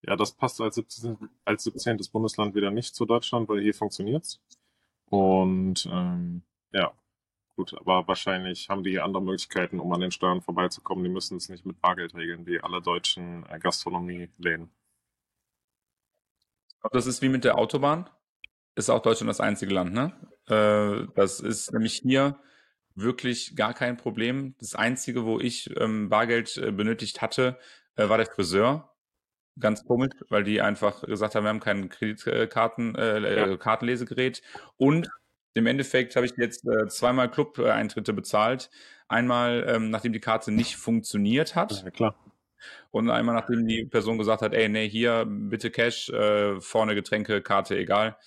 Ja, 0.03 0.15
das 0.15 0.33
passt 0.33 0.61
als 0.61 0.75
17. 0.75 1.17
als 1.45 1.63
17. 1.63 1.97
Bundesland 2.11 2.55
wieder 2.55 2.71
nicht 2.71 2.95
zu 2.95 3.05
Deutschland, 3.05 3.49
weil 3.49 3.61
hier 3.61 3.73
funktioniert's. 3.73 4.41
Und 5.09 5.87
ähm, 5.91 6.43
ja, 6.71 6.93
gut, 7.55 7.73
aber 7.79 8.07
wahrscheinlich 8.07 8.69
haben 8.69 8.83
die 8.83 8.99
andere 8.99 9.23
Möglichkeiten, 9.23 9.79
um 9.79 9.91
an 9.93 10.01
den 10.01 10.11
Steuern 10.11 10.41
vorbeizukommen. 10.41 11.03
Die 11.03 11.09
müssen 11.09 11.37
es 11.37 11.49
nicht 11.49 11.65
mit 11.65 11.81
Bargeld 11.81 12.15
regeln, 12.15 12.45
wie 12.45 12.59
alle 12.61 12.81
deutschen 12.81 13.45
äh, 13.49 13.59
Gastronomieläden. 13.59 14.71
Glaube, 16.83 16.97
das 16.97 17.07
ist 17.07 17.21
wie 17.21 17.29
mit 17.29 17.45
der 17.45 17.57
Autobahn. 17.57 18.09
Ist 18.75 18.89
auch 18.89 19.01
Deutschland 19.01 19.29
das 19.29 19.39
einzige 19.39 19.73
Land, 19.73 19.93
ne? 19.93 20.11
Äh, 20.47 21.07
das 21.15 21.39
ist 21.39 21.71
nämlich 21.71 22.01
hier 22.03 22.37
wirklich 22.95 23.55
gar 23.55 23.73
kein 23.73 23.95
Problem. 23.95 24.55
Das 24.59 24.75
Einzige, 24.75 25.25
wo 25.25 25.39
ich 25.39 25.69
ähm, 25.79 26.09
Bargeld 26.09 26.57
äh, 26.57 26.71
benötigt 26.71 27.21
hatte, 27.21 27.57
äh, 27.95 28.09
war 28.09 28.17
der 28.17 28.27
Friseur. 28.27 28.93
Ganz 29.57 29.85
komisch, 29.85 30.11
weil 30.29 30.43
die 30.43 30.61
einfach 30.61 31.03
gesagt 31.03 31.35
haben, 31.35 31.45
wir 31.45 31.49
haben 31.49 31.59
kein 31.61 31.87
Kreditkarten, 31.87 32.95
äh, 32.95 33.49
Ja. 33.49 33.57
Kartenlesegerät. 33.57 34.41
Und 34.75 35.07
im 35.53 35.67
Endeffekt 35.67 36.15
habe 36.17 36.25
ich 36.25 36.33
jetzt 36.37 36.67
äh, 36.67 36.87
zweimal 36.87 37.31
Club-Eintritte 37.31 38.11
bezahlt. 38.11 38.69
Einmal, 39.07 39.63
ähm, 39.69 39.89
nachdem 39.89 40.11
die 40.11 40.19
Karte 40.19 40.51
nicht 40.51 40.75
funktioniert 40.75 41.55
hat. 41.55 41.83
Ja, 41.83 41.91
klar. 41.91 42.15
Und 42.91 43.09
einmal, 43.09 43.35
nachdem 43.35 43.65
die 43.67 43.85
Person 43.85 44.17
gesagt 44.17 44.41
hat, 44.41 44.53
ey, 44.53 44.69
nee, 44.69 44.89
hier, 44.89 45.25
bitte 45.27 45.71
Cash, 45.71 46.09
äh, 46.09 46.59
vorne 46.61 46.95
Getränke, 46.95 47.41
Karte, 47.41 47.77
egal. 47.77 48.17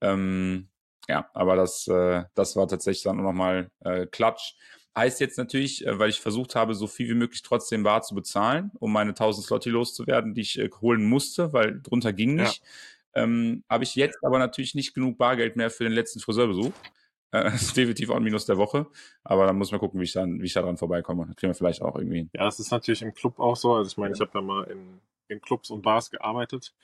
Ähm, 0.00 0.68
ja, 1.08 1.30
aber 1.34 1.56
das, 1.56 1.86
äh, 1.88 2.24
das 2.34 2.56
war 2.56 2.68
tatsächlich 2.68 3.04
dann 3.04 3.16
nochmal 3.18 3.70
äh, 3.80 4.06
Klatsch. 4.06 4.54
Heißt 4.96 5.20
jetzt 5.20 5.38
natürlich, 5.38 5.86
äh, 5.86 5.98
weil 5.98 6.10
ich 6.10 6.20
versucht 6.20 6.54
habe, 6.56 6.74
so 6.74 6.86
viel 6.86 7.08
wie 7.08 7.14
möglich 7.14 7.42
trotzdem 7.42 7.82
bar 7.82 8.02
zu 8.02 8.14
bezahlen, 8.14 8.70
um 8.80 8.92
meine 8.92 9.14
1000 9.14 9.46
Slotti 9.46 9.70
loszuwerden, 9.70 10.34
die 10.34 10.40
ich 10.40 10.58
äh, 10.58 10.70
holen 10.80 11.04
musste, 11.04 11.52
weil 11.52 11.80
drunter 11.82 12.12
ging 12.12 12.36
Ja. 12.36 12.42
nicht. 12.44 12.62
Ähm, 13.14 13.64
habe 13.70 13.84
ich 13.84 13.94
jetzt 13.94 14.18
aber 14.24 14.38
natürlich 14.38 14.74
nicht 14.74 14.94
genug 14.94 15.16
Bargeld 15.18 15.56
mehr 15.56 15.70
für 15.70 15.84
den 15.84 15.92
letzten 15.92 16.20
Friseurbesuch. 16.20 16.72
Äh, 17.40 17.44
das 17.50 17.62
ist 17.62 17.76
definitiv 17.76 18.10
auch 18.10 18.16
ein 18.16 18.22
Minus 18.22 18.46
der 18.46 18.56
Woche. 18.56 18.86
Aber 19.24 19.46
dann 19.46 19.56
muss 19.56 19.70
man 19.70 19.80
gucken, 19.80 20.00
wie 20.00 20.04
ich, 20.04 20.12
dann, 20.12 20.40
wie 20.40 20.46
ich 20.46 20.52
da 20.52 20.62
dran 20.62 20.76
vorbeikomme. 20.76 21.26
Das 21.26 21.36
kriegen 21.36 21.50
wir 21.50 21.54
vielleicht 21.54 21.82
auch 21.82 21.96
irgendwie 21.96 22.18
hin. 22.18 22.30
Ja, 22.32 22.44
das 22.44 22.60
ist 22.60 22.70
natürlich 22.70 23.02
im 23.02 23.14
Club 23.14 23.38
auch 23.38 23.56
so. 23.56 23.74
Also 23.74 23.88
ich 23.88 23.96
meine, 23.96 24.14
ich 24.14 24.20
habe 24.20 24.30
ja 24.34 24.40
mal 24.40 24.64
in, 24.64 25.00
in 25.28 25.40
Clubs 25.40 25.70
und 25.70 25.82
Bars 25.82 26.10
gearbeitet. 26.10 26.74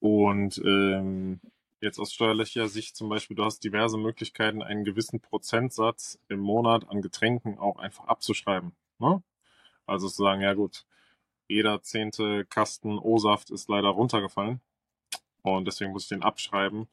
Und 0.00 0.58
ähm, 0.58 1.40
jetzt 1.80 1.98
aus 1.98 2.12
steuerlicher 2.12 2.68
Sicht 2.68 2.96
zum 2.96 3.08
Beispiel, 3.08 3.36
du 3.36 3.44
hast 3.44 3.60
diverse 3.60 3.98
Möglichkeiten, 3.98 4.62
einen 4.62 4.84
gewissen 4.84 5.20
Prozentsatz 5.20 6.18
im 6.28 6.40
Monat 6.40 6.88
an 6.88 7.02
Getränken 7.02 7.58
auch 7.58 7.78
einfach 7.78 8.06
abzuschreiben. 8.06 8.72
Ne? 8.98 9.22
Also 9.86 10.08
zu 10.08 10.22
sagen, 10.22 10.42
ja 10.42 10.54
gut, 10.54 10.84
jeder 11.48 11.82
zehnte 11.82 12.44
Kasten 12.44 12.98
O-Saft 12.98 13.50
ist 13.50 13.68
leider 13.68 13.88
runtergefallen. 13.88 14.60
Und 15.42 15.66
deswegen 15.66 15.92
muss 15.92 16.04
ich 16.04 16.08
den 16.08 16.22
abschreiben. 16.22 16.88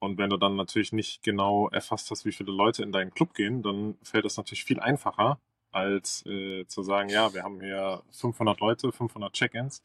Und 0.00 0.18
wenn 0.18 0.30
du 0.30 0.36
dann 0.36 0.56
natürlich 0.56 0.92
nicht 0.92 1.22
genau 1.22 1.68
erfasst 1.70 2.10
hast, 2.10 2.24
wie 2.24 2.32
viele 2.32 2.52
Leute 2.52 2.82
in 2.82 2.92
deinen 2.92 3.12
Club 3.12 3.34
gehen, 3.34 3.62
dann 3.62 3.96
fällt 4.02 4.24
es 4.24 4.36
natürlich 4.36 4.64
viel 4.64 4.80
einfacher, 4.80 5.40
als 5.72 6.24
äh, 6.26 6.64
zu 6.66 6.82
sagen, 6.82 7.08
ja, 7.08 7.34
wir 7.34 7.42
haben 7.42 7.60
hier 7.60 8.02
500 8.12 8.60
Leute, 8.60 8.92
500 8.92 9.32
Check-ins 9.32 9.82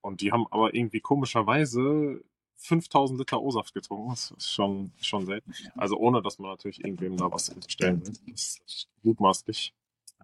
und 0.00 0.20
die 0.20 0.32
haben 0.32 0.46
aber 0.50 0.74
irgendwie 0.74 1.00
komischerweise 1.00 2.22
5000 2.56 3.18
Liter 3.18 3.40
O-Saft 3.40 3.74
getrunken. 3.74 4.10
Das 4.10 4.30
ist 4.30 4.52
schon, 4.52 4.92
schon 5.00 5.26
selten. 5.26 5.52
Also 5.76 5.96
ohne, 5.96 6.22
dass 6.22 6.38
man 6.38 6.50
natürlich 6.50 6.84
irgendwem 6.84 7.16
da 7.16 7.30
was 7.30 7.48
unterstellen 7.48 8.06
will. 8.06 8.14
Das 8.30 8.60
ist 8.62 8.88
mutmaßlich. 9.02 9.74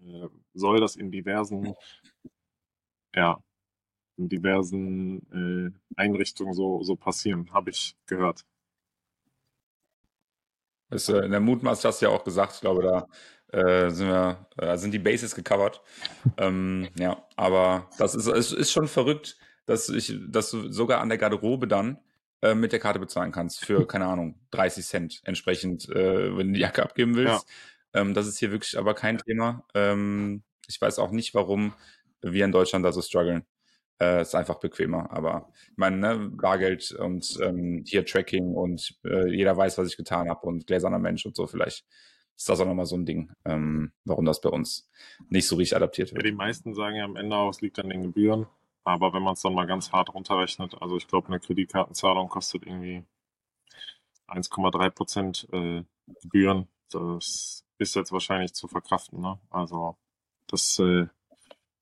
Äh, 0.06 0.28
soll 0.54 0.80
das 0.80 0.96
in 0.96 1.10
diversen, 1.10 1.74
ja, 3.14 3.42
in 4.16 4.28
diversen 4.28 5.72
äh, 5.96 6.00
Einrichtungen 6.00 6.54
so, 6.54 6.82
so 6.82 6.96
passieren, 6.96 7.52
habe 7.52 7.70
ich 7.70 7.96
gehört. 8.06 8.44
Das, 10.90 11.08
äh, 11.08 11.18
in 11.18 11.30
der 11.30 11.40
Mutmaß 11.40 11.84
hast 11.84 12.00
du 12.00 12.06
ja 12.06 12.12
auch 12.12 12.24
gesagt, 12.24 12.54
ich 12.54 12.60
glaube, 12.60 12.82
da 12.82 13.06
äh, 13.52 13.90
sind 13.90 14.08
wir, 14.08 14.46
äh, 14.58 14.76
sind 14.76 14.92
die 14.92 14.98
Bases 14.98 15.34
gecovert. 15.34 15.80
ähm, 16.36 16.88
ja, 16.98 17.24
aber 17.36 17.88
das 17.98 18.14
ist, 18.14 18.26
es 18.26 18.52
ist 18.52 18.72
schon 18.72 18.88
verrückt, 18.88 19.36
dass 19.66 19.88
ich, 19.88 20.14
dass 20.28 20.50
du 20.50 20.70
sogar 20.70 21.00
an 21.00 21.08
der 21.08 21.18
Garderobe 21.18 21.66
dann 21.66 21.98
äh, 22.42 22.54
mit 22.54 22.72
der 22.72 22.80
Karte 22.80 22.98
bezahlen 22.98 23.32
kannst 23.32 23.64
für, 23.64 23.86
keine 23.88 24.06
Ahnung, 24.06 24.38
30 24.52 24.86
Cent 24.86 25.20
entsprechend, 25.24 25.88
äh, 25.88 26.36
wenn 26.36 26.48
du 26.48 26.54
die 26.54 26.60
Jacke 26.60 26.82
abgeben 26.82 27.16
willst. 27.16 27.46
Ähm, 27.92 28.14
das 28.14 28.26
ist 28.26 28.38
hier 28.38 28.52
wirklich 28.52 28.78
aber 28.78 28.94
kein 28.94 29.18
Thema. 29.18 29.64
Ähm, 29.74 30.42
ich 30.68 30.80
weiß 30.80 30.98
auch 30.98 31.10
nicht, 31.10 31.34
warum 31.34 31.72
wir 32.20 32.44
in 32.44 32.52
Deutschland 32.52 32.84
da 32.84 32.92
so 32.92 33.02
strugglen. 33.02 33.44
Äh, 33.98 34.20
ist 34.20 34.34
einfach 34.34 34.60
bequemer. 34.60 35.10
Aber 35.10 35.50
ich 35.70 35.78
meine, 35.78 35.96
ne, 35.96 36.30
Bargeld 36.30 36.92
und 36.92 37.38
ähm, 37.42 37.82
hier 37.86 38.04
Tracking 38.04 38.54
und 38.54 38.98
äh, 39.04 39.28
jeder 39.28 39.56
weiß, 39.56 39.78
was 39.78 39.88
ich 39.88 39.96
getan 39.96 40.28
habe 40.28 40.46
und 40.46 40.66
gläserner 40.66 40.98
Mensch 40.98 41.24
und 41.24 41.34
so, 41.34 41.46
vielleicht 41.46 41.86
ist 42.36 42.48
das 42.48 42.60
auch 42.60 42.66
nochmal 42.66 42.84
so 42.84 42.96
ein 42.96 43.06
Ding, 43.06 43.32
ähm, 43.46 43.92
warum 44.04 44.26
das 44.26 44.42
bei 44.42 44.50
uns 44.50 44.90
nicht 45.30 45.46
so 45.46 45.56
richtig 45.56 45.76
adaptiert 45.76 46.12
wird. 46.12 46.22
Ja, 46.22 46.30
die 46.30 46.36
meisten 46.36 46.74
sagen 46.74 46.96
ja 46.96 47.04
am 47.04 47.16
Ende 47.16 47.36
auch, 47.36 47.48
es 47.48 47.62
liegt 47.62 47.78
an 47.78 47.88
den 47.88 48.02
Gebühren. 48.02 48.46
Aber 48.84 49.12
wenn 49.14 49.22
man 49.22 49.32
es 49.32 49.40
dann 49.40 49.54
mal 49.54 49.66
ganz 49.66 49.90
hart 49.90 50.14
runterrechnet, 50.14 50.80
also 50.80 50.96
ich 50.96 51.08
glaube, 51.08 51.28
eine 51.28 51.40
Kreditkartenzahlung 51.40 52.28
kostet 52.28 52.66
irgendwie 52.66 53.04
1,3 54.28 54.90
Prozent 54.90 55.48
äh, 55.52 55.82
Gebühren. 56.22 56.68
Das 56.90 57.64
ist 57.78 57.96
jetzt 57.96 58.12
wahrscheinlich 58.12 58.54
zu 58.54 58.68
verkraften. 58.68 59.20
Ne? 59.20 59.40
Also 59.50 59.96
das 60.46 60.78
äh, 60.78 61.06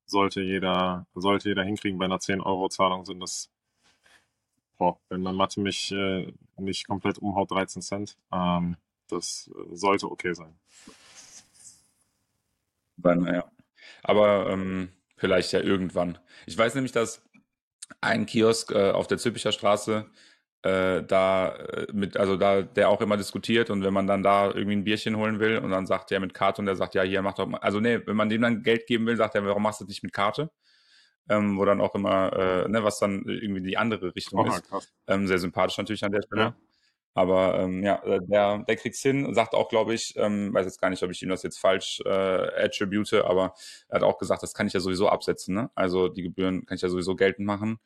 sollte 0.07 0.41
jeder 0.41 1.07
sollte 1.15 1.49
jeder 1.49 1.65
hinkriegen. 1.65 1.99
Bei 1.99 2.05
einer 2.05 2.19
10-Euro-Zahlung 2.19 3.05
sind 3.05 3.21
das, 3.21 3.51
boah, 4.79 4.99
wenn 5.09 5.23
man 5.23 5.37
Mathe 5.37 5.61
mich 5.61 5.93
äh, 5.93 6.33
nicht 6.57 6.87
komplett 6.87 7.19
umhaut, 7.19 7.51
13 7.51 7.83
Cent. 7.83 8.17
Ähm, 8.33 8.77
das 9.09 9.51
äh, 9.55 9.75
sollte 9.77 10.11
okay 10.11 10.35
sein. 10.35 10.55
Dann. 12.97 13.43
Aber 14.03 14.51
ähm, 14.51 14.91
vielleicht 15.17 15.53
ja 15.53 15.61
irgendwann. 15.61 16.19
Ich 16.47 16.57
weiß 16.57 16.75
nämlich, 16.75 16.93
dass 16.93 17.23
ein 18.01 18.27
Kiosk 18.27 18.71
äh, 18.71 18.91
auf 18.91 19.07
der 19.07 19.19
Zülpicher 19.19 19.53
Straße 19.53 20.07
äh, 20.65 21.03
da 21.03 21.55
äh, 21.57 21.87
mit, 21.93 22.17
also 22.17 22.37
da, 22.37 22.63
der 22.63 22.89
auch 22.89 23.03
immer 23.03 23.19
diskutiert 23.19 23.69
und 23.69 23.85
wenn 23.85 23.93
man 23.93 24.07
dann 24.07 24.23
da 24.23 24.47
irgendwie 24.47 24.77
ein 24.77 24.85
Bierchen 24.85 25.17
holen 25.17 25.39
will 25.39 25.59
und 25.59 25.71
dann 25.71 25.87
sagt 25.87 26.11
der 26.11 26.21
mit 26.21 26.33
Karte 26.33 26.63
und 26.63 26.67
der 26.67 26.75
sagt, 26.75 26.95
ja, 26.95 27.03
hier 27.03 27.21
mach 27.21 27.35
doch 27.35 27.47
mal, 27.47 27.59
also 27.59 27.81
nee, 27.81 28.01
wenn 28.07 28.17
man 28.17 28.31
dem 28.31 28.41
dann 28.41 28.63
Geld 28.63 28.87
geben 28.87 29.07
will, 29.07 29.17
sagt 29.17 29.35
er, 29.35 29.45
warum 29.45 29.63
machst 29.63 29.81
du 29.81 29.85
das 29.85 29.91
nicht 29.91 30.03
mit 30.03 30.15
Karte? 30.15 30.51
Ähm, 31.29 31.59
wo 31.59 31.65
dann 31.65 31.81
auch 31.81 31.95
immer, 31.95 32.33
äh, 32.33 32.69
ne, 32.69 32.83
was 32.83 32.99
dann 32.99 33.25
irgendwie 33.27 33.63
die 33.63 33.77
andere 33.77 34.15
Richtung 34.15 34.41
Oh, 34.41 34.47
ist. 34.47 34.65
Ähm, 35.07 35.27
sehr 35.27 35.39
sympathisch 35.39 35.79
natürlich 35.79 36.05
an 36.05 36.13
der 36.13 36.23
Stelle. 36.23 36.43
Ja. 36.43 36.57
Aber 37.15 37.59
ähm, 37.59 37.83
ja, 37.83 38.03
äh, 38.03 38.21
der, 38.23 38.65
der 38.67 38.77
kriegt's 38.77 39.01
hin 39.01 39.25
und 39.25 39.35
sagt 39.35 39.55
auch, 39.55 39.69
glaube 39.69 39.95
ich, 39.95 40.15
ähm, 40.17 40.53
weiß 40.53 40.67
jetzt 40.67 40.81
gar 40.81 40.91
nicht, 40.91 41.03
ob 41.03 41.11
ich 41.11 41.23
ihm 41.23 41.29
das 41.29 41.43
jetzt 41.43 41.59
falsch 41.59 42.01
äh, 42.05 42.09
attribute, 42.65 43.13
aber 43.15 43.55
er 43.89 43.97
hat 43.97 44.03
auch 44.03 44.19
gesagt, 44.19 44.43
das 44.43 44.53
kann 44.53 44.67
ich 44.67 44.73
ja 44.73 44.81
sowieso 44.81 45.09
absetzen. 45.09 45.55
Ne? 45.55 45.71
Also 45.75 46.09
die 46.09 46.23
Gebühren 46.23 46.67
kann 46.67 46.77
ich 46.77 46.83
ja 46.83 46.89
sowieso 46.89 47.15
geltend 47.15 47.47
machen. 47.47 47.79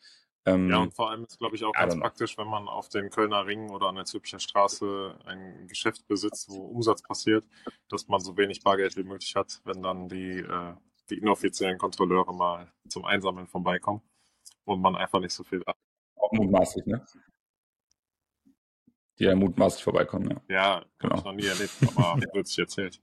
Ähm, 0.55 0.71
Ja, 0.71 0.79
und 0.79 0.95
vor 0.95 1.11
allem 1.11 1.25
ist, 1.25 1.39
glaube 1.39 1.57
ich, 1.57 1.65
auch 1.65 1.73
ganz 1.73 1.95
know. 1.95 2.03
praktisch, 2.03 2.37
wenn 2.39 2.49
man 2.49 2.69
auf 2.69 2.89
den 2.89 3.11
Kölner 3.11 3.47
Ring 3.47 3.71
oder 3.71 3.89
an 3.89 3.97
der 3.97 4.05
Zülpicher 4.05 4.39
Straße 4.39 5.19
ein 5.27 5.67
Geschäft 5.69 6.07
besitzt, 6.09 6.49
wo 6.51 6.57
Umsatz 6.67 7.03
passiert, 7.03 7.45
dass 7.89 8.09
man 8.09 8.21
so 8.21 8.37
wenig 8.37 8.63
Bargeld 8.63 8.97
wie 8.97 9.03
möglich 9.05 9.35
hat, 9.37 9.61
wenn 9.65 9.83
dann 9.83 10.09
die, 10.09 10.39
äh, 10.41 10.75
die 11.11 11.19
inoffiziellen 11.19 11.79
Kontrolleure 11.79 12.35
mal 12.35 12.73
zum 12.89 13.05
Einsammeln 13.05 13.47
vorbeikommen 13.47 14.03
und 14.65 14.81
man 14.81 14.97
einfach 14.97 15.21
nicht 15.21 15.33
so 15.35 15.45
viel 15.45 15.63
hat. 15.67 15.77
auch 16.17 16.33
mutmaßlich, 16.33 16.87
ne? 16.87 17.05
Die 19.19 19.25
ja 19.25 19.35
mutmaßlich 19.35 19.83
vorbeikommen, 19.83 20.31
ja. 20.31 20.43
Ja, 20.49 20.85
Genau. 20.99 21.13
hab 21.15 21.19
ich 21.21 21.25
noch 21.25 21.33
nie 21.33 21.47
erlebt, 21.47 21.73
aber 21.97 22.21
wird 22.35 22.47
sich 22.47 22.59
erzählt. 22.59 23.01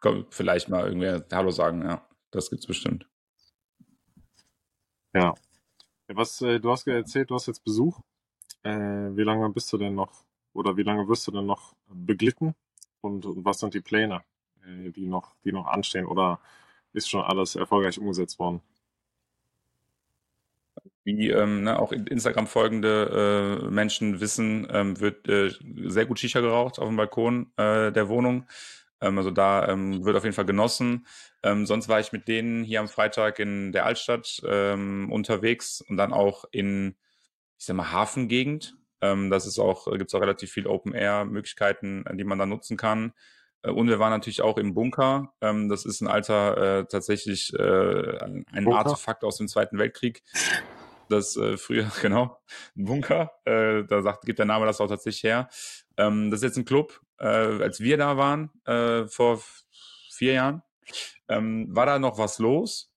Komm, 0.00 0.26
vielleicht 0.30 0.68
mal 0.68 0.86
irgendwer 0.86 1.24
Hallo 1.32 1.50
sagen, 1.50 1.82
ja. 1.82 2.06
Das 2.30 2.50
gibt's 2.50 2.66
bestimmt. 2.66 3.08
Ja. 5.14 5.34
Was, 6.08 6.40
äh, 6.42 6.60
du 6.60 6.70
hast 6.70 6.86
erzählt, 6.86 7.30
du 7.30 7.34
hast 7.36 7.46
jetzt 7.46 7.64
Besuch. 7.64 8.00
Äh, 8.62 8.72
wie 9.16 9.22
lange 9.22 9.48
bist 9.50 9.72
du 9.72 9.78
denn 9.78 9.94
noch, 9.94 10.24
oder 10.52 10.76
wie 10.76 10.82
lange 10.82 11.08
wirst 11.08 11.26
du 11.26 11.30
denn 11.32 11.46
noch 11.46 11.74
beglitten? 11.88 12.54
Und, 13.00 13.26
und 13.26 13.44
was 13.44 13.60
sind 13.60 13.74
die 13.74 13.80
Pläne, 13.80 14.22
äh, 14.66 14.90
die 14.90 15.06
noch, 15.06 15.34
die 15.44 15.52
noch 15.52 15.66
anstehen? 15.66 16.06
Oder 16.06 16.40
ist 16.92 17.08
schon 17.08 17.22
alles 17.22 17.56
erfolgreich 17.56 17.98
umgesetzt 17.98 18.38
worden? 18.38 18.60
Wie 21.04 21.30
ähm, 21.30 21.64
ne, 21.64 21.78
auch 21.78 21.92
in 21.92 22.06
Instagram 22.06 22.46
folgende 22.46 23.60
äh, 23.64 23.70
Menschen 23.70 24.20
wissen, 24.20 24.66
ähm, 24.70 25.00
wird 25.00 25.28
äh, 25.28 25.50
sehr 25.84 26.06
gut 26.06 26.18
Shisha 26.18 26.40
geraucht 26.40 26.78
auf 26.78 26.88
dem 26.88 26.96
Balkon 26.96 27.52
äh, 27.56 27.92
der 27.92 28.08
Wohnung. 28.08 28.46
Ähm, 29.00 29.18
also 29.18 29.30
da 29.30 29.68
ähm, 29.68 30.04
wird 30.04 30.16
auf 30.16 30.24
jeden 30.24 30.34
Fall 30.34 30.46
genossen. 30.46 31.06
Ähm, 31.42 31.66
sonst 31.66 31.88
war 31.88 32.00
ich 32.00 32.12
mit 32.12 32.28
denen 32.28 32.64
hier 32.64 32.80
am 32.80 32.88
Freitag 32.88 33.38
in 33.38 33.72
der 33.72 33.86
Altstadt 33.86 34.40
ähm, 34.46 35.10
unterwegs 35.12 35.80
und 35.80 35.96
dann 35.96 36.12
auch 36.12 36.44
in, 36.50 36.96
ich 37.58 37.66
sag 37.66 37.76
mal, 37.76 37.92
Hafengegend. 37.92 38.76
Ähm, 39.00 39.30
das 39.30 39.46
ist 39.46 39.58
auch, 39.58 39.90
gibt 39.92 40.08
es 40.08 40.14
auch 40.14 40.20
relativ 40.20 40.50
viel 40.50 40.66
Open-Air-Möglichkeiten, 40.66 42.04
die 42.14 42.24
man 42.24 42.38
da 42.38 42.46
nutzen 42.46 42.76
kann. 42.76 43.12
Äh, 43.62 43.70
Und 43.70 43.88
wir 43.88 43.98
waren 43.98 44.10
natürlich 44.10 44.42
auch 44.42 44.56
im 44.56 44.74
Bunker. 44.74 45.34
Ähm, 45.40 45.68
das 45.68 45.84
ist 45.84 46.00
ein 46.00 46.08
alter, 46.08 46.80
äh, 46.80 46.84
tatsächlich 46.86 47.52
äh, 47.54 48.18
ein 48.18 48.44
Bunker? 48.64 48.78
Artefakt 48.78 49.24
aus 49.24 49.36
dem 49.36 49.48
Zweiten 49.48 49.78
Weltkrieg. 49.78 50.22
Das 51.10 51.36
äh, 51.36 51.56
früher, 51.58 51.90
genau, 52.00 52.38
ein 52.76 52.84
Bunker. 52.84 53.32
Äh, 53.44 53.84
da 53.84 54.02
sagt, 54.02 54.24
gibt 54.24 54.38
der 54.38 54.46
Name 54.46 54.66
das 54.66 54.80
auch 54.80 54.88
tatsächlich 54.88 55.24
her. 55.24 55.48
Das 55.96 56.08
ist 56.32 56.42
jetzt 56.42 56.56
ein 56.56 56.64
Club. 56.64 57.03
Äh, 57.18 57.26
als 57.62 57.80
wir 57.80 57.96
da 57.96 58.16
waren, 58.16 58.50
äh, 58.66 59.06
vor 59.06 59.40
vier 60.10 60.34
Jahren, 60.34 60.62
ähm, 61.28 61.68
war 61.74 61.86
da 61.86 61.98
noch 61.98 62.18
was 62.18 62.38
los. 62.38 62.92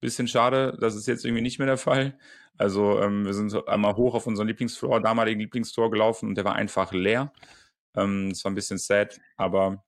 Bisschen 0.00 0.28
schade, 0.28 0.76
das 0.80 0.94
ist 0.96 1.06
jetzt 1.06 1.24
irgendwie 1.24 1.42
nicht 1.42 1.58
mehr 1.58 1.66
der 1.66 1.78
Fall. 1.78 2.18
Also 2.58 3.00
ähm, 3.00 3.24
wir 3.24 3.34
sind 3.34 3.68
einmal 3.68 3.96
hoch 3.96 4.14
auf 4.14 4.26
unseren 4.26 4.48
Lieblingsfloor, 4.48 5.00
damaligen 5.00 5.40
Lieblingstor 5.40 5.90
gelaufen 5.90 6.28
und 6.28 6.34
der 6.36 6.44
war 6.44 6.54
einfach 6.54 6.92
leer. 6.92 7.32
Ähm, 7.96 8.30
das 8.30 8.44
war 8.44 8.50
ein 8.50 8.54
bisschen 8.54 8.78
sad, 8.78 9.20
aber 9.36 9.84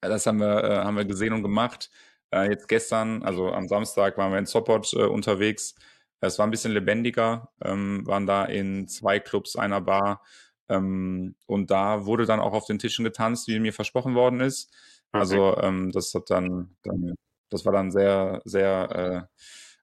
das 0.00 0.26
haben 0.26 0.40
wir, 0.40 0.64
äh, 0.64 0.76
haben 0.78 0.96
wir 0.96 1.04
gesehen 1.04 1.32
und 1.32 1.42
gemacht. 1.42 1.90
Äh, 2.30 2.50
jetzt 2.50 2.68
gestern, 2.68 3.22
also 3.22 3.52
am 3.52 3.68
Samstag, 3.68 4.18
waren 4.18 4.32
wir 4.32 4.38
in 4.38 4.46
Sopot 4.46 4.92
äh, 4.94 5.04
unterwegs. 5.04 5.74
Es 6.20 6.38
war 6.38 6.46
ein 6.46 6.50
bisschen 6.50 6.72
lebendiger, 6.72 7.50
ähm, 7.64 8.06
waren 8.06 8.26
da 8.26 8.44
in 8.44 8.88
zwei 8.88 9.20
Clubs, 9.20 9.56
einer 9.56 9.80
Bar. 9.80 10.22
Ähm, 10.68 11.34
und 11.46 11.70
da 11.70 12.06
wurde 12.06 12.26
dann 12.26 12.40
auch 12.40 12.52
auf 12.52 12.66
den 12.66 12.78
Tischen 12.78 13.04
getanzt, 13.04 13.48
wie 13.48 13.58
mir 13.60 13.72
versprochen 13.72 14.14
worden 14.14 14.40
ist. 14.40 14.72
Also 15.12 15.56
ähm, 15.58 15.90
das 15.92 16.12
hat 16.14 16.30
dann, 16.30 16.76
dann, 16.82 17.14
das 17.50 17.64
war 17.64 17.72
dann 17.72 17.90
sehr, 17.90 18.42
sehr 18.44 19.28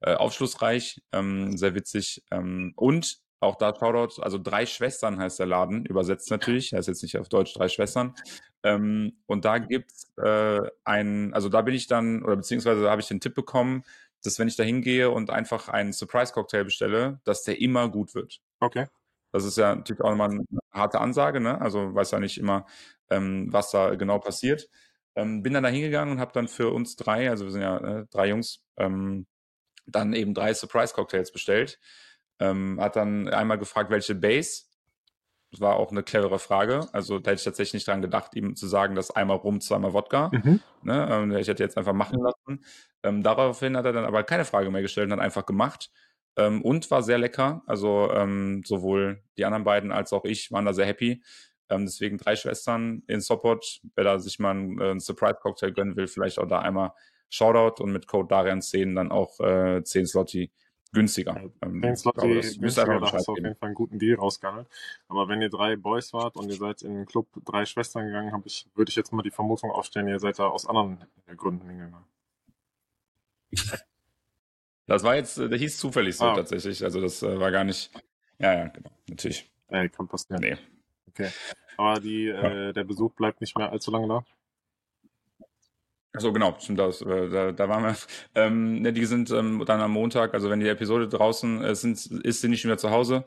äh, 0.01 0.09
äh, 0.11 0.15
aufschlussreich, 0.15 1.01
ähm, 1.11 1.57
sehr 1.57 1.73
witzig. 1.75 2.23
Ähm, 2.31 2.73
und 2.75 3.19
auch 3.39 3.55
da 3.55 3.73
Shoutout, 3.75 4.21
also 4.21 4.37
drei 4.37 4.65
Schwestern 4.65 5.19
heißt 5.19 5.39
der 5.39 5.45
Laden, 5.45 5.85
übersetzt 5.85 6.31
natürlich, 6.31 6.73
heißt 6.73 6.87
jetzt 6.87 7.03
nicht 7.03 7.17
auf 7.17 7.29
Deutsch 7.29 7.53
drei 7.53 7.67
Schwestern. 7.67 8.13
Ähm, 8.63 9.17
und 9.25 9.45
da 9.45 9.57
gibt's 9.57 10.11
äh, 10.17 10.61
ein, 10.83 11.33
also 11.33 11.49
da 11.49 11.61
bin 11.61 11.75
ich 11.75 11.87
dann, 11.87 12.23
oder 12.23 12.35
beziehungsweise 12.35 12.83
da 12.83 12.91
habe 12.91 13.01
ich 13.01 13.07
den 13.07 13.19
Tipp 13.19 13.35
bekommen, 13.35 13.83
dass 14.23 14.39
wenn 14.39 14.47
ich 14.47 14.55
da 14.55 14.63
hingehe 14.63 15.11
und 15.11 15.29
einfach 15.29 15.69
einen 15.69 15.93
Surprise-Cocktail 15.93 16.63
bestelle, 16.63 17.19
dass 17.25 17.43
der 17.43 17.61
immer 17.61 17.89
gut 17.89 18.15
wird. 18.15 18.41
Okay. 18.59 18.87
Das 19.35 19.43
ist 19.43 19.57
ja 19.57 19.75
natürlich 19.75 20.01
auch 20.01 20.11
nochmal 20.11 20.31
eine 20.31 20.45
harte 20.71 21.01
Ansage, 21.01 21.41
ne? 21.41 21.59
Also 21.59 21.93
weiß 21.93 22.11
ja 22.11 22.21
nicht 22.21 22.37
immer, 22.37 22.65
ähm, 23.09 23.51
was 23.51 23.69
da 23.69 23.95
genau 23.95 24.17
passiert. 24.17 24.69
Ähm, 25.13 25.43
bin 25.43 25.53
dann 25.53 25.63
da 25.63 25.69
hingegangen 25.69 26.13
und 26.13 26.19
habe 26.21 26.31
dann 26.31 26.47
für 26.47 26.71
uns 26.71 26.95
drei, 26.95 27.29
also 27.29 27.43
wir 27.43 27.51
sind 27.51 27.61
ja 27.61 27.77
äh, 27.77 28.05
drei 28.11 28.29
Jungs, 28.29 28.63
ähm, 28.77 29.27
dann 29.87 30.13
eben 30.13 30.33
drei 30.33 30.53
Surprise-Cocktails 30.53 31.33
bestellt. 31.33 31.81
Ähm, 32.39 32.79
hat 32.79 32.95
dann 32.95 33.27
einmal 33.27 33.57
gefragt, 33.57 33.89
welche 33.89 34.15
Base. 34.15 34.63
Das 35.51 35.59
war 35.59 35.75
auch 35.75 35.91
eine 35.91 36.03
clevere 36.03 36.39
Frage. 36.39 36.87
Also 36.93 37.19
da 37.19 37.31
hätte 37.31 37.39
ich 37.39 37.45
tatsächlich 37.45 37.73
nicht 37.73 37.87
dran 37.89 38.01
gedacht, 38.01 38.35
ihm 38.35 38.55
zu 38.55 38.67
sagen, 38.67 38.95
dass 38.95 39.11
einmal 39.11 39.35
Rum, 39.35 39.59
zweimal 39.59 39.91
Wodka. 39.91 40.31
Mhm. 40.31 40.61
Ne? 40.81 41.09
Ähm, 41.11 41.35
ich 41.35 41.49
hätte 41.49 41.61
jetzt 41.61 41.77
einfach 41.77 41.93
machen 41.93 42.21
lassen. 42.21 42.63
Ähm, 43.03 43.21
daraufhin 43.21 43.75
hat 43.75 43.83
er 43.83 43.91
dann 43.91 44.05
aber 44.05 44.23
keine 44.23 44.45
Frage 44.45 44.71
mehr 44.71 44.81
gestellt 44.81 45.07
und 45.07 45.17
hat 45.17 45.19
einfach 45.19 45.45
gemacht. 45.45 45.91
Ähm, 46.37 46.61
und 46.61 46.89
war 46.91 47.03
sehr 47.03 47.17
lecker. 47.17 47.63
Also 47.65 48.11
ähm, 48.11 48.63
sowohl 48.65 49.23
die 49.37 49.45
anderen 49.45 49.63
beiden 49.63 49.91
als 49.91 50.13
auch 50.13 50.25
ich 50.25 50.51
waren 50.51 50.65
da 50.65 50.73
sehr 50.73 50.85
happy. 50.85 51.21
Ähm, 51.69 51.85
deswegen 51.85 52.17
drei 52.17 52.35
Schwestern 52.35 53.03
in 53.07 53.21
Sopot. 53.21 53.81
Wer 53.95 54.03
da 54.03 54.19
sich 54.19 54.39
mal 54.39 54.51
einen, 54.51 54.79
äh, 54.79 54.91
einen 54.91 54.99
Surprise-Cocktail 54.99 55.71
gönnen 55.71 55.95
will, 55.95 56.07
vielleicht 56.07 56.39
auch 56.39 56.47
da 56.47 56.59
einmal 56.59 56.91
Shoutout 57.29 57.81
und 57.81 57.91
mit 57.91 58.07
Code 58.07 58.33
Darian10 58.33 58.95
dann 58.95 59.11
auch 59.11 59.39
äh, 59.39 59.83
10 59.83 60.05
Slotty 60.05 60.51
günstiger. 60.93 61.51
Ähm, 61.61 61.81
10 61.81 61.95
Slotty 61.95 62.19
glaube, 62.19 62.35
das 62.35 62.59
günstiger, 62.59 62.99
da 62.99 63.11
hast 63.11 63.27
du 63.27 63.31
auf 63.31 63.37
jeden 63.37 63.55
Fall 63.55 63.67
einen 63.67 63.75
guten 63.75 63.99
Deal 63.99 64.15
rausgehandelt. 64.17 64.67
Aber 65.07 65.27
wenn 65.27 65.41
ihr 65.41 65.49
drei 65.49 65.75
Boys 65.75 66.13
wart 66.13 66.35
und 66.37 66.49
ihr 66.49 66.55
seid 66.55 66.83
in 66.83 66.93
den 66.93 67.05
Club 67.05 67.27
drei 67.45 67.65
Schwestern 67.65 68.05
gegangen, 68.05 68.31
hab 68.31 68.45
ich, 68.45 68.67
würde 68.75 68.89
ich 68.89 68.95
jetzt 68.95 69.11
mal 69.11 69.23
die 69.23 69.31
Vermutung 69.31 69.71
aufstellen, 69.71 70.07
ihr 70.07 70.19
seid 70.19 70.37
da 70.39 70.47
aus 70.47 70.67
anderen 70.67 70.99
Gründen 71.35 71.67
hingegangen. 71.67 72.05
Das 74.87 75.03
war 75.03 75.15
jetzt, 75.15 75.37
äh, 75.37 75.49
der 75.49 75.57
hieß 75.57 75.77
zufällig 75.77 76.15
so 76.17 76.25
Ah. 76.25 76.35
tatsächlich. 76.35 76.83
Also 76.83 77.01
das 77.01 77.23
äh, 77.23 77.39
war 77.39 77.51
gar 77.51 77.63
nicht. 77.63 77.91
Ja, 78.39 78.53
ja, 78.53 78.67
genau. 78.67 78.89
Natürlich. 79.09 79.49
Ey, 79.69 79.89
kann 79.89 80.07
passieren. 80.07 80.41
Nee. 80.41 80.57
Okay. 81.09 81.29
Aber 81.77 81.99
die, 81.99 82.27
äh, 82.27 82.71
der 82.73 82.83
Besuch 82.83 83.13
bleibt 83.13 83.41
nicht 83.41 83.57
mehr 83.57 83.71
allzu 83.71 83.91
lange 83.91 84.07
da. 84.07 84.25
Ach 86.17 86.21
so, 86.21 86.31
genau, 86.31 86.55
stimmt 86.59 86.79
das. 86.79 87.01
äh, 87.01 87.29
Da, 87.29 87.51
da 87.51 87.69
waren 87.69 87.83
wir. 87.83 87.95
Ähm, 88.35 88.81
ne, 88.81 88.93
die 88.93 89.05
sind 89.05 89.31
ähm, 89.31 89.63
dann 89.65 89.81
am 89.81 89.91
Montag, 89.91 90.33
also 90.33 90.49
wenn 90.49 90.59
die 90.59 90.67
Episode 90.67 91.07
draußen 91.07 91.61
äh, 91.63 91.75
sind, 91.75 92.05
ist 92.23 92.41
sie 92.41 92.47
nicht 92.49 92.65
mehr 92.65 92.77
zu 92.77 92.91
Hause. 92.91 93.25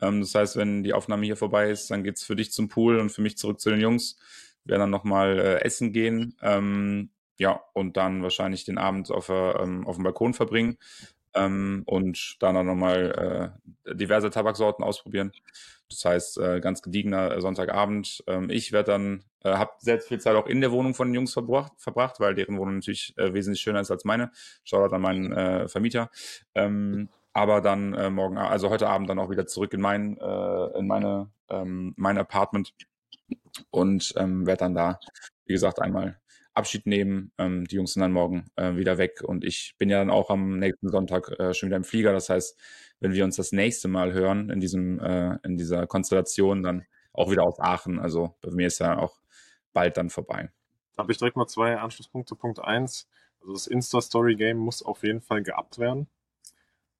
Ähm, 0.00 0.20
das 0.20 0.34
heißt, 0.34 0.56
wenn 0.56 0.82
die 0.82 0.92
Aufnahme 0.94 1.24
hier 1.26 1.36
vorbei 1.36 1.70
ist, 1.70 1.90
dann 1.90 2.04
geht's 2.04 2.22
für 2.24 2.36
dich 2.36 2.52
zum 2.52 2.68
Pool 2.68 2.98
und 2.98 3.10
für 3.10 3.22
mich 3.22 3.36
zurück 3.36 3.60
zu 3.60 3.70
den 3.70 3.80
Jungs. 3.80 4.16
Wir 4.64 4.72
werden 4.72 4.80
dann 4.82 4.90
nochmal 4.90 5.38
äh, 5.38 5.60
essen 5.64 5.92
gehen. 5.92 6.36
Ähm, 6.42 7.10
ja, 7.40 7.58
und 7.72 7.96
dann 7.96 8.22
wahrscheinlich 8.22 8.66
den 8.66 8.76
Abend 8.76 9.10
auf, 9.10 9.30
ähm, 9.30 9.86
auf 9.86 9.96
dem 9.96 10.04
Balkon 10.04 10.34
verbringen 10.34 10.76
ähm, 11.34 11.84
und 11.86 12.36
dann 12.40 12.54
auch 12.54 12.62
nochmal 12.62 13.54
äh, 13.86 13.94
diverse 13.94 14.28
Tabaksorten 14.28 14.84
ausprobieren. 14.84 15.32
Das 15.88 16.04
heißt, 16.04 16.38
äh, 16.38 16.60
ganz 16.60 16.82
gediegener 16.82 17.40
Sonntagabend. 17.40 18.22
Ähm, 18.26 18.50
ich 18.50 18.72
werde 18.72 18.92
dann, 18.92 19.24
äh, 19.42 19.54
habe 19.54 19.70
sehr 19.78 20.00
viel 20.00 20.20
Zeit 20.20 20.36
auch 20.36 20.46
in 20.46 20.60
der 20.60 20.70
Wohnung 20.70 20.92
von 20.92 21.08
den 21.08 21.14
Jungs 21.14 21.32
verbracht, 21.32 21.72
verbracht 21.78 22.20
weil 22.20 22.34
deren 22.34 22.58
Wohnung 22.58 22.74
natürlich 22.74 23.14
äh, 23.16 23.32
wesentlich 23.32 23.62
schöner 23.62 23.80
ist 23.80 23.90
als 23.90 24.04
meine. 24.04 24.32
Schaut 24.62 24.92
an 24.92 25.00
meinen 25.00 25.32
äh, 25.32 25.66
Vermieter. 25.66 26.10
Ähm, 26.54 27.08
aber 27.32 27.62
dann 27.62 27.94
äh, 27.94 28.10
morgen, 28.10 28.36
also 28.36 28.68
heute 28.68 28.86
Abend 28.90 29.08
dann 29.08 29.18
auch 29.18 29.30
wieder 29.30 29.46
zurück 29.46 29.72
in 29.72 29.80
mein, 29.80 30.18
äh, 30.18 30.78
in 30.78 30.86
meine, 30.86 31.30
ähm, 31.48 31.94
mein 31.96 32.18
Apartment 32.18 32.74
und 33.70 34.12
ähm, 34.18 34.46
werde 34.46 34.58
dann 34.58 34.74
da, 34.74 35.00
wie 35.46 35.54
gesagt, 35.54 35.80
einmal 35.80 36.19
Abschied 36.54 36.86
nehmen. 36.86 37.32
Ähm, 37.38 37.64
die 37.66 37.76
Jungs 37.76 37.94
sind 37.94 38.02
dann 38.02 38.12
morgen 38.12 38.50
äh, 38.56 38.76
wieder 38.76 38.98
weg 38.98 39.22
und 39.22 39.44
ich 39.44 39.74
bin 39.78 39.88
ja 39.88 39.98
dann 39.98 40.10
auch 40.10 40.30
am 40.30 40.58
nächsten 40.58 40.88
Sonntag 40.88 41.30
äh, 41.38 41.54
schon 41.54 41.68
wieder 41.68 41.76
im 41.76 41.84
Flieger. 41.84 42.12
Das 42.12 42.28
heißt, 42.28 42.58
wenn 43.00 43.12
wir 43.12 43.24
uns 43.24 43.36
das 43.36 43.52
nächste 43.52 43.88
Mal 43.88 44.12
hören 44.12 44.50
in 44.50 44.60
diesem, 44.60 44.98
äh, 44.98 45.38
in 45.42 45.56
dieser 45.56 45.86
Konstellation, 45.86 46.62
dann 46.62 46.84
auch 47.12 47.30
wieder 47.30 47.44
aus 47.44 47.58
Aachen. 47.58 47.98
Also 47.98 48.36
bei 48.40 48.50
mir 48.50 48.66
ist 48.66 48.78
ja 48.78 48.98
auch 48.98 49.20
bald 49.72 49.96
dann 49.96 50.10
vorbei. 50.10 50.50
Da 50.94 51.02
habe 51.02 51.12
ich 51.12 51.18
direkt 51.18 51.36
mal 51.36 51.46
zwei 51.46 51.78
Anschlusspunkte. 51.78 52.34
Punkt 52.34 52.60
eins, 52.60 53.08
also 53.40 53.52
das 53.52 53.66
Insta-Story-Game 53.66 54.58
muss 54.58 54.82
auf 54.82 55.02
jeden 55.02 55.20
Fall 55.22 55.42
geabt 55.42 55.78
werden, 55.78 56.08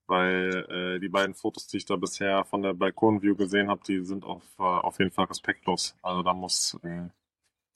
weil 0.06 0.66
äh, 0.70 1.00
die 1.00 1.08
beiden 1.08 1.34
Fotos, 1.34 1.66
die 1.66 1.78
ich 1.78 1.84
da 1.84 1.96
bisher 1.96 2.44
von 2.44 2.62
der 2.62 2.74
Balkon-View 2.74 3.36
gesehen 3.36 3.68
habe, 3.68 3.82
die 3.86 4.04
sind 4.04 4.24
auf, 4.24 4.42
äh, 4.58 4.62
auf 4.62 4.98
jeden 4.98 5.10
Fall 5.10 5.26
respektlos. 5.26 5.96
Also 6.02 6.22
da 6.22 6.32
muss, 6.32 6.78
äh, 6.82 7.08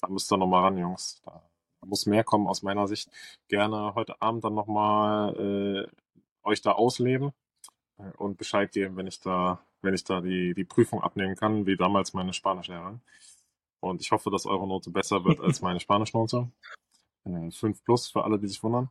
da 0.01 0.09
müsst 0.09 0.33
ihr 0.33 0.39
nochmal 0.39 0.65
ran, 0.65 0.79
Jungs. 0.79 1.21
Da 1.25 1.43
muss 1.87 2.07
mehr 2.07 2.25
kommen 2.25 2.47
aus 2.47 2.63
meiner 2.63 2.89
Sicht. 2.89 3.11
Gerne 3.49 3.95
heute 3.95 4.21
Abend 4.21 4.45
dann 4.45 4.55
nochmal 4.55 5.35
äh, 5.37 6.49
euch 6.49 6.61
da 6.61 6.73
ausleben 6.73 7.33
äh, 7.99 8.11
und 8.17 8.39
Bescheid 8.39 8.73
geben, 8.73 8.97
wenn 8.97 9.07
ich 9.07 9.21
da, 9.21 9.61
wenn 9.83 9.95
ich 9.95 10.05
da 10.05 10.21
die, 10.21 10.55
die 10.55 10.65
Prüfung 10.65 11.03
abnehmen 11.03 11.37
kann, 11.37 11.67
wie 11.67 11.77
damals 11.77 12.15
meine 12.15 12.33
Spanischlehrerin. 12.33 13.01
Und 13.81 14.01
ich 14.01 14.13
hoffe, 14.13 14.31
dass 14.31 14.47
eure 14.47 14.67
Note 14.67 14.91
besser 14.91 15.25
wird 15.25 15.41
als 15.41 15.61
meine 15.61 15.81
Spanischnote. 15.81 16.51
Äh, 17.25 17.51
5 17.51 17.85
plus 17.85 18.09
für 18.09 18.25
alle, 18.25 18.39
die 18.39 18.49
sich 18.49 18.63
wundern. 18.63 18.91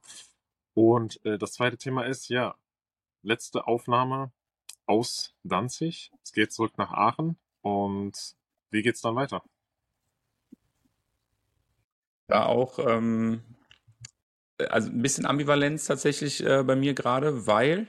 Und 0.73 1.23
äh, 1.25 1.37
das 1.37 1.53
zweite 1.53 1.77
Thema 1.77 2.05
ist, 2.05 2.29
ja, 2.29 2.55
letzte 3.21 3.67
Aufnahme 3.67 4.31
aus 4.85 5.33
Danzig. 5.43 6.11
Es 6.23 6.31
geht 6.31 6.51
zurück 6.51 6.77
nach 6.77 6.91
Aachen. 6.91 7.37
Und 7.61 8.35
wie 8.69 8.81
geht's 8.81 9.01
dann 9.01 9.15
weiter? 9.15 9.43
Da 12.33 12.47
auch, 12.47 12.79
ähm, 12.79 13.43
also 14.57 14.89
ein 14.89 15.03
bisschen 15.03 15.27
Ambivalenz 15.27 15.85
tatsächlich 15.85 16.43
äh, 16.43 16.63
bei 16.63 16.75
mir 16.75 16.95
gerade, 16.95 17.45
weil 17.45 17.85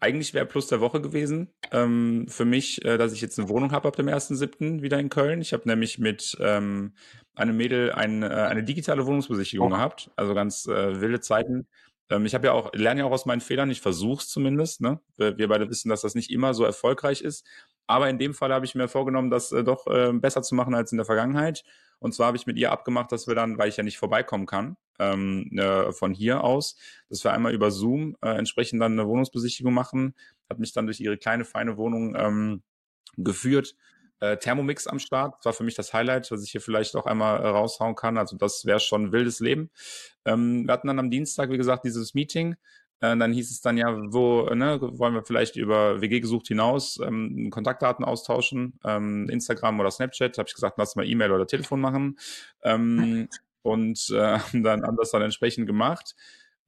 eigentlich 0.00 0.32
wäre 0.32 0.46
Plus 0.46 0.66
der 0.68 0.80
Woche 0.80 1.02
gewesen 1.02 1.50
ähm, 1.72 2.24
für 2.26 2.46
mich, 2.46 2.82
äh, 2.86 2.96
dass 2.96 3.12
ich 3.12 3.20
jetzt 3.20 3.38
eine 3.38 3.50
Wohnung 3.50 3.70
habe 3.70 3.86
ab 3.86 3.96
dem 3.96 4.06
1.7. 4.06 4.80
wieder 4.80 4.98
in 4.98 5.10
Köln. 5.10 5.42
Ich 5.42 5.52
habe 5.52 5.68
nämlich 5.68 5.98
mit 5.98 6.38
ähm, 6.40 6.94
einem 7.34 7.54
Mädel 7.54 7.92
ein, 7.92 8.22
äh, 8.22 8.28
eine 8.28 8.64
digitale 8.64 9.04
Wohnungsbesichtigung 9.04 9.66
oh. 9.66 9.74
gehabt, 9.74 10.10
also 10.16 10.32
ganz 10.32 10.64
äh, 10.68 10.98
wilde 11.02 11.20
Zeiten. 11.20 11.68
Ähm, 12.08 12.24
ich 12.24 12.32
habe 12.34 12.46
ja 12.46 12.54
auch, 12.54 12.72
lerne 12.72 13.00
ja 13.00 13.06
auch 13.06 13.12
aus 13.12 13.26
meinen 13.26 13.42
Fehlern, 13.42 13.70
ich 13.70 13.82
versuche 13.82 14.22
es 14.22 14.28
zumindest. 14.30 14.80
Ne? 14.80 15.00
Wir, 15.18 15.36
wir, 15.36 15.48
beide 15.48 15.68
wissen, 15.68 15.90
dass 15.90 16.00
das 16.00 16.14
nicht 16.14 16.30
immer 16.30 16.54
so 16.54 16.64
erfolgreich 16.64 17.20
ist. 17.20 17.46
Aber 17.86 18.08
in 18.08 18.18
dem 18.18 18.32
Fall 18.32 18.54
habe 18.54 18.64
ich 18.64 18.74
mir 18.74 18.88
vorgenommen, 18.88 19.28
das 19.28 19.52
äh, 19.52 19.62
doch 19.62 19.86
äh, 19.86 20.14
besser 20.14 20.40
zu 20.40 20.54
machen 20.54 20.74
als 20.74 20.92
in 20.92 20.96
der 20.96 21.04
Vergangenheit. 21.04 21.62
Und 22.02 22.12
zwar 22.12 22.26
habe 22.26 22.36
ich 22.36 22.46
mit 22.46 22.58
ihr 22.58 22.72
abgemacht, 22.72 23.12
dass 23.12 23.28
wir 23.28 23.34
dann, 23.34 23.58
weil 23.58 23.68
ich 23.68 23.76
ja 23.76 23.84
nicht 23.84 23.96
vorbeikommen 23.96 24.46
kann, 24.46 24.76
ähm, 24.98 25.50
äh, 25.56 25.92
von 25.92 26.12
hier 26.12 26.42
aus, 26.42 26.76
dass 27.08 27.22
wir 27.22 27.32
einmal 27.32 27.54
über 27.54 27.70
Zoom 27.70 28.16
äh, 28.22 28.30
entsprechend 28.30 28.82
dann 28.82 28.92
eine 28.92 29.06
Wohnungsbesichtigung 29.06 29.72
machen. 29.72 30.14
Hat 30.50 30.58
mich 30.58 30.72
dann 30.72 30.86
durch 30.86 31.00
ihre 31.00 31.16
kleine, 31.16 31.44
feine 31.44 31.76
Wohnung 31.76 32.16
ähm, 32.16 32.62
geführt. 33.16 33.76
Äh, 34.18 34.36
Thermomix 34.36 34.86
am 34.88 34.98
Start. 34.98 35.36
Das 35.38 35.46
war 35.46 35.52
für 35.52 35.64
mich 35.64 35.76
das 35.76 35.92
Highlight, 35.92 36.30
was 36.30 36.42
ich 36.44 36.50
hier 36.50 36.60
vielleicht 36.60 36.96
auch 36.96 37.06
einmal 37.06 37.40
äh, 37.40 37.46
raushauen 37.46 37.94
kann. 37.94 38.18
Also 38.18 38.36
das 38.36 38.64
wäre 38.66 38.80
schon 38.80 39.12
wildes 39.12 39.38
Leben. 39.38 39.70
Ähm, 40.24 40.66
wir 40.66 40.72
hatten 40.72 40.88
dann 40.88 40.98
am 40.98 41.10
Dienstag, 41.10 41.50
wie 41.50 41.56
gesagt, 41.56 41.84
dieses 41.84 42.14
Meeting. 42.14 42.56
Äh, 43.02 43.16
dann 43.16 43.32
hieß 43.32 43.50
es 43.50 43.60
dann 43.60 43.76
ja, 43.76 43.94
wo 44.12 44.44
ne, 44.54 44.78
wollen 44.80 45.14
wir 45.14 45.24
vielleicht 45.24 45.56
über 45.56 46.00
WG 46.00 46.20
gesucht 46.20 46.46
hinaus 46.46 47.00
ähm, 47.04 47.50
Kontaktdaten 47.50 48.04
austauschen, 48.04 48.78
ähm, 48.84 49.28
Instagram 49.28 49.80
oder 49.80 49.90
Snapchat. 49.90 50.38
Habe 50.38 50.48
ich 50.48 50.54
gesagt, 50.54 50.78
lass 50.78 50.94
mal 50.94 51.06
E-Mail 51.06 51.32
oder 51.32 51.46
Telefon 51.46 51.80
machen. 51.80 52.16
Ähm, 52.62 53.28
und 53.62 54.08
äh, 54.10 54.38
dann 54.52 54.84
haben 54.84 54.96
das 54.96 55.10
dann 55.10 55.22
entsprechend 55.22 55.66
gemacht. 55.66 56.14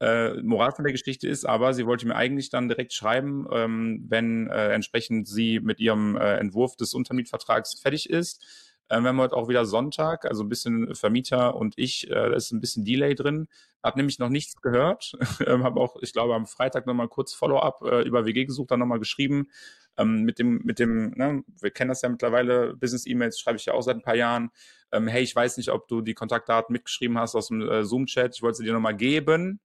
Äh, 0.01 0.41
Moral 0.41 0.73
von 0.73 0.83
der 0.83 0.91
Geschichte 0.91 1.29
ist 1.29 1.45
aber, 1.45 1.73
sie 1.73 1.85
wollte 1.85 2.05
mir 2.05 2.17
eigentlich 2.17 2.49
dann 2.49 2.67
direkt 2.67 2.91
schreiben, 2.91 3.47
ähm, 3.53 4.05
wenn 4.09 4.47
äh, 4.49 4.73
entsprechend 4.73 5.29
sie 5.29 5.61
mit 5.61 5.79
ihrem 5.79 6.17
äh, 6.17 6.35
Entwurf 6.35 6.75
des 6.75 6.93
Untermietvertrags 6.93 7.79
fertig 7.79 8.09
ist. 8.09 8.43
Äh, 8.89 8.99
wir 8.99 9.09
haben 9.09 9.21
heute 9.21 9.37
auch 9.37 9.47
wieder 9.47 9.65
Sonntag, 9.65 10.25
also 10.25 10.43
ein 10.43 10.49
bisschen 10.49 10.93
Vermieter 10.95 11.55
und 11.55 11.75
ich, 11.77 12.09
äh, 12.09 12.13
da 12.13 12.33
ist 12.33 12.51
ein 12.51 12.59
bisschen 12.59 12.83
Delay 12.83 13.15
drin. 13.15 13.47
Hab 13.85 13.97
nämlich 13.97 14.17
noch 14.17 14.29
nichts 14.29 14.59
gehört. 14.63 15.11
ähm, 15.45 15.63
habe 15.63 15.79
auch, 15.79 15.95
ich 16.01 16.11
glaube, 16.11 16.33
am 16.33 16.47
Freitag 16.47 16.87
nochmal 16.87 17.07
kurz 17.07 17.35
Follow-up 17.35 17.83
äh, 17.83 18.01
über 18.01 18.25
WG 18.25 18.45
gesucht, 18.45 18.71
dann 18.71 18.79
nochmal 18.79 18.97
geschrieben. 18.97 19.51
Ähm, 19.95 20.23
mit 20.23 20.39
dem, 20.39 20.61
mit 20.63 20.79
dem, 20.79 21.11
ne, 21.11 21.43
wir 21.61 21.69
kennen 21.69 21.89
das 21.89 22.01
ja 22.01 22.09
mittlerweile, 22.09 22.75
Business-E-Mails 22.77 23.39
schreibe 23.39 23.57
ich 23.57 23.65
ja 23.65 23.73
auch 23.73 23.83
seit 23.83 23.97
ein 23.97 24.01
paar 24.01 24.15
Jahren. 24.15 24.49
Ähm, 24.91 25.07
hey, 25.07 25.21
ich 25.21 25.35
weiß 25.35 25.57
nicht, 25.57 25.69
ob 25.69 25.87
du 25.87 26.01
die 26.01 26.15
Kontaktdaten 26.15 26.73
mitgeschrieben 26.73 27.19
hast 27.19 27.35
aus 27.35 27.49
dem 27.49 27.61
äh, 27.61 27.83
Zoom-Chat. 27.83 28.35
Ich 28.35 28.41
wollte 28.41 28.57
sie 28.57 28.63
dir 28.63 28.73
nochmal 28.73 28.95
geben. 28.95 29.59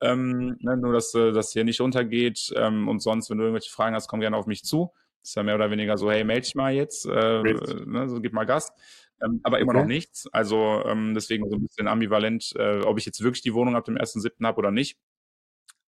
Ähm, 0.00 0.56
ne, 0.60 0.78
nur, 0.78 0.94
dass 0.94 1.14
äh, 1.14 1.30
das 1.32 1.52
hier 1.52 1.64
nicht 1.64 1.82
untergeht. 1.82 2.54
Ähm, 2.56 2.88
und 2.88 3.00
sonst, 3.00 3.28
wenn 3.28 3.36
du 3.36 3.44
irgendwelche 3.44 3.70
Fragen 3.70 3.94
hast, 3.94 4.08
komm 4.08 4.20
gerne 4.20 4.38
auf 4.38 4.46
mich 4.46 4.64
zu. 4.64 4.90
ist 5.22 5.36
ja 5.36 5.42
mehr 5.42 5.56
oder 5.56 5.70
weniger 5.70 5.98
so, 5.98 6.10
hey, 6.10 6.24
melde 6.24 6.42
dich 6.42 6.54
mal 6.54 6.72
jetzt, 6.72 7.04
äh, 7.04 7.42
ne, 7.42 8.08
so 8.08 8.22
gib 8.22 8.32
mal 8.32 8.46
Gas. 8.46 8.72
Ähm, 9.22 9.40
aber 9.42 9.58
immer 9.58 9.72
okay. 9.72 9.80
noch 9.80 9.86
nichts. 9.86 10.26
Also 10.32 10.82
ähm, 10.86 11.14
deswegen 11.14 11.48
so 11.48 11.56
ein 11.56 11.62
bisschen 11.62 11.88
ambivalent, 11.88 12.52
äh, 12.56 12.80
ob 12.80 12.98
ich 12.98 13.06
jetzt 13.06 13.22
wirklich 13.22 13.42
die 13.42 13.54
Wohnung 13.54 13.76
ab 13.76 13.84
dem 13.84 13.96
1.7. 13.96 14.44
habe 14.46 14.58
oder 14.58 14.70
nicht. 14.70 14.98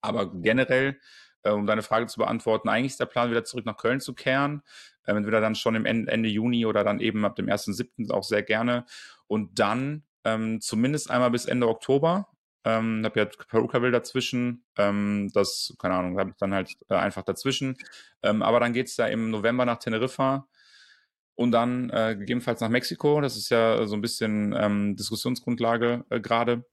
Aber 0.00 0.32
generell, 0.32 0.98
äh, 1.42 1.50
um 1.50 1.66
deine 1.66 1.82
Frage 1.82 2.06
zu 2.06 2.18
beantworten, 2.18 2.68
eigentlich 2.68 2.92
ist 2.92 3.00
der 3.00 3.06
Plan, 3.06 3.30
wieder 3.30 3.44
zurück 3.44 3.64
nach 3.64 3.76
Köln 3.76 4.00
zu 4.00 4.14
kehren. 4.14 4.62
Äh, 5.04 5.12
entweder 5.12 5.40
dann 5.40 5.54
schon 5.54 5.74
im 5.74 5.86
Ende, 5.86 6.10
Ende 6.10 6.28
Juni 6.28 6.66
oder 6.66 6.84
dann 6.84 7.00
eben 7.00 7.24
ab 7.24 7.36
dem 7.36 7.46
1.7. 7.46 8.10
auch 8.10 8.24
sehr 8.24 8.42
gerne. 8.42 8.84
Und 9.26 9.58
dann 9.58 10.04
ähm, 10.24 10.60
zumindest 10.60 11.10
einmal 11.10 11.30
bis 11.30 11.46
Ende 11.46 11.68
Oktober. 11.68 12.28
Ähm, 12.64 13.02
habe 13.04 13.20
ja 13.20 13.26
Perukaville 13.26 13.90
dazwischen. 13.90 14.64
Ähm, 14.76 15.30
das, 15.34 15.74
keine 15.78 15.94
Ahnung, 15.94 16.18
habe 16.18 16.30
ich 16.30 16.36
dann 16.36 16.54
halt 16.54 16.72
äh, 16.88 16.94
einfach 16.94 17.22
dazwischen. 17.22 17.76
Ähm, 18.22 18.42
aber 18.42 18.60
dann 18.60 18.72
geht's 18.72 18.94
da 18.94 19.06
im 19.06 19.30
November 19.30 19.64
nach 19.64 19.78
Teneriffa 19.78 20.46
und 21.34 21.52
dann 21.52 21.90
äh, 21.90 22.16
gegebenenfalls 22.18 22.60
nach 22.60 22.68
Mexiko. 22.68 23.20
Das 23.20 23.36
ist 23.36 23.50
ja 23.50 23.86
so 23.86 23.94
ein 23.94 24.00
bisschen 24.00 24.54
ähm, 24.56 24.96
Diskussionsgrundlage 24.96 26.04
äh, 26.10 26.20
gerade. 26.20 26.64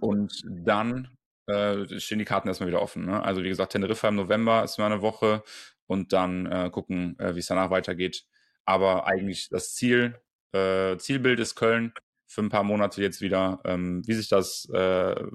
Und 0.00 0.42
dann 0.46 1.16
äh, 1.46 2.00
stehen 2.00 2.18
die 2.18 2.24
Karten 2.24 2.48
erstmal 2.48 2.68
wieder 2.68 2.82
offen. 2.82 3.06
Ne? 3.06 3.22
Also 3.22 3.42
wie 3.42 3.48
gesagt, 3.48 3.72
Teneriffa 3.72 4.08
im 4.08 4.16
November 4.16 4.64
ist 4.64 4.78
mal 4.78 4.86
eine 4.86 5.02
Woche 5.02 5.42
und 5.86 6.12
dann 6.12 6.46
äh, 6.46 6.70
gucken, 6.70 7.18
äh, 7.18 7.34
wie 7.34 7.40
es 7.40 7.46
danach 7.46 7.70
weitergeht. 7.70 8.24
Aber 8.64 9.06
eigentlich 9.06 9.48
das 9.48 9.74
Ziel, 9.74 10.18
äh, 10.52 10.96
Zielbild 10.96 11.38
ist 11.38 11.54
Köln 11.54 11.92
für 12.26 12.42
ein 12.42 12.48
paar 12.48 12.64
Monate 12.64 13.00
jetzt 13.02 13.20
wieder. 13.20 13.60
Ähm, 13.64 14.02
wie 14.06 14.14
sich 14.14 14.28
das 14.28 14.68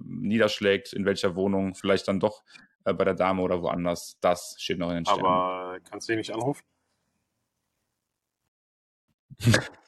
niederschlägt, 0.03 0.91
in 0.91 1.05
welcher 1.05 1.35
Wohnung, 1.35 1.75
vielleicht 1.75 2.07
dann 2.09 2.19
doch 2.19 2.43
bei 2.83 3.05
der 3.05 3.13
Dame 3.13 3.43
oder 3.43 3.61
woanders, 3.61 4.17
das 4.21 4.55
steht 4.57 4.79
noch 4.79 4.89
in 4.89 4.95
den 4.95 5.05
Sternen. 5.05 5.23
Aber 5.23 5.77
kannst 5.87 6.09
du 6.09 6.13
ihn 6.13 6.17
nicht 6.17 6.33
anrufen? 6.33 6.63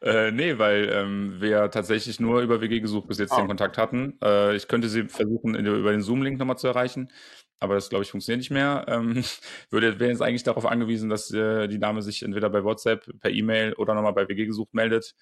Äh, 0.00 0.30
nee, 0.30 0.58
weil 0.58 0.88
ähm, 0.92 1.40
wir 1.40 1.70
tatsächlich 1.70 2.20
nur 2.20 2.40
über 2.40 2.60
WG 2.60 2.80
gesucht 2.80 3.08
bis 3.08 3.18
jetzt 3.18 3.32
ah. 3.32 3.38
den 3.38 3.48
Kontakt 3.48 3.78
hatten. 3.78 4.16
Äh, 4.22 4.54
ich 4.54 4.68
könnte 4.68 4.88
sie 4.88 5.08
versuchen, 5.08 5.54
in, 5.54 5.66
über 5.66 5.90
den 5.90 6.02
Zoom-Link 6.02 6.38
nochmal 6.38 6.56
zu 6.56 6.68
erreichen, 6.68 7.10
aber 7.58 7.74
das, 7.74 7.88
glaube 7.88 8.04
ich, 8.04 8.10
funktioniert 8.10 8.38
nicht 8.38 8.50
mehr. 8.50 8.84
Ähm, 8.88 9.24
würde 9.70 9.98
wäre 9.98 10.10
jetzt 10.10 10.22
eigentlich 10.22 10.44
darauf 10.44 10.66
angewiesen, 10.66 11.08
dass 11.08 11.32
äh, 11.32 11.66
die 11.66 11.80
Dame 11.80 12.02
sich 12.02 12.22
entweder 12.22 12.48
bei 12.48 12.62
WhatsApp, 12.62 13.10
per 13.20 13.30
E-Mail 13.30 13.74
oder 13.74 13.94
nochmal 13.94 14.12
bei 14.12 14.28
WG 14.28 14.46
gesucht 14.46 14.72
meldet. 14.72 15.14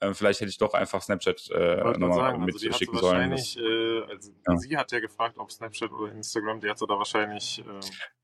Ähm, 0.00 0.14
vielleicht 0.14 0.40
hätte 0.40 0.50
ich 0.50 0.58
doch 0.58 0.74
einfach 0.74 1.02
Snapchat 1.02 1.50
äh, 1.50 1.98
nochmal 1.98 2.38
mit 2.38 2.54
also 2.54 2.72
schicken 2.72 2.98
sollen. 2.98 3.30
Das, 3.30 3.56
äh, 3.56 4.02
also 4.02 4.32
ja. 4.46 4.56
Sie 4.58 4.76
hat 4.76 4.92
ja 4.92 5.00
gefragt, 5.00 5.38
ob 5.38 5.50
Snapchat 5.50 5.90
oder 5.90 6.12
Instagram, 6.12 6.60
die 6.60 6.68
hatte 6.68 6.86
da 6.86 6.98
wahrscheinlich, 6.98 7.64
äh, 7.66 7.80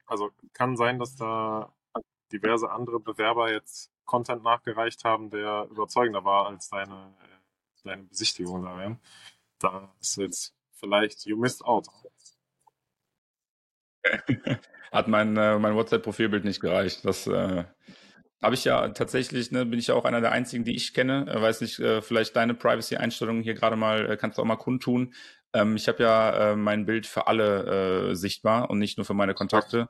also 0.06 0.30
kann 0.52 0.76
sein, 0.76 0.98
dass 0.98 1.16
da 1.16 1.74
diverse 2.30 2.70
andere 2.70 3.00
Bewerber 3.00 3.50
jetzt 3.50 3.93
Content 4.04 4.42
nachgereicht 4.42 5.04
haben, 5.04 5.30
der 5.30 5.66
überzeugender 5.70 6.24
war 6.24 6.46
als 6.46 6.68
deine, 6.68 7.14
äh, 7.22 7.84
deine 7.84 8.04
Besichtigung 8.04 8.62
da 8.62 8.96
Da 9.58 9.94
ist 10.00 10.16
jetzt 10.16 10.54
vielleicht 10.72 11.26
you 11.26 11.36
missed 11.36 11.64
out. 11.64 11.86
Hat 14.92 15.08
mein, 15.08 15.36
äh, 15.36 15.58
mein 15.58 15.74
WhatsApp-Profilbild 15.74 16.44
nicht 16.44 16.60
gereicht. 16.60 17.04
Das, 17.04 17.26
äh, 17.26 17.64
habe 18.42 18.54
ich 18.54 18.64
ja 18.64 18.88
tatsächlich, 18.90 19.50
ne, 19.52 19.64
bin 19.64 19.78
ich 19.78 19.86
ja 19.86 19.94
auch 19.94 20.04
einer 20.04 20.20
der 20.20 20.32
einzigen, 20.32 20.64
die 20.64 20.76
ich 20.76 20.92
kenne. 20.92 21.26
Äh, 21.28 21.40
weiß 21.40 21.62
nicht, 21.62 21.76
vielleicht 21.76 22.36
deine 22.36 22.54
Privacy-Einstellungen 22.54 23.42
hier 23.42 23.54
gerade 23.54 23.76
mal, 23.76 24.16
kannst 24.18 24.36
du 24.36 24.42
auch 24.42 24.46
mal 24.46 24.56
kundtun. 24.56 25.14
Ähm, 25.54 25.76
ich 25.76 25.88
habe 25.88 26.02
ja 26.02 26.52
äh, 26.52 26.56
mein 26.56 26.84
Bild 26.84 27.06
für 27.06 27.26
alle 27.28 28.10
äh, 28.10 28.14
sichtbar 28.14 28.68
und 28.70 28.78
nicht 28.78 28.98
nur 28.98 29.04
für 29.06 29.14
meine 29.14 29.34
Kontakte. 29.34 29.88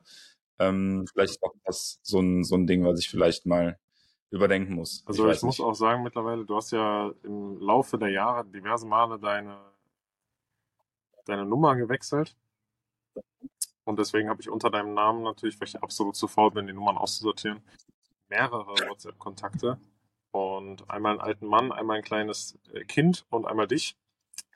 Ähm, 0.59 1.05
vielleicht 1.11 1.31
ist 1.31 1.43
auch 1.43 1.53
das 1.65 1.99
so 2.03 2.21
ein, 2.21 2.43
so 2.43 2.55
ein 2.55 2.67
Ding, 2.67 2.85
was 2.85 2.99
ich 2.99 3.09
vielleicht 3.09 3.45
mal 3.45 3.77
überdenken 4.31 4.73
muss. 4.73 5.03
Also 5.05 5.27
ich, 5.29 5.37
ich 5.37 5.43
muss 5.43 5.59
nicht. 5.59 5.65
auch 5.65 5.73
sagen, 5.73 6.03
mittlerweile, 6.03 6.45
du 6.45 6.55
hast 6.55 6.71
ja 6.71 7.11
im 7.23 7.59
Laufe 7.59 7.97
der 7.97 8.09
Jahre 8.09 8.45
diverse 8.45 8.87
Male 8.87 9.19
deine, 9.19 9.57
deine 11.25 11.45
Nummer 11.45 11.75
gewechselt. 11.75 12.35
Und 13.85 13.99
deswegen 13.99 14.29
habe 14.29 14.41
ich 14.41 14.49
unter 14.49 14.69
deinem 14.69 14.93
Namen 14.93 15.23
natürlich, 15.23 15.59
weil 15.59 15.67
ich 15.67 15.81
absolut 15.81 16.15
zu 16.15 16.27
faul 16.27 16.51
bin, 16.51 16.67
die 16.67 16.73
Nummern 16.73 16.97
auszusortieren, 16.97 17.61
mehrere 18.29 18.65
WhatsApp-Kontakte. 18.65 19.79
Und 20.31 20.89
einmal 20.89 21.13
einen 21.13 21.21
alten 21.21 21.45
Mann, 21.45 21.71
einmal 21.71 21.97
ein 21.97 22.03
kleines 22.03 22.59
äh, 22.73 22.83
Kind 22.83 23.25
und 23.29 23.45
einmal 23.45 23.67
dich. 23.67 23.95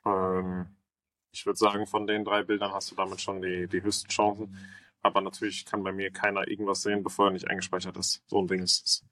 Ähm, 0.04 0.66
ich 1.32 1.46
würde 1.46 1.58
sagen, 1.58 1.86
von 1.86 2.06
den 2.06 2.24
drei 2.24 2.42
Bildern 2.42 2.72
hast 2.72 2.90
du 2.90 2.96
damit 2.96 3.20
schon 3.20 3.40
die, 3.40 3.66
die 3.66 3.82
höchsten 3.82 4.08
Chancen. 4.08 4.56
Aber 5.00 5.20
natürlich 5.22 5.64
kann 5.64 5.82
bei 5.82 5.92
mir 5.92 6.10
keiner 6.10 6.46
irgendwas 6.48 6.82
sehen, 6.82 7.02
bevor 7.02 7.26
er 7.26 7.32
nicht 7.32 7.48
eingespeichert 7.48 7.96
ist. 7.96 8.22
So 8.26 8.40
ein 8.40 8.48
Ding 8.48 8.62
ist 8.62 8.84
es. 8.84 9.09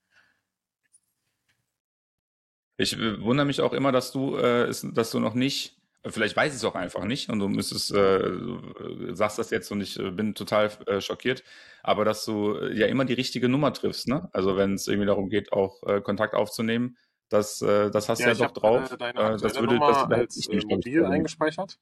Ich 2.78 2.96
äh, 2.96 3.20
wundere 3.20 3.44
mich 3.44 3.60
auch 3.60 3.72
immer, 3.74 3.92
dass 3.92 4.12
du, 4.12 4.36
äh, 4.36 4.72
dass 4.94 5.10
du 5.10 5.18
noch 5.18 5.34
nicht, 5.34 5.76
vielleicht 6.06 6.36
weiß 6.36 6.52
ich 6.52 6.58
es 6.58 6.64
auch 6.64 6.76
einfach 6.76 7.04
nicht 7.04 7.28
und 7.28 7.40
du 7.40 7.48
müsstest, 7.48 7.90
äh, 7.90 8.20
du 8.20 9.14
sagst 9.14 9.38
das 9.38 9.50
jetzt 9.50 9.70
und 9.72 9.80
ich 9.80 9.98
äh, 9.98 10.10
bin 10.12 10.34
total 10.34 10.70
äh, 10.86 11.00
schockiert, 11.00 11.42
aber 11.82 12.04
dass 12.04 12.24
du 12.24 12.54
äh, 12.54 12.78
ja 12.78 12.86
immer 12.86 13.04
die 13.04 13.14
richtige 13.14 13.48
Nummer 13.48 13.72
triffst, 13.72 14.06
ne? 14.06 14.30
Also 14.32 14.56
wenn 14.56 14.74
es 14.74 14.86
irgendwie 14.86 15.06
darum 15.06 15.28
geht, 15.28 15.52
auch 15.52 15.82
äh, 15.82 16.00
Kontakt 16.00 16.34
aufzunehmen, 16.34 16.96
das, 17.28 17.60
äh, 17.62 17.90
das 17.90 18.08
hast 18.08 18.20
ja, 18.20 18.32
du 18.32 18.38
ja 18.38 18.46
doch 18.46 18.54
drauf. 18.54 18.92
Äh, 18.92 18.96
deine 18.96 19.18
äh, 19.18 19.36
das 19.36 19.56
würde 19.56 19.74
Nummer 19.74 19.88
das 20.08 20.18
als 20.18 20.36
ich 20.36 20.48
nicht, 20.48 20.68
mobil 20.68 21.04
eingespeichert, 21.04 21.80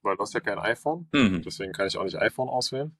weil 0.00 0.16
du 0.16 0.22
hast 0.22 0.32
ja 0.32 0.40
kein 0.40 0.58
iPhone, 0.58 1.08
mhm. 1.12 1.42
deswegen 1.42 1.72
kann 1.72 1.86
ich 1.86 1.98
auch 1.98 2.04
nicht 2.04 2.16
iPhone 2.16 2.48
auswählen. 2.48 2.96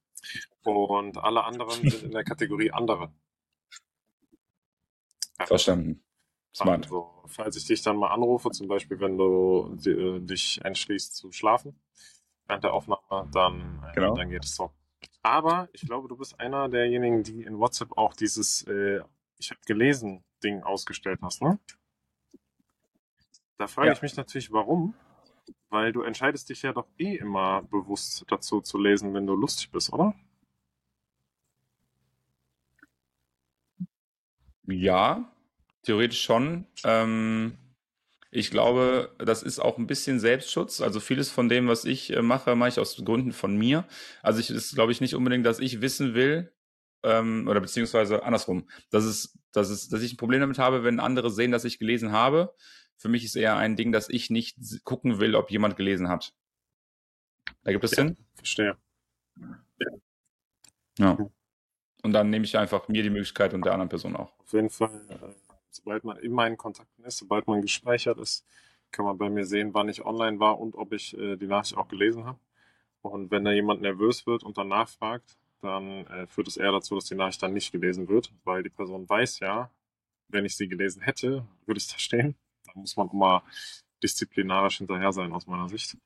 Und 0.63 1.17
alle 1.17 1.43
anderen 1.43 1.71
sind 1.89 2.03
in 2.03 2.11
der 2.11 2.23
Kategorie 2.23 2.69
andere. 2.71 3.11
Verstanden. 5.45 6.03
Smart. 6.53 6.85
Also, 6.85 7.23
falls 7.27 7.55
ich 7.55 7.65
dich 7.65 7.81
dann 7.81 7.97
mal 7.97 8.09
anrufe, 8.09 8.49
zum 8.51 8.67
Beispiel, 8.67 8.99
wenn 8.99 9.17
du 9.17 9.77
äh, 9.85 10.19
dich 10.19 10.59
entschließt 10.63 11.15
zu 11.15 11.31
schlafen 11.31 11.79
während 12.47 12.63
der 12.63 12.73
Aufnahme, 12.73 13.29
dann, 13.31 13.83
äh, 13.87 13.93
genau. 13.93 14.15
dann 14.15 14.29
geht 14.29 14.45
es 14.45 14.55
so. 14.55 14.71
Aber 15.21 15.69
ich 15.73 15.81
glaube, 15.81 16.07
du 16.07 16.17
bist 16.17 16.39
einer 16.39 16.69
derjenigen, 16.69 17.23
die 17.23 17.43
in 17.43 17.59
WhatsApp 17.59 17.97
auch 17.97 18.13
dieses 18.13 18.63
äh, 18.63 19.01
Ich 19.37 19.51
habe 19.51 19.59
gelesen 19.65 20.23
Ding 20.43 20.63
ausgestellt 20.63 21.19
hast, 21.21 21.41
ne? 21.41 21.59
Da 23.57 23.67
frage 23.67 23.87
ja. 23.87 23.93
ich 23.93 24.01
mich 24.01 24.15
natürlich, 24.15 24.51
warum? 24.51 24.93
Weil 25.69 25.91
du 25.91 26.01
entscheidest 26.01 26.49
dich 26.49 26.61
ja 26.61 26.73
doch 26.73 26.87
eh 26.97 27.15
immer 27.15 27.63
bewusst 27.63 28.23
dazu 28.29 28.61
zu 28.61 28.77
lesen, 28.77 29.13
wenn 29.13 29.25
du 29.25 29.35
lustig 29.35 29.71
bist, 29.71 29.91
oder? 29.91 30.13
Ja, 34.67 35.31
Theoretisch 35.87 36.21
schon. 36.21 36.65
Ähm, 36.83 37.57
ich 38.29 38.51
glaube, 38.51 39.15
das 39.19 39.41
ist 39.41 39.59
auch 39.59 39.77
ein 39.77 39.87
bisschen 39.87 40.19
Selbstschutz. 40.19 40.81
Also 40.81 40.99
vieles 40.99 41.31
von 41.31 41.47
dem, 41.47 41.69
was 41.69 41.85
ich 41.85 42.11
äh, 42.11 42.21
mache, 42.21 42.57
mache 42.57 42.67
ich 42.67 42.79
aus 42.79 42.97
Gründen 42.97 43.31
von 43.31 43.55
mir. 43.55 43.85
Also 44.21 44.41
ich 44.41 44.49
ist, 44.49 44.75
glaube 44.75 44.91
ich, 44.91 44.99
nicht 44.99 45.15
unbedingt, 45.15 45.45
dass 45.45 45.59
ich 45.59 45.79
wissen 45.79 46.13
will, 46.13 46.51
ähm, 47.03 47.47
oder 47.47 47.61
beziehungsweise 47.61 48.21
andersrum, 48.23 48.67
dass 48.89 49.05
es, 49.05 49.39
dass 49.53 49.69
es, 49.69 49.87
dass 49.87 50.01
ich 50.01 50.11
ein 50.11 50.17
Problem 50.17 50.41
damit 50.41 50.59
habe, 50.59 50.83
wenn 50.83 50.99
andere 50.99 51.31
sehen, 51.31 51.53
dass 51.53 51.63
ich 51.63 51.79
gelesen 51.79 52.11
habe. 52.11 52.53
Für 52.97 53.07
mich 53.07 53.23
ist 53.23 53.37
eher 53.37 53.55
ein 53.55 53.77
Ding, 53.77 53.93
dass 53.93 54.09
ich 54.09 54.29
nicht 54.29 54.57
gucken 54.83 55.19
will, 55.19 55.35
ob 55.35 55.51
jemand 55.51 55.77
gelesen 55.77 56.09
hat. 56.09 56.33
Da 57.63 57.71
gibt 57.71 57.85
es 57.85 57.91
ja, 57.91 58.03
Sinn? 58.03 58.17
Verstehe. 58.35 58.75
Ja. 59.39 61.17
ja. 61.17 61.29
Und 62.03 62.11
dann 62.11 62.29
nehme 62.29 62.43
ich 62.43 62.57
einfach 62.57 62.89
mir 62.89 63.03
die 63.03 63.09
Möglichkeit 63.09 63.53
und 63.53 63.63
der 63.63 63.71
anderen 63.71 63.87
Person 63.87 64.17
auch. 64.17 64.37
Auf 64.37 64.51
jeden 64.51 64.69
Fall 64.69 64.91
äh, 65.09 65.46
sobald 65.69 66.03
man 66.03 66.17
in 66.17 66.31
meinen 66.31 66.57
Kontakten 66.57 67.03
ist, 67.05 67.17
sobald 67.17 67.47
man 67.47 67.61
gespeichert 67.61 68.17
ist, 68.19 68.45
kann 68.91 69.05
man 69.05 69.17
bei 69.17 69.29
mir 69.29 69.45
sehen, 69.45 69.73
wann 69.73 69.89
ich 69.89 70.05
online 70.05 70.39
war 70.39 70.59
und 70.59 70.75
ob 70.75 70.93
ich 70.93 71.17
äh, 71.17 71.35
die 71.35 71.47
Nachricht 71.47 71.77
auch 71.77 71.87
gelesen 71.87 72.25
habe. 72.25 72.39
Und 73.01 73.31
wenn 73.31 73.45
da 73.45 73.51
jemand 73.51 73.81
nervös 73.81 74.25
wird 74.25 74.43
und 74.43 74.57
dann 74.57 74.69
nachfragt, 74.69 75.37
dann 75.61 76.05
äh, 76.07 76.27
führt 76.27 76.47
es 76.47 76.57
eher 76.57 76.71
dazu, 76.71 76.95
dass 76.95 77.05
die 77.05 77.15
Nachricht 77.15 77.41
dann 77.41 77.53
nicht 77.53 77.71
gelesen 77.71 78.07
wird, 78.07 78.31
weil 78.43 78.63
die 78.63 78.69
Person 78.69 79.07
weiß 79.09 79.39
ja, 79.39 79.71
wenn 80.29 80.45
ich 80.45 80.55
sie 80.55 80.67
gelesen 80.67 81.01
hätte, 81.01 81.45
würde 81.65 81.77
es 81.77 81.87
da 81.87 81.97
stehen. 81.97 82.35
Da 82.65 82.71
muss 82.75 82.97
man 82.97 83.09
immer 83.09 83.43
disziplinarisch 84.03 84.77
hinterher 84.77 85.11
sein 85.11 85.31
aus 85.33 85.47
meiner 85.47 85.69
Sicht. 85.69 85.97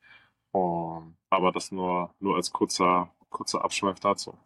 Um, 0.52 1.16
aber 1.30 1.50
das 1.50 1.72
nur, 1.72 2.14
nur 2.20 2.36
als 2.36 2.52
kurzer, 2.52 3.10
kurzer 3.30 3.64
Abschweif 3.64 4.00
dazu. 4.00 4.38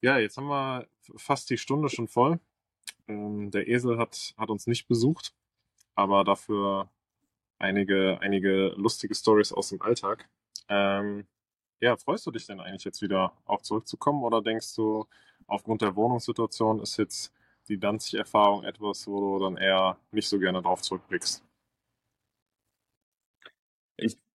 Ja, 0.00 0.18
jetzt 0.18 0.36
haben 0.38 0.48
wir 0.48 0.88
fast 1.16 1.50
die 1.50 1.58
Stunde 1.58 1.88
schon 1.88 2.08
voll. 2.08 2.40
Ähm, 3.08 3.50
der 3.50 3.68
Esel 3.68 3.98
hat, 3.98 4.34
hat 4.36 4.50
uns 4.50 4.66
nicht 4.66 4.86
besucht, 4.88 5.34
aber 5.94 6.24
dafür 6.24 6.90
einige, 7.58 8.18
einige 8.20 8.68
lustige 8.76 9.14
Stories 9.14 9.52
aus 9.52 9.70
dem 9.70 9.82
Alltag. 9.82 10.28
Ähm, 10.68 11.26
ja, 11.80 11.96
freust 11.96 12.26
du 12.26 12.30
dich 12.30 12.46
denn 12.46 12.60
eigentlich 12.60 12.84
jetzt 12.84 13.02
wieder 13.02 13.32
auch 13.46 13.62
zurückzukommen 13.62 14.24
oder 14.24 14.42
denkst 14.42 14.74
du, 14.76 15.06
aufgrund 15.46 15.82
der 15.82 15.96
Wohnungssituation 15.96 16.80
ist 16.80 16.98
jetzt 16.98 17.32
die 17.68 17.78
Danzig-Erfahrung 17.78 18.64
etwas, 18.64 19.06
wo 19.06 19.38
du 19.38 19.44
dann 19.44 19.56
eher 19.56 19.98
nicht 20.10 20.28
so 20.28 20.38
gerne 20.38 20.62
drauf 20.62 20.82
zurückblickst? 20.82 21.44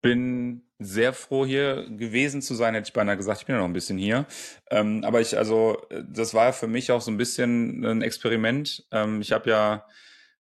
Bin 0.04 0.64
sehr 0.80 1.14
froh, 1.14 1.45
hier 1.45 1.88
gewesen 1.89 2.41
zu 2.41 2.56
sein, 2.56 2.74
hätte 2.74 2.89
ich 2.89 2.93
beinahe 2.93 3.16
gesagt. 3.16 3.39
Ich 3.39 3.45
bin 3.47 3.56
ja 3.56 3.62
noch 3.62 3.68
ein 3.68 3.74
bisschen 3.74 3.97
hier. 3.97 4.26
Ähm, 4.70 5.04
aber 5.06 5.22
ich, 5.22 5.38
also, 5.38 5.82
das 6.08 6.34
war 6.34 6.51
für 6.51 6.68
mich 6.68 6.91
auch 6.91 7.01
so 7.01 7.10
ein 7.10 7.18
bisschen 7.18 7.86
ein 7.86 8.01
Experiment. 8.01 8.86
Ähm, 8.91 9.22
ich 9.22 9.32
habe 9.32 9.49
ja 9.49 9.86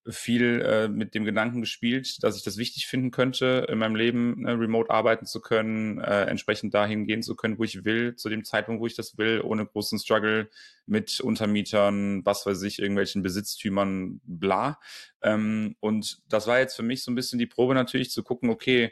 viel 0.09 0.61
äh, 0.61 0.87
mit 0.89 1.15
dem 1.15 1.23
Gedanken 1.23 1.61
gespielt, 1.61 2.21
dass 2.23 2.35
ich 2.35 2.43
das 2.43 2.57
wichtig 2.57 2.87
finden 2.87 3.11
könnte, 3.11 3.67
in 3.69 3.77
meinem 3.77 3.95
Leben 3.95 4.45
äh, 4.45 4.51
remote 4.51 4.89
arbeiten 4.89 5.25
zu 5.25 5.39
können, 5.39 5.99
äh, 5.99 6.25
entsprechend 6.25 6.73
dahin 6.73 7.07
gehen 7.07 7.23
zu 7.23 7.35
können, 7.35 7.57
wo 7.57 7.63
ich 7.63 7.85
will, 7.85 8.15
zu 8.15 8.27
dem 8.27 8.43
Zeitpunkt, 8.43 8.81
wo 8.81 8.87
ich 8.87 8.95
das 8.95 9.17
will, 9.17 9.41
ohne 9.41 9.65
großen 9.65 9.99
Struggle 9.99 10.49
mit 10.85 11.21
Untermietern, 11.21 12.25
was 12.25 12.45
weiß 12.45 12.63
ich, 12.63 12.79
irgendwelchen 12.79 13.23
Besitztümern, 13.23 14.19
bla. 14.25 14.79
Ähm, 15.21 15.77
und 15.79 16.19
das 16.27 16.47
war 16.47 16.59
jetzt 16.59 16.75
für 16.75 16.83
mich 16.83 17.03
so 17.03 17.11
ein 17.11 17.15
bisschen 17.15 17.39
die 17.39 17.47
Probe 17.47 17.73
natürlich 17.73 18.11
zu 18.11 18.23
gucken, 18.23 18.49
okay, 18.49 18.91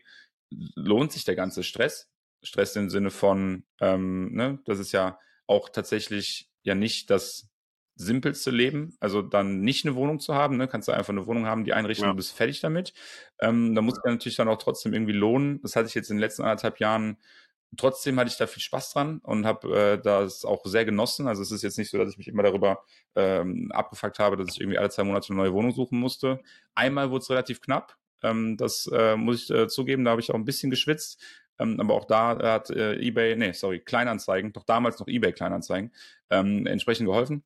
lohnt 0.76 1.12
sich 1.12 1.26
der 1.26 1.36
ganze 1.36 1.64
Stress? 1.64 2.10
Stress 2.43 2.76
im 2.76 2.89
Sinne 2.89 3.12
von, 3.12 3.64
ähm, 3.80 4.34
ne, 4.34 4.60
das 4.66 4.80
ist 4.80 4.91
ja 4.91 5.20
auch 5.47 5.70
tatsächlich 5.70 6.49
ja 6.64 6.76
nicht 6.76 7.10
das 7.10 7.47
simpelste 7.95 8.52
Leben, 8.52 8.95
also 8.99 9.22
dann 9.22 9.62
nicht 9.62 9.86
eine 9.86 9.95
Wohnung 9.95 10.20
zu 10.20 10.34
haben, 10.34 10.58
ne, 10.58 10.68
kannst 10.68 10.88
du 10.88 10.91
einfach 10.91 11.10
eine 11.10 11.28
Wohnung 11.28 11.45
haben, 11.45 11.66
die 11.66 11.74
einrichten 11.74 12.06
ja. 12.06 12.12
und 12.12 12.18
bist 12.18 12.34
fertig 12.34 12.60
damit. 12.62 12.93
Ähm, 13.39 13.76
da 13.76 13.82
muss 13.82 13.99
ja 14.04 14.12
natürlich 14.12 14.38
dann 14.38 14.47
auch 14.47 14.58
trotzdem 14.58 14.93
irgendwie 14.93 15.14
lohnen. 15.14 15.62
Das 15.62 15.76
hatte 15.76 15.88
ich 15.88 15.93
jetzt 15.93 16.10
in 16.10 16.18
den 16.18 16.22
letzten 16.22 16.41
anderthalb 16.43 16.80
Jahren 16.80 17.18
trotzdem 17.78 18.20
hatte 18.20 18.30
ich 18.30 18.38
da 18.38 18.47
viel 18.47 18.62
Spaß 18.62 18.93
dran 18.93 19.20
und 19.24 19.45
habe 19.45 19.76
äh, 19.76 20.02
das 20.02 20.45
auch 20.45 20.66
sehr 20.66 20.86
genossen. 20.86 21.28
Also 21.28 21.41
es 21.41 21.52
ist 21.52 21.64
jetzt 21.64 21.78
nicht 21.78 21.89
so, 21.89 21.97
dass 21.97 22.12
ich 22.12 22.18
mich 22.18 22.28
immer 22.28 22.43
darüber 22.43 22.84
ähm, 23.16 23.72
abgefuckt 23.72 24.20
habe, 24.20 24.38
dass 24.38 24.49
ich 24.49 24.62
irgendwie 24.62 24.78
alle 24.78 24.89
zwei 24.89 25.04
Monate 25.04 25.30
eine 25.30 25.38
neue 25.38 25.54
Wohnung 25.54 25.72
suchen 25.72 25.99
musste. 25.99 26.41
Einmal 26.76 27.12
wurde 27.12 27.24
es 27.24 27.30
relativ 27.30 27.62
knapp, 27.62 27.97
ähm, 28.24 28.57
das 28.57 28.89
äh, 28.93 29.15
muss 29.15 29.43
ich 29.43 29.49
äh, 29.51 29.67
zugeben, 29.67 30.05
da 30.05 30.11
habe 30.11 30.22
ich 30.22 30.32
auch 30.32 30.36
ein 30.36 30.45
bisschen 30.45 30.69
geschwitzt. 30.69 31.22
Ähm, 31.59 31.80
aber 31.80 31.93
auch 31.93 32.05
da 32.05 32.38
hat 32.41 32.69
äh, 32.72 32.95
eBay, 32.95 33.36
nee, 33.36 33.51
sorry, 33.51 33.80
Kleinanzeigen, 33.80 34.51
doch 34.53 34.63
damals 34.63 34.99
noch 34.99 35.07
eBay 35.07 35.32
Kleinanzeigen, 35.32 35.91
ähm, 36.30 36.65
entsprechend 36.65 37.07
geholfen. 37.07 37.43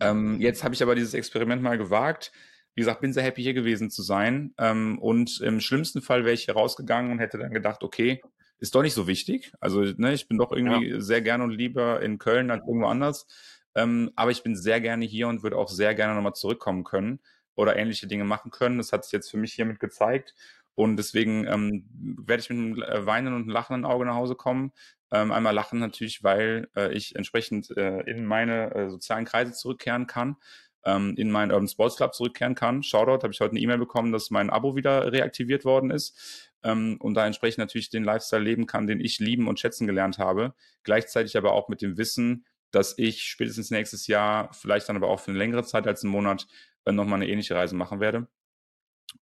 Ähm, 0.00 0.40
jetzt 0.40 0.62
habe 0.62 0.74
ich 0.74 0.82
aber 0.82 0.94
dieses 0.94 1.14
Experiment 1.14 1.62
mal 1.62 1.78
gewagt. 1.78 2.32
Wie 2.74 2.82
gesagt, 2.82 3.00
bin 3.00 3.12
sehr 3.12 3.24
happy 3.24 3.42
hier 3.42 3.54
gewesen 3.54 3.90
zu 3.90 4.02
sein. 4.02 4.54
Ähm, 4.58 4.98
und 4.98 5.40
im 5.40 5.60
schlimmsten 5.60 6.02
Fall 6.02 6.24
wäre 6.24 6.34
ich 6.34 6.44
hier 6.44 6.54
rausgegangen 6.54 7.10
und 7.10 7.18
hätte 7.18 7.38
dann 7.38 7.52
gedacht, 7.52 7.82
okay, 7.82 8.22
ist 8.58 8.74
doch 8.74 8.82
nicht 8.82 8.94
so 8.94 9.06
wichtig. 9.06 9.52
Also 9.58 9.80
ne, 9.80 10.12
ich 10.12 10.28
bin 10.28 10.38
doch 10.38 10.52
irgendwie 10.52 10.90
ja. 10.90 11.00
sehr 11.00 11.22
gerne 11.22 11.44
und 11.44 11.50
lieber 11.50 12.02
in 12.02 12.18
Köln 12.18 12.50
als 12.50 12.66
irgendwo 12.66 12.86
anders. 12.86 13.26
Ähm, 13.74 14.10
aber 14.14 14.30
ich 14.30 14.42
bin 14.42 14.54
sehr 14.54 14.80
gerne 14.80 15.04
hier 15.04 15.28
und 15.28 15.42
würde 15.42 15.56
auch 15.56 15.68
sehr 15.68 15.94
gerne 15.94 16.14
nochmal 16.14 16.34
zurückkommen 16.34 16.84
können 16.84 17.20
oder 17.60 17.76
ähnliche 17.76 18.06
Dinge 18.06 18.24
machen 18.24 18.50
können. 18.50 18.78
Das 18.78 18.92
hat 18.92 19.04
sich 19.04 19.12
jetzt 19.12 19.30
für 19.30 19.36
mich 19.36 19.52
hiermit 19.52 19.80
gezeigt. 19.80 20.34
Und 20.74 20.96
deswegen 20.96 21.46
ähm, 21.46 21.84
werde 22.24 22.42
ich 22.42 22.48
mit 22.48 22.58
einem 22.58 22.82
äh, 22.82 23.06
weinenden 23.06 23.42
und 23.42 23.48
lachenden 23.48 23.84
Auge 23.84 24.06
nach 24.06 24.14
Hause 24.14 24.34
kommen. 24.34 24.72
Ähm, 25.12 25.30
einmal 25.30 25.54
lachen 25.54 25.78
natürlich, 25.78 26.22
weil 26.22 26.68
äh, 26.74 26.92
ich 26.94 27.16
entsprechend 27.16 27.76
äh, 27.76 28.00
in 28.02 28.24
meine 28.24 28.74
äh, 28.74 28.88
sozialen 28.88 29.24
Kreise 29.24 29.52
zurückkehren 29.52 30.06
kann, 30.06 30.36
ähm, 30.84 31.14
in 31.18 31.30
meinen 31.30 31.50
Urban 31.50 31.68
Sports 31.68 31.96
Club 31.96 32.14
zurückkehren 32.14 32.54
kann. 32.54 32.82
Shoutout, 32.82 33.22
habe 33.24 33.32
ich 33.32 33.40
heute 33.40 33.50
eine 33.50 33.60
E-Mail 33.60 33.78
bekommen, 33.78 34.12
dass 34.12 34.30
mein 34.30 34.48
Abo 34.48 34.76
wieder 34.76 35.12
reaktiviert 35.12 35.64
worden 35.64 35.90
ist. 35.90 36.50
Ähm, 36.62 36.96
und 37.00 37.14
da 37.14 37.26
entsprechend 37.26 37.58
natürlich 37.58 37.90
den 37.90 38.04
Lifestyle 38.04 38.42
leben 38.42 38.66
kann, 38.66 38.86
den 38.86 39.00
ich 39.00 39.18
lieben 39.18 39.48
und 39.48 39.60
schätzen 39.60 39.86
gelernt 39.86 40.18
habe. 40.18 40.54
Gleichzeitig 40.84 41.36
aber 41.36 41.52
auch 41.52 41.68
mit 41.68 41.82
dem 41.82 41.98
Wissen, 41.98 42.46
dass 42.70 42.96
ich 42.98 43.24
spätestens 43.24 43.70
nächstes 43.70 44.06
Jahr, 44.06 44.52
vielleicht 44.52 44.88
dann 44.88 44.96
aber 44.96 45.08
auch 45.08 45.20
für 45.20 45.30
eine 45.30 45.38
längere 45.38 45.64
Zeit 45.64 45.86
als 45.86 46.04
einen 46.04 46.12
Monat, 46.12 46.46
äh, 46.84 46.92
nochmal 46.92 47.16
eine 47.16 47.28
ähnliche 47.28 47.54
Reise 47.54 47.74
machen 47.76 48.00
werde. 48.00 48.28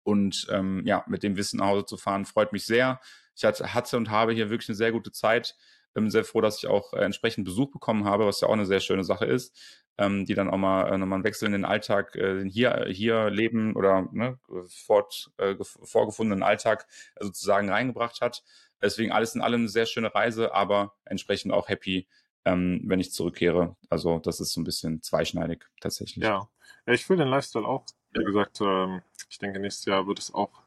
Und 0.03 0.47
ähm, 0.51 0.83
ja, 0.87 1.05
mit 1.09 1.23
dem 1.23 1.37
Wissen 1.37 1.59
nach 1.59 1.67
Hause 1.67 1.87
zu 1.87 1.97
fahren, 1.97 2.25
freut 2.25 2.53
mich 2.53 2.65
sehr. 2.65 3.01
Ich 3.37 3.45
hatte 3.45 3.97
und 3.97 4.11
habe 4.11 4.33
hier 4.33 4.51
wirklich 4.51 4.69
eine 4.69 4.77
sehr 4.77 4.93
gute 4.93 5.13
Zeit. 5.13 5.57
Bin 5.93 6.11
sehr 6.11 6.25
froh, 6.25 6.41
dass 6.41 6.59
ich 6.59 6.67
auch 6.67 6.93
äh, 6.93 7.05
entsprechend 7.05 7.45
Besuch 7.45 7.71
bekommen 7.71 8.05
habe, 8.05 8.27
was 8.27 8.41
ja 8.41 8.49
auch 8.49 8.53
eine 8.53 8.67
sehr 8.67 8.81
schöne 8.81 9.05
Sache 9.05 9.27
ist, 9.27 9.57
ähm, 9.97 10.27
die 10.27 10.35
dann 10.35 10.51
auch 10.51 10.57
mal 10.57 10.93
äh, 10.93 10.99
nochmal 10.99 11.19
einen 11.19 11.25
Wechsel 11.25 11.47
in 11.47 11.53
den 11.53 11.65
Alltag, 11.65 12.17
äh, 12.17 12.49
hier, 12.49 12.87
hier 12.89 13.31
leben 13.31 13.77
oder 13.77 14.09
ne, 14.13 14.39
fort, 14.69 15.31
äh, 15.39 15.55
vorgefundenen 15.61 16.43
Alltag 16.43 16.87
äh, 17.17 17.25
sozusagen 17.25 17.71
reingebracht 17.71 18.21
hat. 18.21 18.43
Deswegen 18.83 19.13
alles 19.13 19.35
in 19.35 19.41
allem 19.41 19.63
eine 19.63 19.69
sehr 19.69 19.87
schöne 19.87 20.15
Reise, 20.15 20.53
aber 20.53 20.95
entsprechend 21.05 21.53
auch 21.53 21.69
happy, 21.69 22.09
ähm, 22.45 22.83
wenn 22.85 23.01
ich 23.01 23.13
zurückkehre. 23.13 23.77
Also 23.89 24.19
das 24.19 24.41
ist 24.41 24.53
so 24.53 24.61
ein 24.61 24.65
bisschen 24.65 25.01
zweischneidig 25.01 25.65
tatsächlich. 25.81 26.25
Ja, 26.25 26.49
ja 26.87 26.93
ich 26.93 27.05
fühle 27.05 27.21
den 27.25 27.29
Lifestyle 27.29 27.67
auch. 27.67 27.85
Wie 28.13 28.25
gesagt, 28.25 28.61
ähm, 28.61 29.03
ich 29.29 29.39
denke, 29.39 29.59
nächstes 29.59 29.87
Jahr 29.87 30.07
wird 30.07 30.19
es 30.19 30.33
auch 30.33 30.63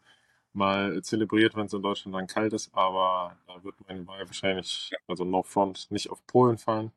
mal 0.54 1.02
zelebriert, 1.04 1.56
wenn 1.56 1.68
es 1.68 1.74
in 1.74 1.82
Deutschland 1.82 2.16
dann 2.16 2.28
kalt 2.28 2.54
ist, 2.54 2.74
aber 2.74 3.38
da 3.48 3.64
wird 3.64 3.76
meine 3.88 4.06
Wahl 4.08 4.26
wahrscheinlich, 4.28 4.92
also 5.08 5.24
No 5.24 5.44
Front, 5.44 5.92
nicht 5.92 6.10
auf 6.10 6.26
Polen 6.26 6.58
fallen. 6.58 6.92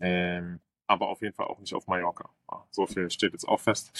Ähm, 0.00 0.60
aber 0.86 1.08
auf 1.08 1.22
jeden 1.22 1.34
Fall 1.34 1.46
auch 1.46 1.58
nicht 1.58 1.74
auf 1.74 1.86
Mallorca. 1.86 2.28
So 2.70 2.86
viel 2.86 3.10
steht 3.10 3.32
jetzt 3.32 3.48
auch 3.48 3.60
fest. 3.60 3.90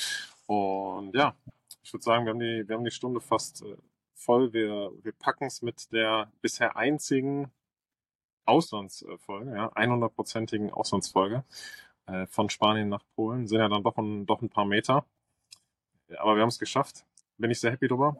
Und 0.46 1.14
ja, 1.14 1.34
ich 1.82 1.92
würde 1.92 2.04
sagen, 2.04 2.24
wir 2.26 2.30
haben 2.32 2.40
die, 2.40 2.68
wir 2.68 2.76
haben 2.76 2.84
die 2.84 2.90
Stunde 2.90 3.20
fast 3.20 3.62
äh, 3.62 3.76
voll. 4.14 4.52
Wir, 4.52 4.92
wir 5.02 5.12
packen 5.12 5.46
es 5.46 5.62
mit 5.62 5.90
der 5.92 6.30
bisher 6.42 6.76
einzigen 6.76 7.50
Auslandsfolge, 8.44 9.54
ja, 9.54 9.72
100-prozentigen 9.72 10.70
Auslandsfolge 10.70 11.44
äh, 12.06 12.26
von 12.26 12.50
Spanien 12.50 12.88
nach 12.88 13.04
Polen. 13.14 13.46
Sind 13.46 13.58
ja 13.58 13.68
dann 13.68 13.82
doch 13.82 13.96
ein, 13.96 14.26
doch 14.26 14.42
ein 14.42 14.50
paar 14.50 14.64
Meter. 14.64 15.04
Aber 16.18 16.34
wir 16.36 16.42
haben 16.42 16.48
es 16.48 16.58
geschafft. 16.58 17.04
Bin 17.38 17.50
ich 17.50 17.60
sehr 17.60 17.72
happy 17.72 17.88
drüber. 17.88 18.16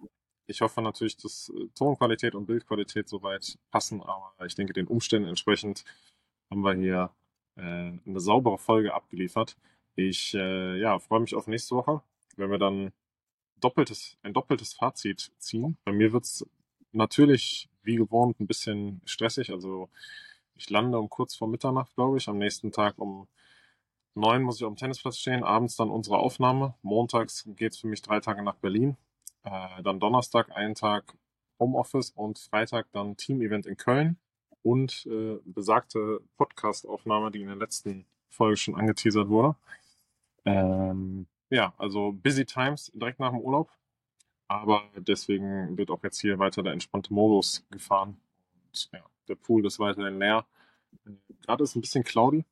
Ich 0.47 0.61
hoffe 0.61 0.83
natürlich, 0.83 1.17
dass 1.17 1.51
äh, 1.51 1.69
Tonqualität 1.75 2.35
und 2.35 2.47
Bildqualität 2.47 3.09
soweit 3.09 3.59
passen, 3.71 4.03
aber 4.03 4.35
ich 4.45 4.55
denke, 4.55 4.73
den 4.73 4.87
Umständen 4.87 5.29
entsprechend 5.29 5.85
haben 6.51 6.63
wir 6.63 6.75
hier 6.75 7.11
äh, 7.57 7.63
eine 8.07 8.21
saubere 8.21 8.59
Folge 8.59 8.93
abgeliefert. 8.95 9.57
Ich 9.97 10.35
äh, 10.35 10.79
ja, 10.79 10.99
freue 10.99 11.21
mich 11.21 11.35
auf 11.35 11.47
nächste 11.47 11.77
Woche, 11.77 12.03
wenn 12.37 12.51
wir 12.51 12.59
dann 12.59 12.93
doppeltes, 13.61 14.19
ein 14.23 14.35
doppeltes 14.35 14.75
Fazit 14.75 15.33
ziehen. 15.39 15.79
Bei 15.85 15.93
mir 15.93 16.13
wird 16.13 16.25
es 16.25 16.47
natürlich 16.93 17.69
wie 17.83 17.97
gewohnt 17.97 18.41
ein 18.41 18.47
bisschen 18.47 19.01
stressig. 19.05 19.51
Also 19.51 19.89
ich 20.55 20.69
lande 20.71 20.99
um 20.99 21.09
kurz 21.09 21.37
vor 21.37 21.49
Mitternacht, 21.49 21.95
glaube 21.95 22.19
ich. 22.19 22.29
Am 22.29 22.39
nächsten 22.39 22.73
Tag 22.73 22.99
um 22.99 23.29
neun 24.15 24.43
muss 24.43 24.57
ich 24.57 24.65
auf 24.65 24.73
dem 24.73 24.77
Tennisplatz 24.77 25.19
stehen. 25.19 25.45
Abends 25.45 25.77
dann 25.77 25.91
unsere 25.91 26.19
Aufnahme. 26.19 26.75
Montags 26.83 27.49
geht 27.57 27.73
es 27.73 27.79
für 27.79 27.87
mich 27.87 28.03
drei 28.03 28.21
Tage 28.21 28.43
nach 28.43 28.57
Berlin. 28.57 28.97
Äh, 29.45 29.83
dann 29.83 30.01
Donnerstag 30.01 30.51
einen 30.57 30.75
Tag 30.75 31.17
Homeoffice 31.59 32.11
und 32.11 32.39
Freitag 32.39 32.87
dann 32.93 33.17
Team-Event 33.17 33.67
in 33.67 33.77
Köln 33.77 34.19
und 34.63 35.07
äh, 35.07 35.39
besagte 35.45 36.21
Podcast-Aufnahme, 36.37 37.31
die 37.31 37.43
in 37.43 37.49
der 37.49 37.57
letzten 37.57 38.07
Folge 38.29 38.57
schon 38.57 38.75
angeteasert 38.75 39.29
wurde. 39.29 39.57
Ähm, 40.45 41.27
ja, 41.51 41.73
also 41.79 42.13
busy 42.13 42.45
times 42.45 42.91
direkt 42.95 43.21
nach 43.21 43.31
dem 43.31 43.41
Urlaub. 43.41 43.71
Aber 44.49 44.85
deswegen 44.97 45.77
wird 45.77 45.91
auch 45.91 46.03
jetzt 46.03 46.21
hier 46.21 46.39
weiter 46.39 46.63
der 46.63 46.73
entspannte 46.73 47.13
Modus 47.13 47.65
gefahren. 47.71 48.21
Und 48.67 48.91
ja, 48.93 49.05
der 49.29 49.37
Pool 49.37 49.65
ist 49.67 49.79
weiterhin 49.79 50.19
leer. 50.19 50.45
Gerade 51.43 51.65
ist 51.65 51.77
ein 51.77 51.81
bisschen 51.81 52.05
cloudy, 52.05 52.45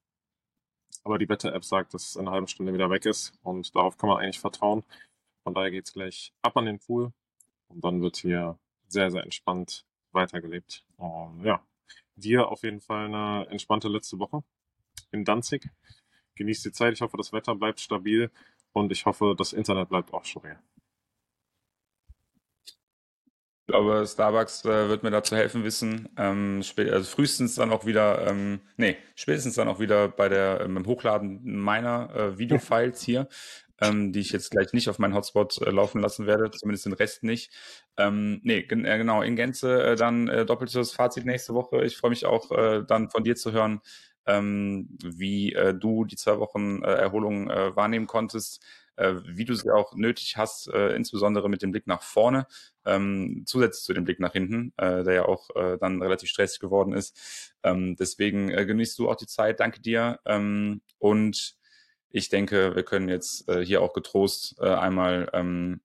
aber 1.05 1.18
die 1.18 1.28
Wetter-App 1.28 1.64
sagt, 1.64 1.94
dass 1.94 2.11
es 2.11 2.16
in 2.16 2.22
einer 2.22 2.32
halben 2.32 2.48
Stunde 2.48 2.72
wieder 2.72 2.90
weg 2.90 3.07
ist 3.07 3.32
und 3.42 3.74
darauf 3.74 3.96
kann 3.96 4.09
man 4.09 4.18
eigentlich 4.18 4.40
vertrauen. 4.40 4.84
Von 5.42 5.55
daher 5.55 5.70
geht's 5.70 5.92
gleich 5.92 6.32
ab 6.42 6.57
an 6.57 6.66
den 6.66 6.78
Pool 6.78 7.12
und 7.68 7.84
dann 7.84 8.00
wird 8.00 8.16
hier 8.16 8.59
sehr, 8.88 9.11
sehr 9.11 9.24
entspannt 9.24 9.84
weitergelebt. 10.12 10.84
Und 10.96 11.44
ja, 11.44 11.64
dir 12.14 12.48
auf 12.48 12.62
jeden 12.62 12.80
Fall 12.80 13.07
eine 13.07 13.46
entspannte 13.50 13.88
letzte 13.88 14.18
Woche 14.18 14.44
in 15.11 15.24
Danzig. 15.24 15.68
Genießt 16.36 16.64
die 16.64 16.72
Zeit. 16.72 16.94
Ich 16.94 17.00
hoffe, 17.00 17.16
das 17.16 17.32
Wetter 17.32 17.55
bleibt 17.55 17.80
stabil 17.80 18.30
und 18.72 18.92
ich 18.92 19.05
hoffe, 19.07 19.34
das 19.36 19.53
Internet 19.53 19.88
bleibt 19.88 20.12
auch 20.12 20.24
stabil. 20.24 20.59
Ich 23.65 23.73
glaube, 23.73 24.05
Starbucks 24.07 24.65
äh, 24.65 24.89
wird 24.89 25.05
mir 25.05 25.11
dazu 25.11 25.37
helfen 25.37 25.63
wissen. 25.63 26.09
Ähm, 26.17 26.63
also 26.77 27.09
frühestens 27.09 27.55
dann 27.55 27.71
auch 27.71 27.87
wieder, 27.87 28.27
ähm, 28.27 28.61
nee, 28.77 28.97
spätestens 29.15 29.55
dann 29.55 29.69
auch 29.69 29.79
wieder 29.79 30.09
bei 30.09 30.29
der 30.29 30.63
ähm, 30.63 30.85
Hochladen 30.85 31.41
meiner 31.45 32.15
äh, 32.15 32.39
Videofiles 32.39 33.03
hier 33.03 33.29
ähm, 33.83 34.13
die 34.13 34.21
ich 34.21 34.31
jetzt 34.31 34.51
gleich 34.51 34.73
nicht 34.73 34.89
auf 34.89 34.99
meinen 34.99 35.15
Hotspot 35.15 35.61
äh, 35.61 35.71
laufen 35.71 36.01
lassen 36.01 36.27
werde, 36.27 36.51
zumindest 36.51 36.87
den 36.87 36.93
Rest 36.93 37.25
nicht. 37.25 37.53
Ähm, 37.97 38.41
nee, 38.45 38.63
gen 38.63 38.85
äh, 38.85 38.97
genau, 38.97 39.23
in 39.23 39.37
Gänze 39.37 39.83
äh, 39.83 39.97
dann 39.97 40.29
äh, 40.29 40.47
doppeltes 40.47 40.93
Fazit 40.93 41.27
nächste 41.27 41.55
Woche. 41.55 41.85
Ich 41.85 41.97
freue 41.97 42.11
mich 42.11 42.25
auch 42.25 42.51
äh, 42.53 42.85
dann 42.87 43.11
von 43.11 43.25
dir 43.25 43.35
zu 43.35 43.53
hören, 43.53 43.81
ähm, 44.25 44.97
wie 45.03 45.57
du 45.81 46.05
die 46.05 46.15
zwei 46.15 46.39
Wochen 46.39 46.83
Erholung 46.83 47.49
wahrnehmen 47.49 48.07
konntest, 48.07 48.65
wie 49.24 49.44
du 49.44 49.55
sie 49.55 49.70
auch 49.70 49.94
nötig 49.94 50.36
hast, 50.36 50.68
äh, 50.68 50.94
insbesondere 50.94 51.48
mit 51.48 51.62
dem 51.62 51.70
Blick 51.70 51.86
nach 51.86 52.03
vorne, 52.03 52.46
ähm, 52.84 53.44
zusätzlich 53.46 53.84
zu 53.84 53.94
dem 53.94 54.05
Blick 54.05 54.20
nach 54.20 54.32
hinten, 54.32 54.72
äh, 54.76 55.05
der 55.05 55.14
ja 55.14 55.24
auch 55.24 55.50
äh, 55.57 55.78
dann 55.78 56.03
relativ 56.03 56.28
stressig 56.28 56.61
geworden 56.61 56.92
ist. 56.92 57.55
Ähm, 57.62 57.96
deswegen 57.96 58.50
äh, 58.50 58.66
genießt 58.66 58.98
du 58.98 59.11
auch 59.11 59.16
die 59.16 59.26
Zeit. 59.26 59.61
Danke 59.61 59.80
dir 59.80 60.20
ähm, 60.26 60.82
und 60.98 61.57
ich 62.11 62.28
denke, 62.28 62.76
wir 62.76 62.82
können 62.82 63.09
jetzt 63.09 63.48
äh, 63.48 63.64
hier 63.64 63.80
auch 63.80 63.94
getrost 63.94 64.57
äh, 64.61 64.68
einmal 64.68 65.30
ähm, 65.32 65.80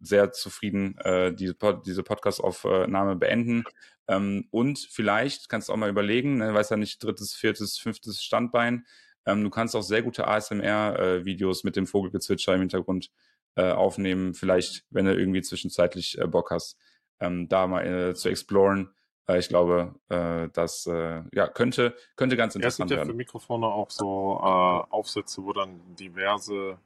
sehr 0.00 0.32
zufrieden 0.32 0.96
äh, 0.98 1.32
diese, 1.32 1.54
Pod 1.54 1.86
diese 1.86 2.02
Podcast-Aufnahme 2.02 3.16
beenden. 3.16 3.64
Ähm, 4.08 4.46
und 4.50 4.78
vielleicht 4.78 5.48
kannst 5.48 5.68
du 5.68 5.72
auch 5.72 5.76
mal 5.76 5.90
überlegen, 5.90 6.38
ne, 6.38 6.52
weiß 6.52 6.70
ja 6.70 6.76
nicht, 6.76 7.02
drittes, 7.02 7.34
viertes, 7.34 7.78
fünftes 7.78 8.22
Standbein. 8.22 8.86
Ähm, 9.26 9.44
du 9.44 9.50
kannst 9.50 9.76
auch 9.76 9.82
sehr 9.82 10.02
gute 10.02 10.26
ASMR-Videos 10.26 11.62
äh, 11.62 11.66
mit 11.66 11.76
dem 11.76 11.86
Vogelgezwitscher 11.86 12.54
im 12.54 12.60
Hintergrund 12.60 13.10
äh, 13.56 13.70
aufnehmen. 13.70 14.34
Vielleicht, 14.34 14.84
wenn 14.90 15.04
du 15.04 15.14
irgendwie 15.14 15.42
zwischenzeitlich 15.42 16.18
äh, 16.18 16.26
Bock 16.26 16.50
hast, 16.50 16.76
ähm, 17.20 17.48
da 17.48 17.66
mal 17.66 17.86
äh, 17.86 18.14
zu 18.14 18.28
exploren. 18.28 18.92
Äh, 19.28 19.38
ich 19.38 19.48
glaube, 19.48 19.94
äh, 20.08 20.48
das 20.52 20.84
ja, 20.86 21.48
könnte, 21.48 21.96
könnte 22.16 22.36
ganz 22.36 22.54
interessant 22.54 22.90
ja, 22.90 22.96
es 22.96 23.00
gibt 23.00 23.08
ja 23.08 23.12
für 23.12 23.16
Mikrofone 23.16 23.66
auch 23.66 23.90
so 23.90 24.38
Aufsätze, 24.38 25.44
wo 25.44 25.52
dann 25.52 25.80
diverse 25.96 26.78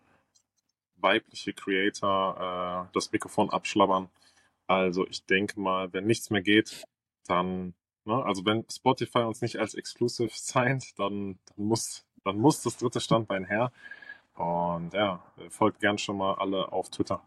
weibliche 0.97 1.53
Creator 1.53 2.91
das 2.93 3.12
Mikrofon 3.12 3.51
abschlabbern. 3.51 4.09
Also 4.66 5.07
ich 5.07 5.24
denke 5.24 5.61
mal, 5.61 5.93
wenn 5.93 6.07
nichts 6.07 6.30
mehr 6.30 6.43
geht, 6.43 6.84
dann, 7.26 7.74
ne, 8.05 8.24
also 8.24 8.45
wenn 8.45 8.64
Spotify 8.70 9.20
uns 9.20 9.43
nicht 9.43 9.59
als 9.59 9.74
Exclusive 9.74 10.30
signed, 10.34 10.99
dann, 10.99 11.39
dann 11.47 11.66
muss, 11.66 12.06
dann 12.27 12.39
muss 12.39 12.62
das 12.62 12.77
dritte 12.77 13.01
Standbein 13.01 13.45
her. 13.45 13.70
Und 14.35 14.93
ja, 14.93 15.20
folgt 15.49 15.81
gern 15.81 15.97
schon 15.97 16.18
mal 16.18 16.35
alle 16.35 16.70
auf 16.72 16.91
Twitter. 16.91 17.20